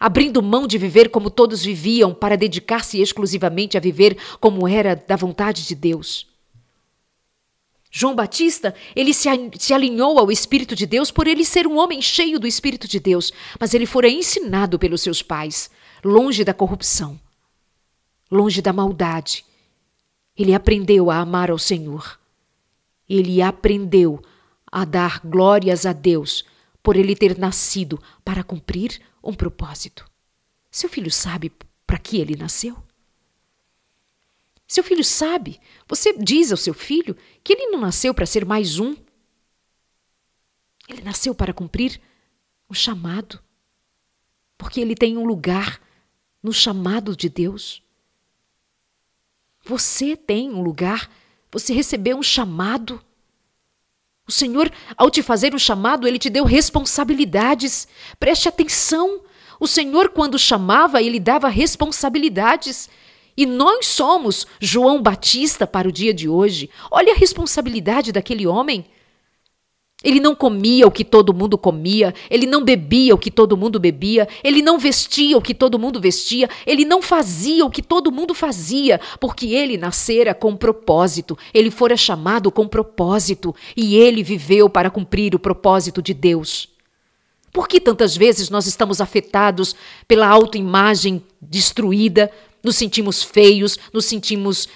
abrindo 0.00 0.42
mão 0.42 0.66
de 0.66 0.78
viver 0.78 1.10
como 1.10 1.28
todos 1.28 1.62
viviam 1.62 2.14
para 2.14 2.38
dedicar-se 2.38 2.98
exclusivamente 2.98 3.76
a 3.76 3.80
viver 3.80 4.16
como 4.40 4.66
era 4.66 4.96
da 4.96 5.14
vontade 5.14 5.66
de 5.66 5.74
Deus. 5.74 6.26
João 7.90 8.14
Batista, 8.14 8.74
ele 8.94 9.12
se, 9.12 9.28
se 9.58 9.74
alinhou 9.74 10.18
ao 10.18 10.32
Espírito 10.32 10.74
de 10.74 10.86
Deus 10.86 11.10
por 11.10 11.26
ele 11.26 11.44
ser 11.44 11.66
um 11.66 11.76
homem 11.76 12.00
cheio 12.00 12.40
do 12.40 12.46
Espírito 12.46 12.88
de 12.88 12.98
Deus, 12.98 13.34
mas 13.60 13.74
ele 13.74 13.84
fora 13.84 14.08
ensinado 14.08 14.78
pelos 14.78 15.02
seus 15.02 15.20
pais, 15.20 15.68
longe 16.02 16.44
da 16.44 16.54
corrupção, 16.54 17.20
longe 18.30 18.62
da 18.62 18.72
maldade. 18.72 19.44
Ele 20.34 20.54
aprendeu 20.54 21.10
a 21.10 21.18
amar 21.18 21.50
ao 21.50 21.58
Senhor. 21.58 22.18
Ele 23.06 23.42
aprendeu 23.42 24.22
a 24.76 24.84
dar 24.84 25.20
glórias 25.20 25.86
a 25.86 25.94
Deus 25.94 26.44
por 26.82 26.96
ele 26.96 27.16
ter 27.16 27.38
nascido 27.38 27.98
para 28.22 28.44
cumprir 28.44 29.00
um 29.24 29.32
propósito. 29.32 30.06
Seu 30.70 30.86
filho 30.86 31.10
sabe 31.10 31.50
para 31.86 31.98
que 31.98 32.18
ele 32.18 32.36
nasceu? 32.36 32.76
Seu 34.68 34.84
filho 34.84 35.02
sabe, 35.02 35.58
você 35.88 36.12
diz 36.18 36.50
ao 36.50 36.58
seu 36.58 36.74
filho 36.74 37.16
que 37.42 37.54
ele 37.54 37.68
não 37.68 37.80
nasceu 37.80 38.12
para 38.12 38.26
ser 38.26 38.44
mais 38.44 38.78
um. 38.78 38.94
Ele 40.86 41.00
nasceu 41.00 41.34
para 41.34 41.54
cumprir 41.54 41.98
um 42.68 42.74
chamado, 42.74 43.42
porque 44.58 44.78
ele 44.78 44.94
tem 44.94 45.16
um 45.16 45.24
lugar 45.24 45.80
no 46.42 46.52
chamado 46.52 47.16
de 47.16 47.30
Deus. 47.30 47.82
Você 49.64 50.18
tem 50.18 50.50
um 50.50 50.60
lugar, 50.60 51.10
você 51.50 51.72
recebeu 51.72 52.18
um 52.18 52.22
chamado. 52.22 53.02
O 54.28 54.32
Senhor, 54.32 54.72
ao 54.96 55.08
te 55.08 55.22
fazer 55.22 55.54
um 55.54 55.58
chamado, 55.58 56.06
ele 56.06 56.18
te 56.18 56.28
deu 56.28 56.44
responsabilidades. 56.44 57.86
Preste 58.18 58.48
atenção. 58.48 59.20
O 59.60 59.68
Senhor, 59.68 60.08
quando 60.08 60.38
chamava, 60.38 61.00
ele 61.00 61.20
dava 61.20 61.48
responsabilidades. 61.48 62.90
E 63.36 63.46
nós 63.46 63.86
somos 63.86 64.46
João 64.58 65.00
Batista 65.00 65.66
para 65.66 65.88
o 65.88 65.92
dia 65.92 66.12
de 66.12 66.28
hoje. 66.28 66.68
Olha 66.90 67.12
a 67.12 67.16
responsabilidade 67.16 68.10
daquele 68.10 68.46
homem. 68.46 68.86
Ele 70.04 70.20
não 70.20 70.34
comia 70.34 70.86
o 70.86 70.90
que 70.90 71.04
todo 71.04 71.32
mundo 71.32 71.56
comia, 71.56 72.14
ele 72.30 72.46
não 72.46 72.62
bebia 72.62 73.14
o 73.14 73.18
que 73.18 73.30
todo 73.30 73.56
mundo 73.56 73.80
bebia, 73.80 74.28
ele 74.44 74.60
não 74.60 74.78
vestia 74.78 75.38
o 75.38 75.40
que 75.40 75.54
todo 75.54 75.78
mundo 75.78 75.98
vestia, 75.98 76.50
ele 76.66 76.84
não 76.84 77.00
fazia 77.00 77.64
o 77.64 77.70
que 77.70 77.82
todo 77.82 78.12
mundo 78.12 78.34
fazia, 78.34 79.00
porque 79.18 79.46
ele 79.46 79.78
nascera 79.78 80.34
com 80.34 80.54
propósito, 80.54 81.36
ele 81.52 81.70
fora 81.70 81.96
chamado 81.96 82.52
com 82.52 82.68
propósito 82.68 83.54
e 83.74 83.96
ele 83.96 84.22
viveu 84.22 84.68
para 84.68 84.90
cumprir 84.90 85.34
o 85.34 85.38
propósito 85.38 86.02
de 86.02 86.12
Deus. 86.12 86.68
Por 87.50 87.66
que 87.66 87.80
tantas 87.80 88.14
vezes 88.14 88.50
nós 88.50 88.66
estamos 88.66 89.00
afetados 89.00 89.74
pela 90.06 90.28
autoimagem 90.28 91.24
destruída, 91.40 92.30
nos 92.62 92.76
sentimos 92.76 93.22
feios, 93.22 93.78
nos 93.94 94.04
sentimos 94.04 94.68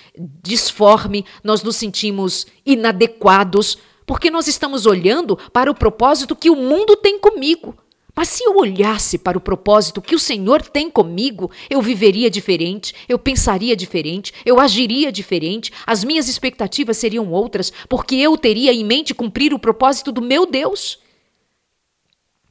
disforme, 0.43 1.27
nós 1.45 1.63
nos 1.63 1.77
sentimos 1.77 2.47
inadequados? 2.65 3.77
Porque 4.11 4.29
nós 4.29 4.49
estamos 4.49 4.87
olhando 4.87 5.39
para 5.53 5.71
o 5.71 5.75
propósito 5.75 6.35
que 6.35 6.51
o 6.51 6.57
mundo 6.57 6.97
tem 6.97 7.17
comigo. 7.17 7.77
Mas 8.13 8.27
se 8.27 8.43
eu 8.43 8.57
olhasse 8.57 9.17
para 9.17 9.39
o 9.39 9.41
propósito 9.41 10.03
que 10.03 10.17
o 10.17 10.19
Senhor 10.19 10.63
tem 10.63 10.91
comigo, 10.91 11.49
eu 11.71 11.81
viveria 11.81 12.29
diferente, 12.29 12.93
eu 13.09 13.21
pensaria 13.21 13.77
diferente, 13.77 14.35
eu 14.45 14.59
agiria 14.59 15.13
diferente, 15.13 15.73
as 15.87 16.03
minhas 16.03 16.29
expectativas 16.29 16.97
seriam 16.97 17.31
outras, 17.31 17.73
porque 17.89 18.17
eu 18.17 18.37
teria 18.37 18.73
em 18.73 18.85
mente 18.85 19.15
cumprir 19.15 19.55
o 19.55 19.61
propósito 19.61 20.11
do 20.11 20.21
meu 20.21 20.45
Deus. 20.45 20.99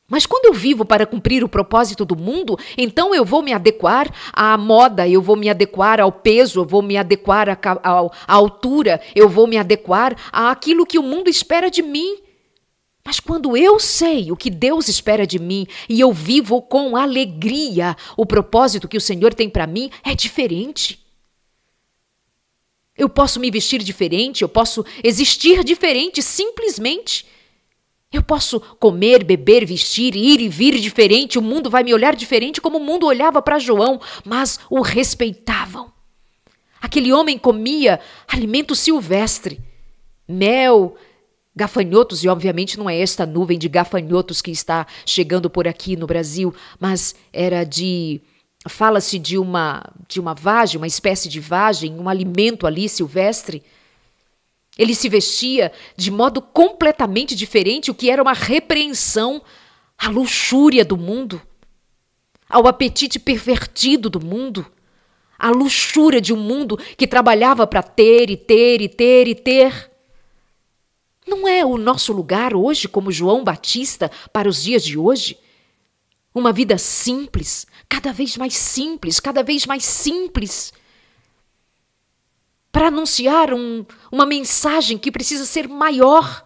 Mas 0.10 0.26
quando 0.26 0.46
eu 0.46 0.54
vivo 0.54 0.84
para 0.84 1.06
cumprir 1.06 1.44
o 1.44 1.50
propósito 1.50 2.04
do 2.04 2.16
mundo, 2.16 2.58
então 2.76 3.14
eu 3.14 3.24
vou 3.24 3.44
me 3.44 3.54
adequar 3.54 4.12
à 4.34 4.58
moda, 4.58 5.08
eu 5.08 5.22
vou 5.22 5.36
me 5.36 5.48
adequar 5.48 6.02
ao 6.02 6.12
peso, 6.12 6.62
eu 6.62 6.66
vou 6.66 6.82
me 6.82 6.98
adequar 6.98 7.48
à, 7.48 7.54
à, 7.54 8.10
à 8.28 8.34
altura, 8.34 9.00
eu 9.16 9.30
vou 9.30 9.46
me 9.46 9.58
adequar 9.58 10.18
àquilo 10.32 10.86
que 10.86 10.98
o 10.98 11.04
mundo 11.04 11.30
espera 11.30 11.70
de 11.70 11.84
mim. 11.84 12.18
Mas 13.06 13.20
quando 13.20 13.56
eu 13.56 13.80
sei 13.80 14.32
o 14.32 14.36
que 14.36 14.50
Deus 14.50 14.88
espera 14.88 15.26
de 15.28 15.38
mim 15.38 15.68
e 15.88 16.00
eu 16.00 16.12
vivo 16.12 16.62
com 16.62 16.98
alegria 16.98 17.96
o 18.18 18.26
propósito 18.26 18.88
que 18.88 18.98
o 18.98 19.02
Senhor 19.02 19.34
tem 19.34 19.48
para 19.48 19.68
mim, 19.68 19.92
é 20.04 20.16
diferente. 20.16 21.00
Eu 22.98 23.08
posso 23.08 23.40
me 23.40 23.50
vestir 23.50 23.82
diferente, 23.82 24.42
eu 24.42 24.50
posso 24.50 24.84
existir 25.04 25.64
diferente, 25.64 26.22
simplesmente 26.22 27.26
eu 28.12 28.24
posso 28.24 28.60
comer, 28.80 29.24
beber, 29.24 29.66
vestir, 29.66 30.16
ir 30.16 30.42
e 30.42 30.50
vir 30.50 30.80
diferente, 30.80 31.38
o 31.38 31.42
mundo 31.42 31.70
vai 31.70 31.84
me 31.84 31.94
olhar 31.94 32.16
diferente 32.16 32.60
como 32.60 32.80
o 32.80 32.84
mundo 32.84 33.06
olhava 33.06 33.42
para 33.42 33.60
João, 33.60 34.02
mas 34.26 34.60
o 34.70 34.82
respeitavam. 34.82 35.94
Aquele 36.82 37.14
homem 37.14 37.38
comia 37.38 38.00
alimento 38.28 38.76
silvestre, 38.76 39.60
mel, 40.28 40.96
gafanhotos, 41.56 42.24
e 42.24 42.28
obviamente 42.28 42.80
não 42.80 42.90
é 42.90 43.00
esta 43.00 43.28
nuvem 43.28 43.60
de 43.60 43.70
gafanhotos 43.70 44.42
que 44.42 44.50
está 44.50 44.88
chegando 45.06 45.50
por 45.50 45.68
aqui 45.68 45.96
no 45.96 46.08
Brasil, 46.08 46.54
mas 46.80 47.14
era 47.32 47.64
de 47.64 48.22
fala-se 48.68 49.20
de 49.20 49.38
uma 49.38 49.84
de 50.08 50.20
uma 50.20 50.34
vagem, 50.34 50.78
uma 50.78 50.88
espécie 50.88 51.30
de 51.30 51.40
vagem, 51.40 51.94
um 52.00 52.10
alimento 52.10 52.66
ali 52.66 52.90
silvestre. 52.90 53.62
Ele 54.80 54.96
se 54.96 55.10
vestia 55.10 55.74
de 55.98 56.10
modo 56.10 56.42
completamente 56.42 57.36
diferente, 57.36 57.92
o 57.92 57.94
que 57.94 58.10
era 58.10 58.22
uma 58.22 58.32
repreensão 58.32 59.44
à 59.98 60.08
luxúria 60.08 60.86
do 60.86 60.96
mundo, 60.96 61.42
ao 62.50 62.66
apetite 62.66 63.20
pervertido 63.20 64.10
do 64.10 64.26
mundo, 64.26 64.66
à 65.38 65.50
luxúria 65.50 66.22
de 66.22 66.34
um 66.34 66.38
mundo 66.38 66.78
que 66.96 67.06
trabalhava 67.06 67.68
para 67.68 67.84
ter 67.84 68.30
e 68.30 68.38
ter 68.38 68.82
e 68.82 68.88
ter 68.88 69.28
e 69.28 69.36
ter. 69.36 69.92
Não 71.28 71.46
é 71.46 71.66
o 71.66 71.78
nosso 71.78 72.14
lugar 72.14 72.56
hoje, 72.56 72.88
como 72.88 73.12
João 73.12 73.44
Batista, 73.44 74.10
para 74.32 74.48
os 74.48 74.64
dias 74.64 74.82
de 74.82 74.98
hoje? 74.98 75.38
Uma 76.34 76.54
vida 76.54 76.78
simples, 76.78 77.68
cada 77.90 78.14
vez 78.14 78.38
mais 78.38 78.54
simples, 78.56 79.20
cada 79.20 79.44
vez 79.44 79.66
mais 79.66 79.84
simples. 79.84 80.72
Para 82.72 82.88
anunciar 82.88 83.54
um, 83.54 83.86
uma 84.12 84.26
mensagem 84.26 84.98
que 84.98 85.12
precisa 85.12 85.46
ser 85.46 85.68
maior, 85.68 86.46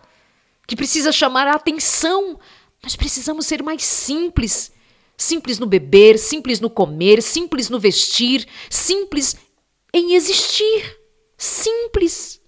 que 0.65 0.75
precisa 0.75 1.11
chamar 1.11 1.47
a 1.47 1.55
atenção. 1.55 2.39
Nós 2.81 2.95
precisamos 2.95 3.45
ser 3.45 3.61
mais 3.61 3.83
simples. 3.83 4.71
Simples 5.17 5.59
no 5.59 5.65
beber, 5.65 6.17
simples 6.17 6.59
no 6.59 6.69
comer, 6.69 7.21
simples 7.21 7.69
no 7.69 7.79
vestir, 7.79 8.47
simples 8.69 9.37
em 9.93 10.15
existir. 10.15 10.99
Simples. 11.37 12.41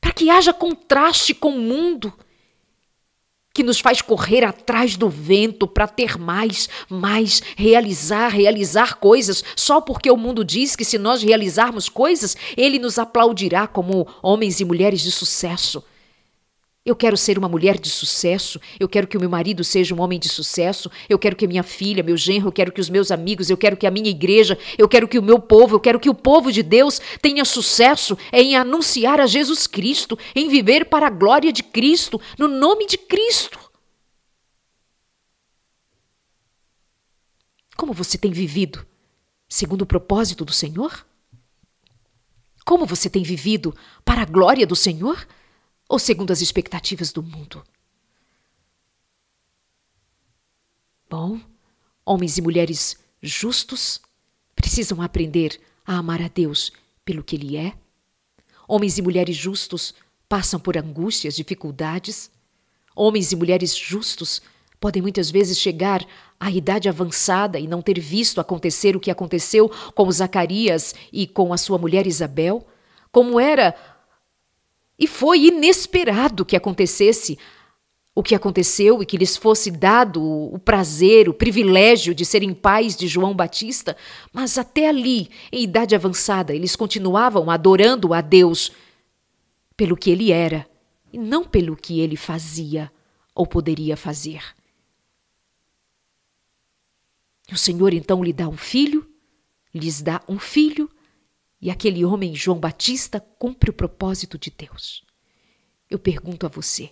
Para 0.00 0.12
que 0.12 0.30
haja 0.30 0.52
contraste 0.52 1.34
com 1.34 1.50
o 1.50 1.60
mundo 1.60 2.12
que 3.54 3.62
nos 3.62 3.80
faz 3.80 4.00
correr 4.00 4.44
atrás 4.44 4.96
do 4.96 5.08
vento 5.08 5.66
para 5.66 5.86
ter 5.86 6.18
mais, 6.18 6.68
mais, 6.88 7.42
realizar, 7.56 8.28
realizar 8.28 8.96
coisas, 8.96 9.44
só 9.54 9.80
porque 9.80 10.10
o 10.10 10.16
mundo 10.16 10.44
diz 10.44 10.74
que 10.74 10.84
se 10.84 10.98
nós 10.98 11.22
realizarmos 11.22 11.88
coisas, 11.88 12.36
ele 12.56 12.78
nos 12.78 12.98
aplaudirá 12.98 13.66
como 13.66 14.06
homens 14.22 14.60
e 14.60 14.64
mulheres 14.64 15.00
de 15.00 15.10
sucesso. 15.10 15.84
Eu 16.84 16.96
quero 16.96 17.16
ser 17.16 17.38
uma 17.38 17.48
mulher 17.48 17.78
de 17.78 17.88
sucesso, 17.88 18.60
eu 18.80 18.88
quero 18.88 19.06
que 19.06 19.16
o 19.16 19.20
meu 19.20 19.30
marido 19.30 19.62
seja 19.62 19.94
um 19.94 20.00
homem 20.00 20.18
de 20.18 20.28
sucesso, 20.28 20.90
eu 21.08 21.16
quero 21.16 21.36
que 21.36 21.46
minha 21.46 21.62
filha, 21.62 22.02
meu 22.02 22.16
genro, 22.16 22.48
eu 22.48 22.52
quero 22.52 22.72
que 22.72 22.80
os 22.80 22.90
meus 22.90 23.12
amigos, 23.12 23.48
eu 23.48 23.56
quero 23.56 23.76
que 23.76 23.86
a 23.86 23.90
minha 23.90 24.10
igreja, 24.10 24.58
eu 24.76 24.88
quero 24.88 25.06
que 25.06 25.16
o 25.16 25.22
meu 25.22 25.38
povo, 25.38 25.76
eu 25.76 25.80
quero 25.80 26.00
que 26.00 26.10
o 26.10 26.14
povo 26.14 26.50
de 26.50 26.60
Deus 26.60 27.00
tenha 27.20 27.44
sucesso 27.44 28.18
em 28.32 28.56
anunciar 28.56 29.20
a 29.20 29.26
Jesus 29.26 29.68
Cristo, 29.68 30.18
em 30.34 30.48
viver 30.48 30.86
para 30.86 31.06
a 31.06 31.10
glória 31.10 31.52
de 31.52 31.62
Cristo, 31.62 32.20
no 32.36 32.48
nome 32.48 32.84
de 32.88 32.98
Cristo. 32.98 33.60
Como 37.76 37.92
você 37.92 38.18
tem 38.18 38.32
vivido 38.32 38.84
segundo 39.48 39.82
o 39.82 39.86
propósito 39.86 40.44
do 40.44 40.52
Senhor? 40.52 41.06
Como 42.64 42.86
você 42.86 43.08
tem 43.08 43.22
vivido 43.22 43.72
para 44.04 44.22
a 44.22 44.24
glória 44.24 44.66
do 44.66 44.74
Senhor? 44.74 45.24
Ou 45.92 45.98
segundo 45.98 46.30
as 46.30 46.40
expectativas 46.40 47.12
do 47.12 47.22
mundo? 47.22 47.62
Bom, 51.06 51.38
homens 52.02 52.38
e 52.38 52.40
mulheres 52.40 52.96
justos 53.20 54.00
precisam 54.56 55.02
aprender 55.02 55.60
a 55.84 55.98
amar 55.98 56.22
a 56.22 56.28
Deus 56.28 56.72
pelo 57.04 57.22
que 57.22 57.36
Ele 57.36 57.58
é. 57.58 57.74
Homens 58.66 58.96
e 58.96 59.02
mulheres 59.02 59.36
justos 59.36 59.92
passam 60.26 60.58
por 60.58 60.78
angústias, 60.78 61.36
dificuldades. 61.36 62.30
Homens 62.96 63.30
e 63.30 63.36
mulheres 63.36 63.76
justos 63.76 64.40
podem 64.80 65.02
muitas 65.02 65.30
vezes 65.30 65.58
chegar 65.58 66.02
à 66.40 66.50
idade 66.50 66.88
avançada 66.88 67.60
e 67.60 67.68
não 67.68 67.82
ter 67.82 68.00
visto 68.00 68.40
acontecer 68.40 68.96
o 68.96 69.00
que 69.00 69.10
aconteceu 69.10 69.68
com 69.94 70.10
Zacarias 70.10 70.94
e 71.12 71.26
com 71.26 71.52
a 71.52 71.58
sua 71.58 71.76
mulher 71.76 72.06
Isabel, 72.06 72.66
como 73.12 73.38
era 73.38 73.76
e 75.02 75.06
foi 75.08 75.46
inesperado 75.46 76.44
que 76.44 76.54
acontecesse 76.54 77.36
o 78.14 78.22
que 78.22 78.36
aconteceu 78.36 79.02
e 79.02 79.06
que 79.06 79.16
lhes 79.16 79.36
fosse 79.36 79.68
dado 79.68 80.22
o 80.22 80.60
prazer, 80.60 81.28
o 81.28 81.34
privilégio 81.34 82.14
de 82.14 82.24
serem 82.24 82.54
pais 82.54 82.94
de 82.94 83.08
João 83.08 83.34
Batista, 83.34 83.96
mas 84.32 84.56
até 84.56 84.88
ali, 84.88 85.28
em 85.50 85.64
idade 85.64 85.96
avançada, 85.96 86.54
eles 86.54 86.76
continuavam 86.76 87.50
adorando 87.50 88.14
a 88.14 88.20
Deus 88.20 88.70
pelo 89.76 89.96
que 89.96 90.08
ele 90.08 90.30
era 90.30 90.70
e 91.12 91.18
não 91.18 91.42
pelo 91.42 91.74
que 91.74 91.98
ele 91.98 92.14
fazia 92.14 92.88
ou 93.34 93.44
poderia 93.44 93.96
fazer. 93.96 94.40
O 97.50 97.58
Senhor 97.58 97.92
então 97.92 98.22
lhe 98.22 98.32
dá 98.32 98.46
um 98.46 98.56
filho, 98.56 99.04
lhes 99.74 100.00
dá 100.00 100.22
um 100.28 100.38
filho 100.38 100.88
e 101.62 101.70
aquele 101.70 102.04
homem, 102.04 102.34
João 102.34 102.58
Batista, 102.58 103.20
cumpre 103.38 103.70
o 103.70 103.72
propósito 103.72 104.36
de 104.36 104.50
Deus. 104.50 105.04
Eu 105.88 105.96
pergunto 105.96 106.44
a 106.44 106.48
você, 106.48 106.90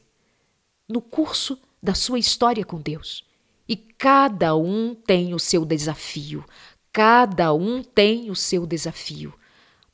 no 0.89 1.03
curso 1.03 1.59
da 1.83 1.93
sua 1.93 2.21
história 2.21 2.65
com 2.65 2.81
Deus, 2.81 3.25
e 3.69 3.75
cada 3.75 4.55
um 4.55 4.95
tem 4.95 5.35
o 5.35 5.41
seu 5.41 5.65
desafio, 5.65 6.45
cada 6.93 7.53
um 7.53 7.83
tem 7.83 8.31
o 8.31 8.37
seu 8.37 8.65
desafio, 8.65 9.35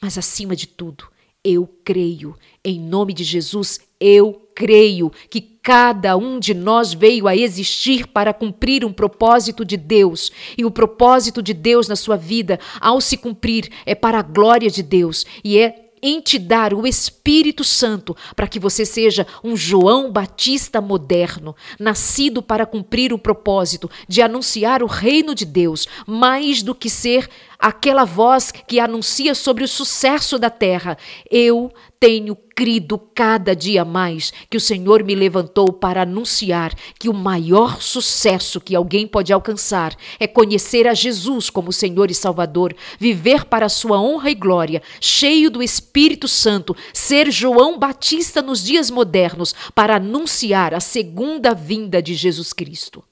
mas 0.00 0.18
acima 0.18 0.54
de 0.54 0.66
tudo, 0.66 1.10
eu 1.42 1.66
creio, 1.82 2.36
em 2.62 2.78
nome 2.78 3.14
de 3.14 3.24
Jesus, 3.24 3.80
eu 3.98 4.50
creio 4.54 5.10
que 5.30 5.40
cada 5.66 6.16
um 6.16 6.38
de 6.38 6.54
nós 6.54 6.94
veio 6.94 7.26
a 7.26 7.34
existir 7.34 8.06
para 8.06 8.32
cumprir 8.32 8.84
um 8.84 8.92
propósito 8.92 9.64
de 9.64 9.76
Deus. 9.76 10.30
E 10.56 10.64
o 10.64 10.70
propósito 10.70 11.42
de 11.42 11.52
Deus 11.52 11.88
na 11.88 11.96
sua 11.96 12.16
vida, 12.16 12.60
ao 12.80 13.00
se 13.00 13.16
cumprir, 13.16 13.68
é 13.84 13.92
para 13.92 14.20
a 14.20 14.22
glória 14.22 14.70
de 14.70 14.80
Deus 14.80 15.26
e 15.42 15.58
é 15.58 15.86
em 16.00 16.20
te 16.20 16.38
dar 16.38 16.72
o 16.72 16.86
Espírito 16.86 17.64
Santo 17.64 18.16
para 18.36 18.46
que 18.46 18.60
você 18.60 18.84
seja 18.84 19.26
um 19.42 19.56
João 19.56 20.12
Batista 20.12 20.80
moderno, 20.80 21.56
nascido 21.80 22.40
para 22.40 22.64
cumprir 22.64 23.12
o 23.12 23.18
propósito 23.18 23.90
de 24.06 24.22
anunciar 24.22 24.84
o 24.84 24.86
reino 24.86 25.34
de 25.34 25.44
Deus, 25.44 25.88
mais 26.06 26.62
do 26.62 26.76
que 26.76 26.88
ser 26.88 27.28
aquela 27.58 28.04
voz 28.04 28.52
que 28.52 28.80
anuncia 28.80 29.34
sobre 29.34 29.64
o 29.64 29.68
sucesso 29.68 30.38
da 30.38 30.50
terra. 30.50 30.96
Eu 31.30 31.72
tenho 31.98 32.36
crido 32.54 32.98
cada 32.98 33.54
dia 33.54 33.84
mais 33.84 34.32
que 34.50 34.56
o 34.56 34.60
Senhor 34.60 35.02
me 35.02 35.14
levantou 35.14 35.72
para 35.72 36.02
anunciar 36.02 36.74
que 36.98 37.08
o 37.08 37.14
maior 37.14 37.80
sucesso 37.82 38.60
que 38.60 38.74
alguém 38.74 39.06
pode 39.06 39.32
alcançar 39.32 39.96
é 40.18 40.26
conhecer 40.26 40.86
a 40.86 40.94
Jesus 40.94 41.50
como 41.50 41.72
Senhor 41.72 42.10
e 42.10 42.14
Salvador, 42.14 42.74
viver 42.98 43.44
para 43.44 43.66
a 43.66 43.70
sua 43.70 44.00
honra 44.00 44.30
e 44.30 44.34
glória, 44.34 44.82
cheio 45.00 45.50
do 45.50 45.62
Espírito 45.62 46.28
Santo, 46.28 46.76
ser 46.92 47.30
João 47.30 47.78
Batista 47.78 48.40
nos 48.40 48.62
dias 48.62 48.90
modernos 48.90 49.54
para 49.74 49.96
anunciar 49.96 50.74
a 50.74 50.80
segunda 50.80 51.54
vinda 51.54 52.02
de 52.02 52.14
Jesus 52.14 52.52
Cristo. 52.52 53.02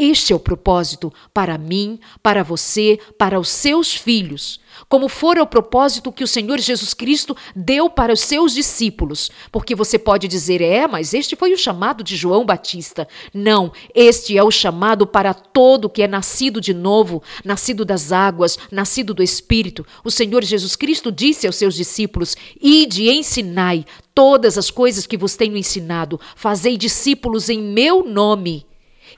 Este 0.00 0.32
é 0.32 0.36
o 0.36 0.38
propósito 0.38 1.12
para 1.34 1.58
mim, 1.58 1.98
para 2.22 2.44
você, 2.44 3.00
para 3.18 3.40
os 3.40 3.48
seus 3.48 3.92
filhos, 3.92 4.60
como 4.88 5.08
for 5.08 5.36
o 5.40 5.46
propósito 5.46 6.12
que 6.12 6.22
o 6.22 6.28
Senhor 6.28 6.60
Jesus 6.60 6.94
Cristo 6.94 7.36
deu 7.56 7.90
para 7.90 8.12
os 8.12 8.20
seus 8.20 8.54
discípulos. 8.54 9.28
Porque 9.50 9.74
você 9.74 9.98
pode 9.98 10.28
dizer, 10.28 10.60
é, 10.60 10.86
mas 10.86 11.12
este 11.14 11.34
foi 11.34 11.52
o 11.52 11.58
chamado 11.58 12.04
de 12.04 12.16
João 12.16 12.46
Batista. 12.46 13.08
Não, 13.34 13.72
este 13.92 14.38
é 14.38 14.44
o 14.44 14.52
chamado 14.52 15.04
para 15.04 15.34
todo 15.34 15.90
que 15.90 16.00
é 16.00 16.06
nascido 16.06 16.60
de 16.60 16.72
novo, 16.72 17.20
nascido 17.44 17.84
das 17.84 18.12
águas, 18.12 18.56
nascido 18.70 19.12
do 19.12 19.22
Espírito. 19.22 19.84
O 20.04 20.12
Senhor 20.12 20.44
Jesus 20.44 20.76
Cristo 20.76 21.10
disse 21.10 21.44
aos 21.44 21.56
seus 21.56 21.74
discípulos: 21.74 22.36
Ide 22.62 23.10
ensinai 23.10 23.84
todas 24.14 24.56
as 24.56 24.70
coisas 24.70 25.08
que 25.08 25.16
vos 25.16 25.34
tenho 25.34 25.56
ensinado, 25.56 26.20
fazei 26.36 26.76
discípulos 26.76 27.48
em 27.48 27.60
meu 27.60 28.04
nome. 28.04 28.67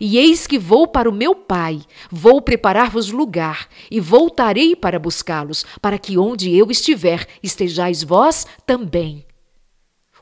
E 0.01 0.17
eis 0.17 0.47
que 0.47 0.59
vou 0.59 0.89
para 0.89 1.11
o 1.11 1.13
meu 1.13 1.35
Pai, 1.35 1.83
vou 2.11 2.41
preparar-vos 2.41 3.11
lugar, 3.11 3.69
e 3.91 4.01
voltarei 4.01 4.75
para 4.75 4.99
buscá-los, 4.99 5.67
para 5.83 5.99
que 5.99 6.17
onde 6.17 6.57
eu 6.57 6.71
estiver, 6.71 7.29
estejais 7.43 8.03
vós 8.03 8.47
também. 8.65 9.27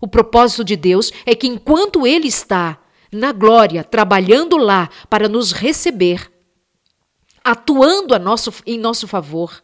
O 0.00 0.08
propósito 0.08 0.64
de 0.64 0.74
Deus 0.74 1.12
é 1.24 1.34
que 1.34 1.46
enquanto 1.46 2.04
Ele 2.04 2.26
está 2.26 2.78
na 3.12 3.32
glória, 3.32 3.84
trabalhando 3.84 4.56
lá 4.56 4.90
para 5.08 5.28
nos 5.28 5.52
receber, 5.52 6.30
atuando 7.44 8.18
nosso, 8.18 8.52
em 8.66 8.78
nosso 8.78 9.06
favor, 9.06 9.62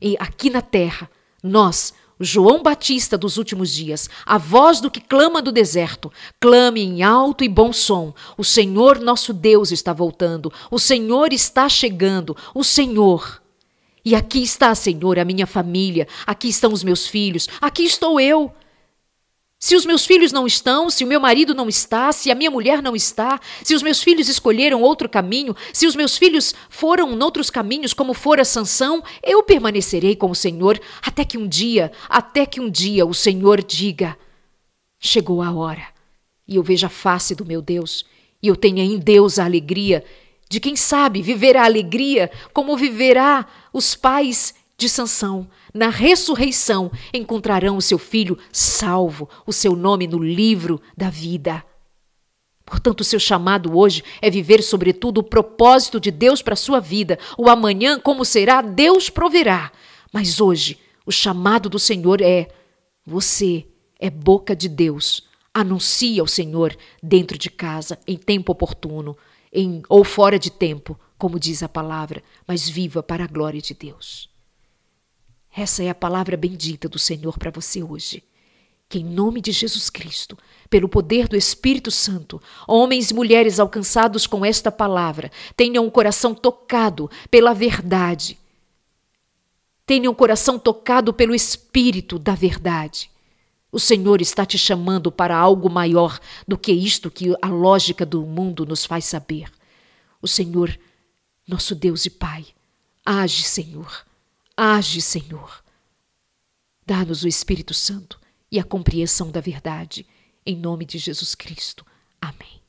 e 0.00 0.16
aqui 0.18 0.48
na 0.48 0.62
terra, 0.62 1.10
nós 1.42 1.94
João 2.20 2.62
Batista 2.62 3.18
dos 3.18 3.36
últimos 3.36 3.72
dias, 3.72 4.08
a 4.24 4.38
voz 4.38 4.80
do 4.80 4.90
que 4.90 5.00
clama 5.00 5.42
do 5.42 5.50
deserto, 5.50 6.12
clame 6.40 6.82
em 6.82 7.02
alto 7.02 7.44
e 7.44 7.48
bom 7.48 7.72
som: 7.72 8.14
O 8.36 8.44
Senhor 8.44 9.00
nosso 9.00 9.32
Deus 9.32 9.72
está 9.72 9.92
voltando, 9.92 10.52
o 10.70 10.78
Senhor 10.78 11.32
está 11.32 11.68
chegando, 11.68 12.36
o 12.54 12.62
Senhor. 12.62 13.42
E 14.04 14.14
aqui 14.14 14.42
está, 14.42 14.74
Senhor, 14.74 15.18
a 15.18 15.24
minha 15.24 15.46
família, 15.46 16.08
aqui 16.26 16.48
estão 16.48 16.72
os 16.72 16.82
meus 16.82 17.06
filhos, 17.06 17.48
aqui 17.60 17.84
estou 17.84 18.20
eu. 18.20 18.52
Se 19.64 19.76
os 19.76 19.86
meus 19.86 20.04
filhos 20.04 20.32
não 20.32 20.44
estão, 20.44 20.90
se 20.90 21.04
o 21.04 21.06
meu 21.06 21.20
marido 21.20 21.54
não 21.54 21.68
está, 21.68 22.10
se 22.10 22.32
a 22.32 22.34
minha 22.34 22.50
mulher 22.50 22.82
não 22.82 22.96
está, 22.96 23.38
se 23.62 23.76
os 23.76 23.80
meus 23.80 24.02
filhos 24.02 24.28
escolheram 24.28 24.82
outro 24.82 25.08
caminho, 25.08 25.54
se 25.72 25.86
os 25.86 25.94
meus 25.94 26.18
filhos 26.18 26.52
foram 26.68 27.14
noutros 27.14 27.48
caminhos, 27.48 27.94
como 27.94 28.12
fora 28.12 28.44
Sansão, 28.44 29.04
eu 29.22 29.40
permanecerei 29.44 30.16
com 30.16 30.32
o 30.32 30.34
Senhor 30.34 30.80
até 31.00 31.24
que 31.24 31.38
um 31.38 31.46
dia, 31.46 31.92
até 32.08 32.44
que 32.44 32.60
um 32.60 32.68
dia 32.68 33.06
o 33.06 33.14
Senhor 33.14 33.62
diga: 33.62 34.18
chegou 34.98 35.40
a 35.40 35.52
hora, 35.52 35.86
e 36.48 36.56
eu 36.56 36.62
veja 36.64 36.88
a 36.88 36.90
face 36.90 37.32
do 37.32 37.46
meu 37.46 37.62
Deus, 37.62 38.04
e 38.42 38.48
eu 38.48 38.56
tenha 38.56 38.82
em 38.82 38.98
Deus 38.98 39.38
a 39.38 39.44
alegria 39.44 40.04
de 40.50 40.58
quem 40.58 40.74
sabe 40.74 41.22
viver 41.22 41.56
a 41.56 41.64
alegria 41.64 42.32
como 42.52 42.76
viverá 42.76 43.46
os 43.72 43.94
pais 43.94 44.56
de 44.76 44.88
Sansão. 44.88 45.48
Na 45.72 45.88
ressurreição 45.88 46.90
encontrarão 47.12 47.76
o 47.76 47.82
seu 47.82 47.98
filho 47.98 48.38
salvo, 48.52 49.28
o 49.46 49.52
seu 49.52 49.74
nome 49.74 50.06
no 50.06 50.18
livro 50.18 50.80
da 50.96 51.08
vida. 51.08 51.64
Portanto, 52.64 53.00
o 53.00 53.04
seu 53.04 53.18
chamado 53.18 53.76
hoje 53.76 54.02
é 54.20 54.30
viver, 54.30 54.62
sobretudo, 54.62 55.18
o 55.18 55.24
propósito 55.24 55.98
de 55.98 56.10
Deus 56.10 56.42
para 56.42 56.54
a 56.54 56.56
sua 56.56 56.80
vida. 56.80 57.18
O 57.36 57.48
amanhã, 57.48 57.98
como 57.98 58.24
será, 58.24 58.62
Deus 58.62 59.10
proverá. 59.10 59.72
Mas 60.12 60.40
hoje, 60.40 60.78
o 61.04 61.12
chamado 61.12 61.68
do 61.68 61.78
Senhor 61.78 62.20
é: 62.20 62.48
você 63.04 63.66
é 63.98 64.08
boca 64.10 64.54
de 64.54 64.68
Deus. 64.68 65.24
Anuncie 65.52 66.18
ao 66.18 66.26
Senhor 66.26 66.76
dentro 67.02 67.36
de 67.36 67.50
casa, 67.50 67.98
em 68.06 68.16
tempo 68.16 68.52
oportuno 68.52 69.16
em, 69.52 69.82
ou 69.88 70.02
fora 70.02 70.38
de 70.38 70.50
tempo, 70.50 70.98
como 71.18 71.38
diz 71.38 71.62
a 71.62 71.68
palavra, 71.68 72.22
mas 72.46 72.68
viva 72.68 73.02
para 73.02 73.24
a 73.24 73.28
glória 73.28 73.60
de 73.60 73.74
Deus. 73.74 74.31
Essa 75.54 75.82
é 75.82 75.90
a 75.90 75.94
palavra 75.94 76.36
bendita 76.36 76.88
do 76.88 76.98
Senhor 76.98 77.38
para 77.38 77.50
você 77.50 77.82
hoje. 77.82 78.24
Que 78.88 78.98
em 78.98 79.04
nome 79.04 79.40
de 79.40 79.52
Jesus 79.52 79.90
Cristo, 79.90 80.36
pelo 80.70 80.88
poder 80.88 81.28
do 81.28 81.36
Espírito 81.36 81.90
Santo, 81.90 82.40
homens 82.66 83.10
e 83.10 83.14
mulheres 83.14 83.60
alcançados 83.60 84.26
com 84.26 84.44
esta 84.44 84.72
palavra 84.72 85.30
tenham 85.54 85.86
o 85.86 85.90
coração 85.90 86.34
tocado 86.34 87.10
pela 87.30 87.52
verdade. 87.52 88.38
Tenham 89.84 90.12
o 90.12 90.16
coração 90.16 90.58
tocado 90.58 91.12
pelo 91.12 91.34
Espírito 91.34 92.18
da 92.18 92.34
verdade. 92.34 93.10
O 93.70 93.80
Senhor 93.80 94.20
está 94.20 94.44
te 94.44 94.58
chamando 94.58 95.10
para 95.10 95.36
algo 95.36 95.70
maior 95.70 96.18
do 96.46 96.58
que 96.58 96.72
isto 96.72 97.10
que 97.10 97.34
a 97.40 97.48
lógica 97.48 98.04
do 98.04 98.24
mundo 98.26 98.66
nos 98.66 98.84
faz 98.84 99.06
saber. 99.06 99.50
O 100.20 100.28
Senhor, 100.28 100.78
nosso 101.46 101.74
Deus 101.74 102.04
e 102.04 102.10
Pai, 102.10 102.46
age, 103.04 103.42
Senhor, 103.42 104.04
age, 104.56 105.00
Senhor. 105.00 105.64
Dá-nos 106.86 107.22
o 107.22 107.28
Espírito 107.28 107.72
Santo 107.72 108.20
e 108.50 108.58
a 108.58 108.64
compreensão 108.64 109.30
da 109.30 109.40
verdade, 109.40 110.06
em 110.44 110.56
nome 110.56 110.84
de 110.84 110.98
Jesus 110.98 111.34
Cristo. 111.34 111.86
Amém. 112.20 112.60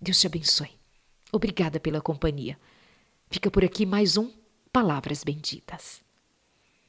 Deus 0.00 0.20
te 0.20 0.26
abençoe. 0.26 0.78
Obrigada 1.32 1.80
pela 1.80 2.00
companhia. 2.00 2.58
Fica 3.30 3.50
por 3.50 3.64
aqui 3.64 3.86
mais 3.86 4.16
um 4.16 4.30
Palavras 4.70 5.24
Benditas. 5.24 6.03